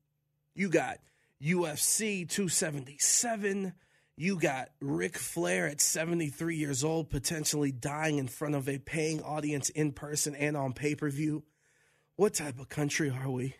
you 0.55 0.69
got 0.69 0.99
UFC 1.41 2.27
277. 2.27 3.73
You 4.17 4.39
got 4.39 4.69
Ric 4.79 5.17
Flair 5.17 5.67
at 5.67 5.81
73 5.81 6.55
years 6.55 6.83
old, 6.83 7.09
potentially 7.09 7.71
dying 7.71 8.19
in 8.19 8.27
front 8.27 8.55
of 8.55 8.69
a 8.69 8.77
paying 8.77 9.23
audience 9.23 9.69
in 9.69 9.93
person 9.93 10.35
and 10.35 10.55
on 10.55 10.73
pay 10.73 10.95
per 10.95 11.09
view. 11.09 11.43
What 12.17 12.35
type 12.35 12.59
of 12.59 12.69
country 12.69 13.09
are 13.09 13.29
we? 13.29 13.55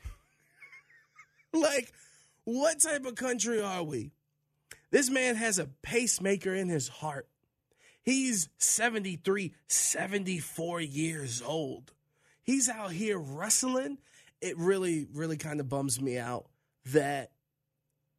like, 1.54 1.92
what 2.44 2.80
type 2.80 3.06
of 3.06 3.16
country 3.16 3.62
are 3.62 3.82
we? 3.82 4.12
This 4.92 5.10
man 5.10 5.36
has 5.36 5.58
a 5.58 5.70
pacemaker 5.82 6.54
in 6.54 6.68
his 6.68 6.88
heart. 6.90 7.28
He's 8.04 8.49
73, 8.58 9.54
74 9.68 10.82
years 10.82 11.41
old. 11.45 11.93
He's 12.43 12.68
out 12.68 12.91
here 12.91 13.20
wrestling. 13.20 13.99
It 14.41 14.58
really, 14.58 15.08
really 15.14 15.38
kind 15.38 15.60
of 15.60 15.70
bums 15.70 16.02
me 16.02 16.18
out 16.18 16.47
that 16.88 17.32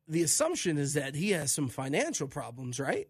the 0.06 0.22
assumption 0.22 0.78
is 0.78 0.94
that 0.94 1.14
he 1.14 1.30
has 1.30 1.52
some 1.52 1.68
financial 1.68 2.28
problems, 2.28 2.78
right? 2.78 3.08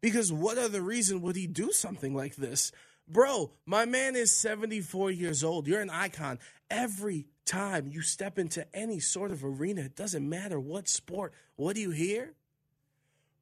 Because 0.00 0.32
what 0.32 0.58
other 0.58 0.80
reason 0.80 1.22
would 1.22 1.36
he 1.36 1.46
do 1.46 1.72
something 1.72 2.14
like 2.14 2.36
this? 2.36 2.70
Bro, 3.08 3.52
my 3.64 3.84
man 3.84 4.14
is 4.14 4.32
74 4.32 5.10
years 5.10 5.42
old. 5.42 5.66
You're 5.66 5.80
an 5.80 5.90
icon. 5.90 6.38
Every 6.70 7.26
time 7.44 7.88
you 7.88 8.02
step 8.02 8.38
into 8.38 8.66
any 8.74 9.00
sort 9.00 9.30
of 9.30 9.44
arena, 9.44 9.82
it 9.82 9.96
doesn't 9.96 10.28
matter 10.28 10.60
what 10.60 10.88
sport, 10.88 11.32
what 11.54 11.76
do 11.76 11.80
you 11.80 11.90
hear? 11.90 12.34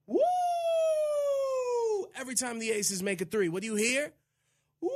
Woo! 0.06 0.20
Every 2.16 2.34
time 2.36 2.60
the 2.60 2.70
Aces 2.70 3.02
make 3.02 3.20
a 3.20 3.24
three, 3.24 3.48
what 3.48 3.62
do 3.62 3.66
you 3.66 3.74
hear? 3.74 4.12
Woo! 4.80 4.90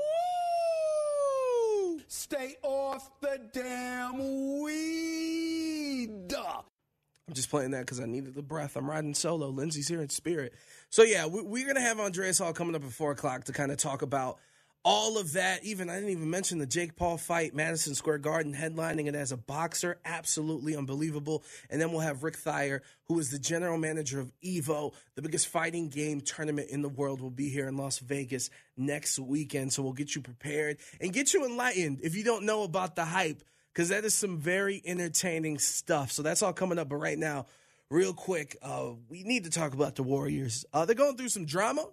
Stay 2.06 2.56
off 2.62 3.10
the 3.20 3.40
damn 3.52 4.60
weed. 4.62 6.32
I'm 6.34 7.34
just 7.34 7.50
playing 7.50 7.72
that 7.72 7.80
because 7.80 8.00
I 8.00 8.06
needed 8.06 8.34
the 8.34 8.42
breath. 8.42 8.76
I'm 8.76 8.88
riding 8.88 9.14
solo. 9.14 9.48
Lindsey's 9.48 9.88
here 9.88 10.00
in 10.00 10.08
spirit. 10.08 10.54
So, 10.90 11.02
yeah, 11.02 11.26
we, 11.26 11.62
are 11.62 11.64
going 11.64 11.74
to 11.74 11.82
have 11.82 12.00
Andreas 12.00 12.38
Hall 12.38 12.52
coming 12.52 12.74
up 12.74 12.84
at 12.84 12.92
4 12.92 13.10
o'clock 13.12 13.44
to 13.44 13.52
kind 13.52 13.70
of 13.72 13.78
talk 13.78 14.02
about 14.02 14.38
all 14.84 15.18
of 15.18 15.34
that. 15.34 15.64
Even 15.64 15.90
I 15.90 15.96
didn't 15.96 16.10
even 16.10 16.30
mention 16.30 16.58
the 16.58 16.66
Jake 16.66 16.96
Paul 16.96 17.18
fight, 17.18 17.54
Madison 17.54 17.94
Square 17.94 18.18
Garden, 18.18 18.54
headlining 18.54 19.06
it 19.06 19.14
as 19.14 19.32
a 19.32 19.36
boxer. 19.36 19.98
Absolutely 20.04 20.76
unbelievable. 20.76 21.42
And 21.70 21.80
then 21.80 21.90
we'll 21.90 22.00
have 22.00 22.22
Rick 22.22 22.36
Thiher, 22.38 22.80
who 23.04 23.18
is 23.18 23.30
the 23.30 23.38
general 23.38 23.78
manager 23.78 24.20
of 24.20 24.32
Evo, 24.44 24.94
the 25.14 25.22
biggest 25.22 25.48
fighting 25.48 25.88
game 25.88 26.20
tournament 26.20 26.70
in 26.70 26.82
the 26.82 26.88
world, 26.88 27.20
will 27.20 27.30
be 27.30 27.48
here 27.48 27.68
in 27.68 27.76
Las 27.76 27.98
Vegas 27.98 28.50
next 28.76 29.18
weekend. 29.18 29.72
So 29.72 29.82
we'll 29.82 29.92
get 29.92 30.14
you 30.14 30.22
prepared 30.22 30.78
and 31.00 31.12
get 31.12 31.34
you 31.34 31.44
enlightened 31.44 32.00
if 32.02 32.16
you 32.16 32.24
don't 32.24 32.44
know 32.44 32.62
about 32.62 32.96
the 32.96 33.04
hype 33.04 33.42
because 33.72 33.90
that 33.90 34.04
is 34.04 34.14
some 34.14 34.38
very 34.38 34.82
entertaining 34.84 35.58
stuff. 35.58 36.10
So 36.12 36.22
that's 36.22 36.42
all 36.42 36.52
coming 36.52 36.78
up. 36.78 36.88
But 36.88 36.96
right 36.96 37.18
now, 37.18 37.46
real 37.90 38.12
quick, 38.12 38.56
uh, 38.62 38.90
we 39.08 39.22
need 39.22 39.44
to 39.44 39.50
talk 39.50 39.72
about 39.72 39.94
the 39.94 40.02
Warriors. 40.02 40.64
Uh, 40.72 40.84
they're 40.84 40.94
going 40.94 41.16
through 41.16 41.28
some 41.28 41.46
drama. 41.46 41.86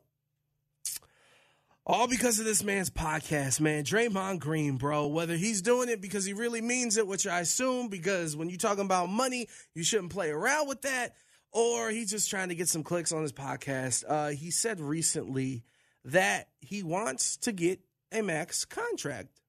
All 1.88 2.08
because 2.08 2.40
of 2.40 2.46
this 2.46 2.64
man's 2.64 2.90
podcast, 2.90 3.62
man. 3.62 3.84
Draymond 3.84 4.40
Green, 4.40 4.78
bro. 4.78 5.06
Whether 5.06 5.36
he's 5.36 5.62
doing 5.62 5.88
it 5.88 6.02
because 6.02 6.26
he 6.26 6.34
really 6.34 6.62
means 6.62 6.98
it, 6.98 7.06
which 7.06 7.28
I 7.28 7.42
assume, 7.42 7.90
because 7.90 8.36
when 8.36 8.50
you're 8.50 8.58
talking 8.58 8.86
about 8.86 9.10
money, 9.10 9.48
you 9.76 9.84
shouldn't 9.84 10.12
play 10.12 10.32
around 10.32 10.68
with 10.68 10.82
that, 10.82 11.14
or 11.52 11.92
he's 11.92 12.10
just 12.10 12.28
trying 12.28 12.50
to 12.50 12.56
get 12.56 12.70
some 12.70 12.82
clicks 12.82 13.12
on 13.12 13.22
his 13.22 13.34
podcast. 13.34 14.04
Uh, 14.08 14.30
he 14.30 14.50
said 14.50 14.80
recently 14.80 15.64
that 16.06 16.50
he 16.60 16.82
wants 16.82 17.38
to 17.38 17.52
get 17.52 17.82
a 18.12 18.24
max 18.24 18.66
contract. 18.66 19.40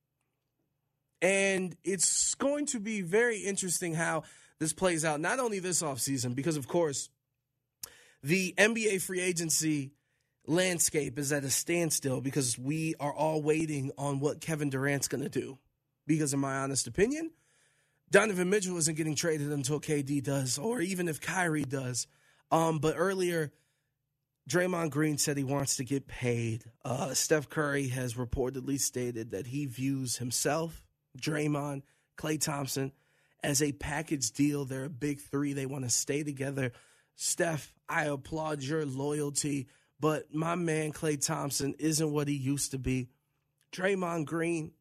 And 1.22 1.74
it's 1.84 2.34
going 2.34 2.66
to 2.66 2.80
be 2.80 3.00
very 3.00 3.38
interesting 3.38 3.94
how 3.94 4.24
this 4.58 4.74
plays 4.74 5.06
out, 5.06 5.20
not 5.20 5.38
only 5.40 5.58
this 5.58 5.82
offseason, 5.82 6.34
because 6.34 6.58
of 6.58 6.68
course, 6.68 7.08
the 8.22 8.52
NBA 8.58 9.00
free 9.00 9.22
agency 9.22 9.92
landscape 10.46 11.18
is 11.18 11.32
at 11.32 11.44
a 11.44 11.50
standstill 11.50 12.20
because 12.20 12.58
we 12.58 12.94
are 13.00 13.12
all 13.12 13.42
waiting 13.42 13.90
on 13.98 14.20
what 14.20 14.40
Kevin 14.40 14.70
Durant's 14.70 15.08
going 15.08 15.24
to 15.24 15.28
do. 15.28 15.58
Because, 16.06 16.32
in 16.32 16.40
my 16.40 16.56
honest 16.58 16.86
opinion, 16.86 17.32
Donovan 18.10 18.48
Mitchell 18.48 18.78
isn't 18.78 18.96
getting 18.96 19.16
traded 19.16 19.50
until 19.50 19.80
KD 19.80 20.22
does, 20.22 20.58
or 20.58 20.80
even 20.80 21.08
if 21.08 21.20
Kyrie 21.20 21.64
does. 21.64 22.06
Um, 22.52 22.78
but 22.78 22.94
earlier, 22.96 23.52
Draymond 24.48 24.90
Green 24.90 25.18
said 25.18 25.36
he 25.36 25.42
wants 25.42 25.76
to 25.76 25.84
get 25.84 26.06
paid. 26.06 26.64
Uh, 26.84 27.14
Steph 27.14 27.48
Curry 27.48 27.88
has 27.88 28.14
reportedly 28.14 28.78
stated 28.78 29.32
that 29.32 29.48
he 29.48 29.66
views 29.66 30.18
himself 30.18 30.84
Draymond, 31.20 31.82
Klay 32.16 32.40
Thompson 32.40 32.92
as 33.42 33.60
a 33.60 33.72
package 33.72 34.30
deal. 34.30 34.64
They're 34.64 34.84
a 34.84 34.90
big 34.90 35.20
three. 35.20 35.52
They 35.52 35.66
want 35.66 35.84
to 35.84 35.90
stay 35.90 36.22
together. 36.22 36.72
Steph, 37.16 37.72
I 37.88 38.04
applaud 38.04 38.62
your 38.62 38.86
loyalty, 38.86 39.66
but 40.00 40.34
my 40.34 40.54
man 40.54 40.92
Klay 40.92 41.24
Thompson 41.24 41.74
isn't 41.78 42.12
what 42.12 42.28
he 42.28 42.34
used 42.34 42.72
to 42.72 42.78
be. 42.78 43.08
Draymond 43.72 44.26
Green 44.26 44.72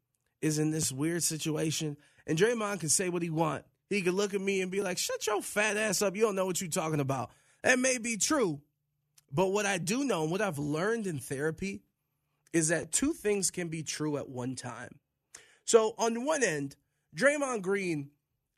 is 0.41 0.59
in 0.59 0.71
this 0.71 0.91
weird 0.91 1.23
situation, 1.23 1.97
and 2.27 2.37
Draymond 2.37 2.79
can 2.81 2.89
say 2.89 3.09
what 3.09 3.21
he 3.21 3.29
want. 3.29 3.65
He 3.89 4.01
could 4.01 4.13
look 4.13 4.33
at 4.33 4.41
me 4.41 4.61
and 4.61 4.71
be 4.71 4.81
like, 4.81 4.97
"Shut 4.97 5.25
your 5.27 5.41
fat 5.41 5.77
ass 5.77 6.01
up! 6.01 6.15
You 6.15 6.23
don't 6.23 6.35
know 6.35 6.45
what 6.45 6.61
you're 6.61 6.69
talking 6.69 6.99
about." 6.99 7.31
That 7.63 7.79
may 7.79 7.97
be 7.97 8.17
true, 8.17 8.61
but 9.31 9.47
what 9.47 9.65
I 9.65 9.77
do 9.77 10.03
know, 10.03 10.23
and 10.23 10.31
what 10.31 10.41
I've 10.41 10.59
learned 10.59 11.07
in 11.07 11.19
therapy, 11.19 11.83
is 12.53 12.69
that 12.69 12.91
two 12.91 13.13
things 13.13 13.51
can 13.51 13.67
be 13.67 13.83
true 13.83 14.17
at 14.17 14.29
one 14.29 14.55
time. 14.55 14.99
So 15.65 15.95
on 15.97 16.25
one 16.25 16.43
end, 16.43 16.75
Draymond 17.15 17.61
Green 17.61 18.11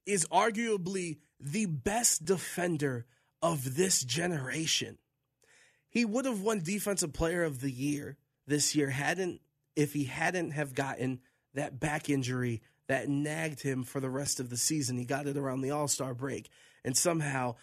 is 0.06 0.26
arguably 0.32 1.20
the 1.40 1.66
best 1.66 2.26
defender 2.26 3.06
of 3.42 3.76
this 3.76 4.04
generation. 4.04 4.98
He 5.98 6.06
would 6.06 6.26
have 6.26 6.42
won 6.42 6.60
defensive 6.60 7.12
player 7.12 7.44
of 7.44 7.60
the 7.60 7.72
year 7.72 8.18
this 8.46 8.76
year 8.76 8.92
hadn't 8.92 9.42
if 9.76 9.94
he 9.94 10.04
hadn't 10.04 10.52
have 10.52 10.76
gotten 10.76 11.22
that 11.56 11.80
back 11.80 12.08
injury 12.08 12.62
that 12.88 13.10
nagged 13.10 13.64
him 13.64 13.84
for 13.84 14.00
the 14.00 14.10
rest 14.12 14.40
of 14.40 14.52
the 14.52 14.58
season. 14.58 15.00
He 15.00 15.06
got 15.06 15.26
it 15.26 15.38
around 15.38 15.62
the 15.62 15.72
All-Star 15.72 16.14
break 16.14 16.50
and 16.86 16.96
somehow 16.96 17.56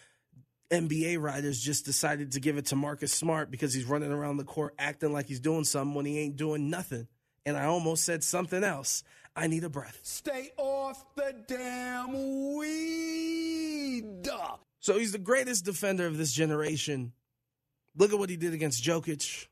NBA 0.69 1.17
writers 1.21 1.61
just 1.61 1.85
decided 1.85 2.33
to 2.33 2.41
give 2.41 2.57
it 2.57 2.65
to 2.65 2.75
Marcus 2.75 3.13
Smart 3.13 3.49
because 3.49 3.73
he's 3.73 3.85
running 3.85 4.11
around 4.11 4.35
the 4.35 4.43
court 4.43 4.75
acting 4.77 5.13
like 5.13 5.27
he's 5.27 5.39
doing 5.39 5.63
something 5.63 5.95
when 5.95 6.05
he 6.05 6.19
ain't 6.19 6.35
doing 6.35 6.69
nothing. 6.69 7.07
And 7.45 7.55
I 7.55 7.63
almost 7.67 8.03
said 8.03 8.21
something 8.21 8.65
else. 8.65 9.01
I 9.33 9.47
need 9.47 9.63
a 9.63 9.69
breath. 9.69 10.01
Stay 10.03 10.49
off 10.57 11.05
the 11.15 11.33
damn 11.47 12.57
weed. 12.57 14.27
So 14.81 14.99
he's 14.99 15.13
the 15.13 15.19
greatest 15.19 15.63
defender 15.63 16.05
of 16.05 16.17
this 16.17 16.33
generation. 16.33 17.13
Look 17.97 18.11
at 18.11 18.19
what 18.19 18.29
he 18.29 18.37
did 18.37 18.53
against 18.53 18.83
Jokic. 18.83 19.47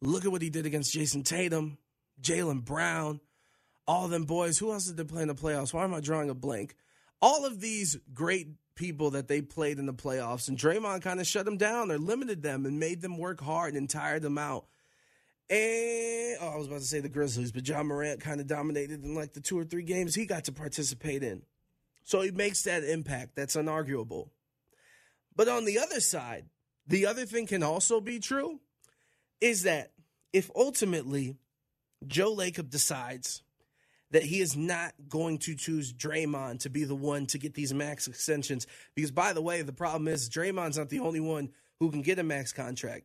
Look 0.00 0.24
at 0.24 0.32
what 0.32 0.42
he 0.42 0.50
did 0.50 0.66
against 0.66 0.92
Jayson 0.92 1.22
Tatum, 1.22 1.78
Jaylen 2.20 2.64
Brown, 2.64 3.20
all 3.86 4.08
them 4.08 4.24
boys. 4.24 4.58
Who 4.58 4.72
else 4.72 4.86
did 4.86 4.96
they 4.96 5.04
play 5.04 5.22
in 5.22 5.28
the 5.28 5.34
playoffs? 5.34 5.72
Why 5.72 5.84
am 5.84 5.94
I 5.94 6.00
drawing 6.00 6.28
a 6.28 6.34
blank? 6.34 6.74
All 7.20 7.46
of 7.46 7.60
these 7.60 7.96
great 8.12 8.48
people 8.74 9.10
that 9.10 9.28
they 9.28 9.40
played 9.40 9.78
in 9.78 9.86
the 9.86 9.94
playoffs, 9.94 10.48
and 10.48 10.58
Draymond 10.58 11.02
kind 11.02 11.20
of 11.20 11.26
shut 11.26 11.44
them 11.44 11.56
down 11.56 11.90
or 11.90 11.98
limited 11.98 12.42
them 12.42 12.66
and 12.66 12.80
made 12.80 13.00
them 13.00 13.18
work 13.18 13.40
hard 13.40 13.74
and 13.74 13.88
tired 13.88 14.22
them 14.22 14.38
out. 14.38 14.66
And 15.48 16.38
oh, 16.40 16.52
I 16.54 16.56
was 16.56 16.66
about 16.66 16.80
to 16.80 16.86
say 16.86 17.00
the 17.00 17.08
Grizzlies, 17.08 17.52
but 17.52 17.68
Ja 17.68 17.82
Morant 17.82 18.20
kind 18.20 18.40
of 18.40 18.46
dominated 18.46 19.04
in 19.04 19.14
like 19.14 19.34
the 19.34 19.40
two 19.40 19.58
or 19.58 19.64
three 19.64 19.82
games 19.82 20.14
he 20.14 20.26
got 20.26 20.44
to 20.44 20.52
participate 20.52 21.22
in. 21.22 21.42
So 22.04 22.22
he 22.22 22.30
makes 22.30 22.62
that 22.62 22.84
impact. 22.84 23.36
That's 23.36 23.54
unarguable. 23.54 24.30
But 25.36 25.48
on 25.48 25.64
the 25.64 25.78
other 25.78 26.00
side, 26.00 26.46
the 26.86 27.06
other 27.06 27.26
thing 27.26 27.46
can 27.46 27.62
also 27.62 28.00
be 28.00 28.18
true 28.18 28.60
is 29.40 29.62
that 29.62 29.92
if 30.32 30.50
ultimately 30.54 31.36
Joe 32.06 32.34
Lacob 32.34 32.70
decides 32.70 33.42
that 34.10 34.22
he 34.22 34.40
is 34.40 34.56
not 34.56 34.92
going 35.08 35.38
to 35.38 35.54
choose 35.54 35.92
Draymond 35.92 36.60
to 36.60 36.70
be 36.70 36.84
the 36.84 36.94
one 36.94 37.26
to 37.26 37.38
get 37.38 37.54
these 37.54 37.72
max 37.72 38.06
extensions, 38.06 38.66
because 38.94 39.10
by 39.10 39.32
the 39.32 39.42
way, 39.42 39.62
the 39.62 39.72
problem 39.72 40.06
is 40.08 40.28
Draymond's 40.28 40.78
not 40.78 40.90
the 40.90 41.00
only 41.00 41.20
one 41.20 41.50
who 41.80 41.90
can 41.90 42.02
get 42.02 42.18
a 42.18 42.22
max 42.22 42.52
contract. 42.52 43.04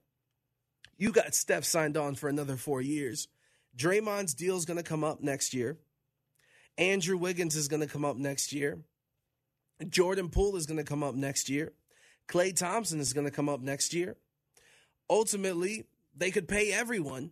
You 0.98 1.12
got 1.12 1.36
Steph 1.36 1.64
signed 1.64 1.96
on 1.96 2.16
for 2.16 2.28
another 2.28 2.58
four 2.58 2.82
years. 2.82 3.28
Draymond's 3.76 4.34
deal 4.34 4.58
is 4.58 4.66
going 4.66 4.78
to 4.78 4.84
come 4.84 5.04
up 5.04 5.22
next 5.22 5.54
year. 5.54 5.78
Andrew 6.78 7.18
Wiggins 7.18 7.56
is 7.56 7.68
going 7.68 7.82
to 7.82 7.88
come 7.88 8.06
up 8.06 8.18
next 8.18 8.52
year. 8.52 8.80
Jordan 9.90 10.30
Poole 10.30 10.56
is 10.56 10.66
going 10.66 10.78
to 10.78 10.84
come 10.84 11.04
up 11.04 11.16
next 11.16 11.50
year. 11.50 11.74
Klay 12.28 12.56
Thompson 12.56 13.00
is 13.00 13.14
going 13.14 13.26
to 13.26 13.32
come 13.32 13.50
up 13.50 13.62
next 13.62 13.94
year. 13.94 14.16
Ultimately, 15.10 15.86
they 16.16 16.32
could 16.32 16.48
pay 16.48 16.72
everyone, 16.74 17.32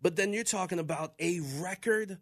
But 0.00 0.16
then 0.16 0.32
you're 0.32 0.44
talking 0.44 0.78
about 0.78 1.14
a 1.18 1.40
record 1.60 2.18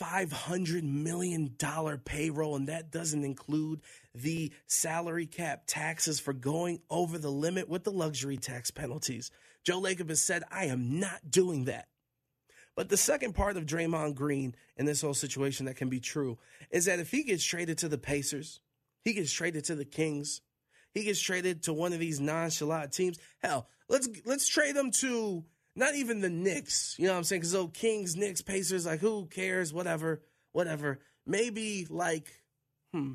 $500 0.00 0.82
million 0.82 1.56
payroll, 2.04 2.56
and 2.56 2.68
that 2.68 2.90
doesn't 2.90 3.24
include 3.24 3.80
the 4.14 4.52
salary 4.66 5.26
cap 5.26 5.64
taxes 5.66 6.20
for 6.20 6.32
going 6.32 6.80
over 6.88 7.18
the 7.18 7.30
limit 7.30 7.68
with 7.68 7.84
the 7.84 7.92
luxury 7.92 8.36
tax 8.36 8.70
penalties. 8.70 9.30
Joe 9.62 9.80
Lacob 9.80 10.08
has 10.08 10.22
said, 10.22 10.42
I 10.50 10.66
am 10.66 10.98
not 10.98 11.30
doing 11.30 11.64
that. 11.64 11.88
But 12.76 12.88
the 12.88 12.96
second 12.96 13.34
part 13.34 13.56
of 13.56 13.66
Draymond 13.66 14.14
Green 14.14 14.54
in 14.76 14.86
this 14.86 15.00
whole 15.02 15.14
situation 15.14 15.66
that 15.66 15.76
can 15.76 15.88
be 15.88 16.00
true 16.00 16.38
is 16.70 16.86
that 16.86 16.98
if 16.98 17.10
he 17.10 17.22
gets 17.22 17.44
traded 17.44 17.78
to 17.78 17.88
the 17.88 17.98
Pacers, 17.98 18.60
he 19.02 19.12
gets 19.12 19.32
traded 19.32 19.64
to 19.64 19.74
the 19.74 19.84
Kings, 19.84 20.40
he 20.94 21.04
gets 21.04 21.20
traded 21.20 21.64
to 21.64 21.72
one 21.72 21.92
of 21.92 21.98
these 21.98 22.20
nonchalant 22.20 22.92
teams. 22.92 23.18
Hell, 23.42 23.68
let's 23.88 24.08
let's 24.24 24.48
trade 24.48 24.76
him 24.76 24.90
to 24.92 25.44
not 25.76 25.94
even 25.96 26.20
the 26.20 26.30
Knicks. 26.30 26.94
You 26.98 27.06
know 27.06 27.12
what 27.12 27.18
I'm 27.18 27.24
saying? 27.24 27.40
Because 27.40 27.54
oh, 27.54 27.68
Kings, 27.68 28.16
Knicks, 28.16 28.42
Pacers, 28.42 28.86
like 28.86 29.00
who 29.00 29.26
cares? 29.26 29.72
Whatever, 29.72 30.22
whatever. 30.52 31.00
Maybe 31.26 31.86
like, 31.90 32.32
hmm, 32.92 33.14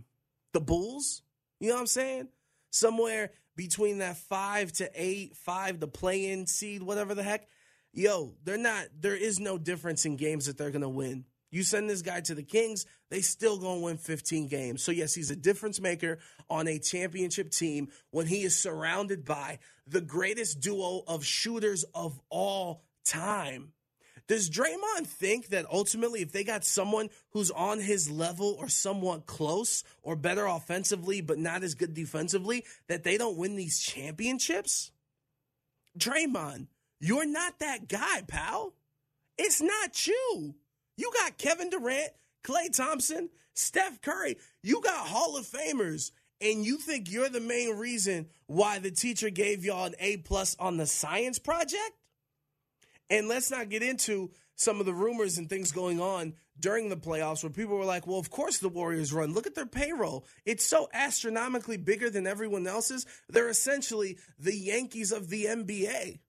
the 0.54 0.60
Bulls. 0.60 1.22
You 1.60 1.70
know 1.70 1.76
what 1.76 1.82
I'm 1.82 1.88
saying? 1.88 2.28
Somewhere 2.72 3.32
between 3.56 4.00
that 4.00 4.18
five 4.18 4.72
to 4.74 4.90
eight, 4.94 5.36
five 5.36 5.80
to 5.80 5.88
play 5.88 6.30
in 6.30 6.48
seed, 6.48 6.84
whatever 6.84 7.16
the 7.16 7.24
heck. 7.24 7.48
Yo, 7.94 8.36
they're 8.44 8.58
not. 8.58 8.86
There 9.00 9.16
is 9.16 9.40
no 9.40 9.58
difference 9.58 10.06
in 10.06 10.16
games 10.16 10.46
that 10.46 10.58
they're 10.58 10.70
gonna 10.70 10.90
win. 10.90 11.26
You 11.52 11.64
send 11.64 11.90
this 11.90 12.02
guy 12.02 12.22
to 12.22 12.36
the 12.36 12.44
Kings, 12.44 12.86
they 13.10 13.22
still 13.22 13.58
gonna 13.58 13.82
win 13.82 13.98
15 13.98 14.48
games. 14.48 14.84
So 14.84 14.92
yes, 14.92 15.14
he's 15.14 15.32
a 15.32 15.36
difference 15.36 15.80
maker 15.80 16.20
on 16.50 16.68
a 16.68 16.80
championship 16.80 17.52
team 17.52 17.90
when 18.12 18.28
he 18.28 18.44
is 18.44 18.58
surrounded 18.58 19.26
by 19.26 19.60
the 19.88 20.02
greatest 20.02 20.60
duo 20.60 21.04
of 21.08 21.26
shooters 21.26 21.84
of 21.96 22.20
all 22.30 22.84
time. 23.06 23.74
Does 24.28 24.48
Draymond 24.48 25.08
think 25.08 25.48
that 25.48 25.66
ultimately, 25.72 26.22
if 26.22 26.32
they 26.32 26.44
got 26.44 26.64
someone 26.64 27.10
who's 27.32 27.50
on 27.50 27.80
his 27.80 28.12
level 28.12 28.56
or 28.60 28.70
somewhat 28.70 29.26
close 29.26 29.84
or 30.04 30.16
better 30.16 30.46
offensively, 30.46 31.20
but 31.20 31.40
not 31.40 31.64
as 31.64 31.74
good 31.74 31.96
defensively, 31.96 32.64
that 32.88 33.04
they 33.04 33.18
don't 33.18 33.38
win 33.38 33.56
these 33.56 33.80
championships? 33.80 34.92
Draymond, 35.98 36.68
you're 37.00 37.26
not 37.26 37.58
that 37.58 37.88
guy, 37.88 38.22
pal. 38.28 38.74
It's 39.36 39.62
not 39.62 40.06
you. 40.06 40.54
You 41.00 41.10
got 41.14 41.38
Kevin 41.38 41.70
Durant, 41.70 42.12
Klay 42.44 42.76
Thompson, 42.76 43.30
Steph 43.54 44.02
Curry. 44.02 44.36
You 44.62 44.82
got 44.82 45.08
Hall 45.08 45.38
of 45.38 45.46
Famers, 45.46 46.12
and 46.42 46.66
you 46.66 46.78
think 46.78 47.10
you're 47.10 47.30
the 47.30 47.40
main 47.40 47.78
reason 47.78 48.28
why 48.48 48.80
the 48.80 48.92
teacher 48.92 49.30
gave 49.30 49.64
y'all 49.64 49.86
an 49.86 49.96
A 50.00 50.18
plus 50.18 50.58
on 50.60 50.76
the 50.76 50.86
science 50.86 51.40
project? 51.40 51.94
And 53.10 53.30
let's 53.30 53.50
not 53.50 53.70
get 53.70 53.82
into 53.82 54.32
some 54.56 54.82
of 54.82 54.86
the 54.86 54.94
rumors 54.94 55.38
and 55.38 55.50
things 55.50 55.72
going 55.72 56.02
on 56.02 56.34
during 56.60 56.90
the 56.90 56.98
playoffs 56.98 57.44
where 57.44 57.50
people 57.50 57.78
were 57.78 57.86
like, 57.86 58.06
well, 58.06 58.20
of 58.20 58.30
course 58.30 58.58
the 58.58 58.68
Warriors 58.68 59.14
run. 59.14 59.34
Look 59.34 59.48
at 59.48 59.56
their 59.56 59.66
payroll. 59.66 60.26
It's 60.46 60.66
so 60.66 60.90
astronomically 60.94 61.78
bigger 61.78 62.10
than 62.10 62.28
everyone 62.28 62.68
else's. 62.68 63.06
They're 63.30 63.48
essentially 63.48 64.18
the 64.38 64.54
Yankees 64.54 65.14
of 65.14 65.30
the 65.30 65.46
NBA. 65.46 66.20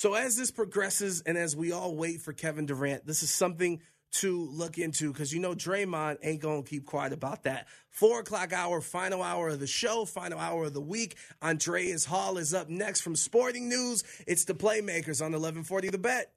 So 0.00 0.14
as 0.14 0.34
this 0.34 0.50
progresses 0.50 1.20
and 1.26 1.36
as 1.36 1.54
we 1.54 1.72
all 1.72 1.94
wait 1.94 2.22
for 2.22 2.32
Kevin 2.32 2.64
Durant, 2.64 3.06
this 3.06 3.22
is 3.22 3.30
something 3.30 3.82
to 4.12 4.48
look 4.50 4.78
into 4.78 5.12
because 5.12 5.30
you 5.30 5.40
know 5.40 5.54
Draymond 5.54 6.16
ain't 6.22 6.40
gonna 6.40 6.62
keep 6.62 6.86
quiet 6.86 7.12
about 7.12 7.42
that. 7.42 7.68
Four 7.90 8.20
o'clock 8.20 8.54
hour, 8.54 8.80
final 8.80 9.22
hour 9.22 9.50
of 9.50 9.60
the 9.60 9.66
show, 9.66 10.06
final 10.06 10.38
hour 10.38 10.64
of 10.64 10.72
the 10.72 10.80
week. 10.80 11.16
Andreas 11.42 12.06
Hall 12.06 12.38
is 12.38 12.54
up 12.54 12.70
next 12.70 13.02
from 13.02 13.14
Sporting 13.14 13.68
News. 13.68 14.02
It's 14.26 14.46
the 14.46 14.54
Playmakers 14.54 15.20
on 15.20 15.32
1140 15.32 15.90
The 15.90 15.98
Bet. 15.98 16.32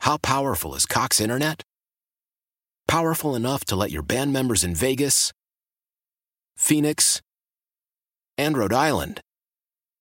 How 0.00 0.16
powerful 0.16 0.74
is 0.74 0.86
Cox 0.86 1.20
Internet? 1.20 1.62
Powerful 2.88 3.36
enough 3.36 3.64
to 3.66 3.76
let 3.76 3.92
your 3.92 4.02
band 4.02 4.32
members 4.32 4.64
in 4.64 4.74
Vegas, 4.74 5.32
Phoenix, 6.56 7.22
and 8.36 8.58
Rhode 8.58 8.72
Island 8.72 9.20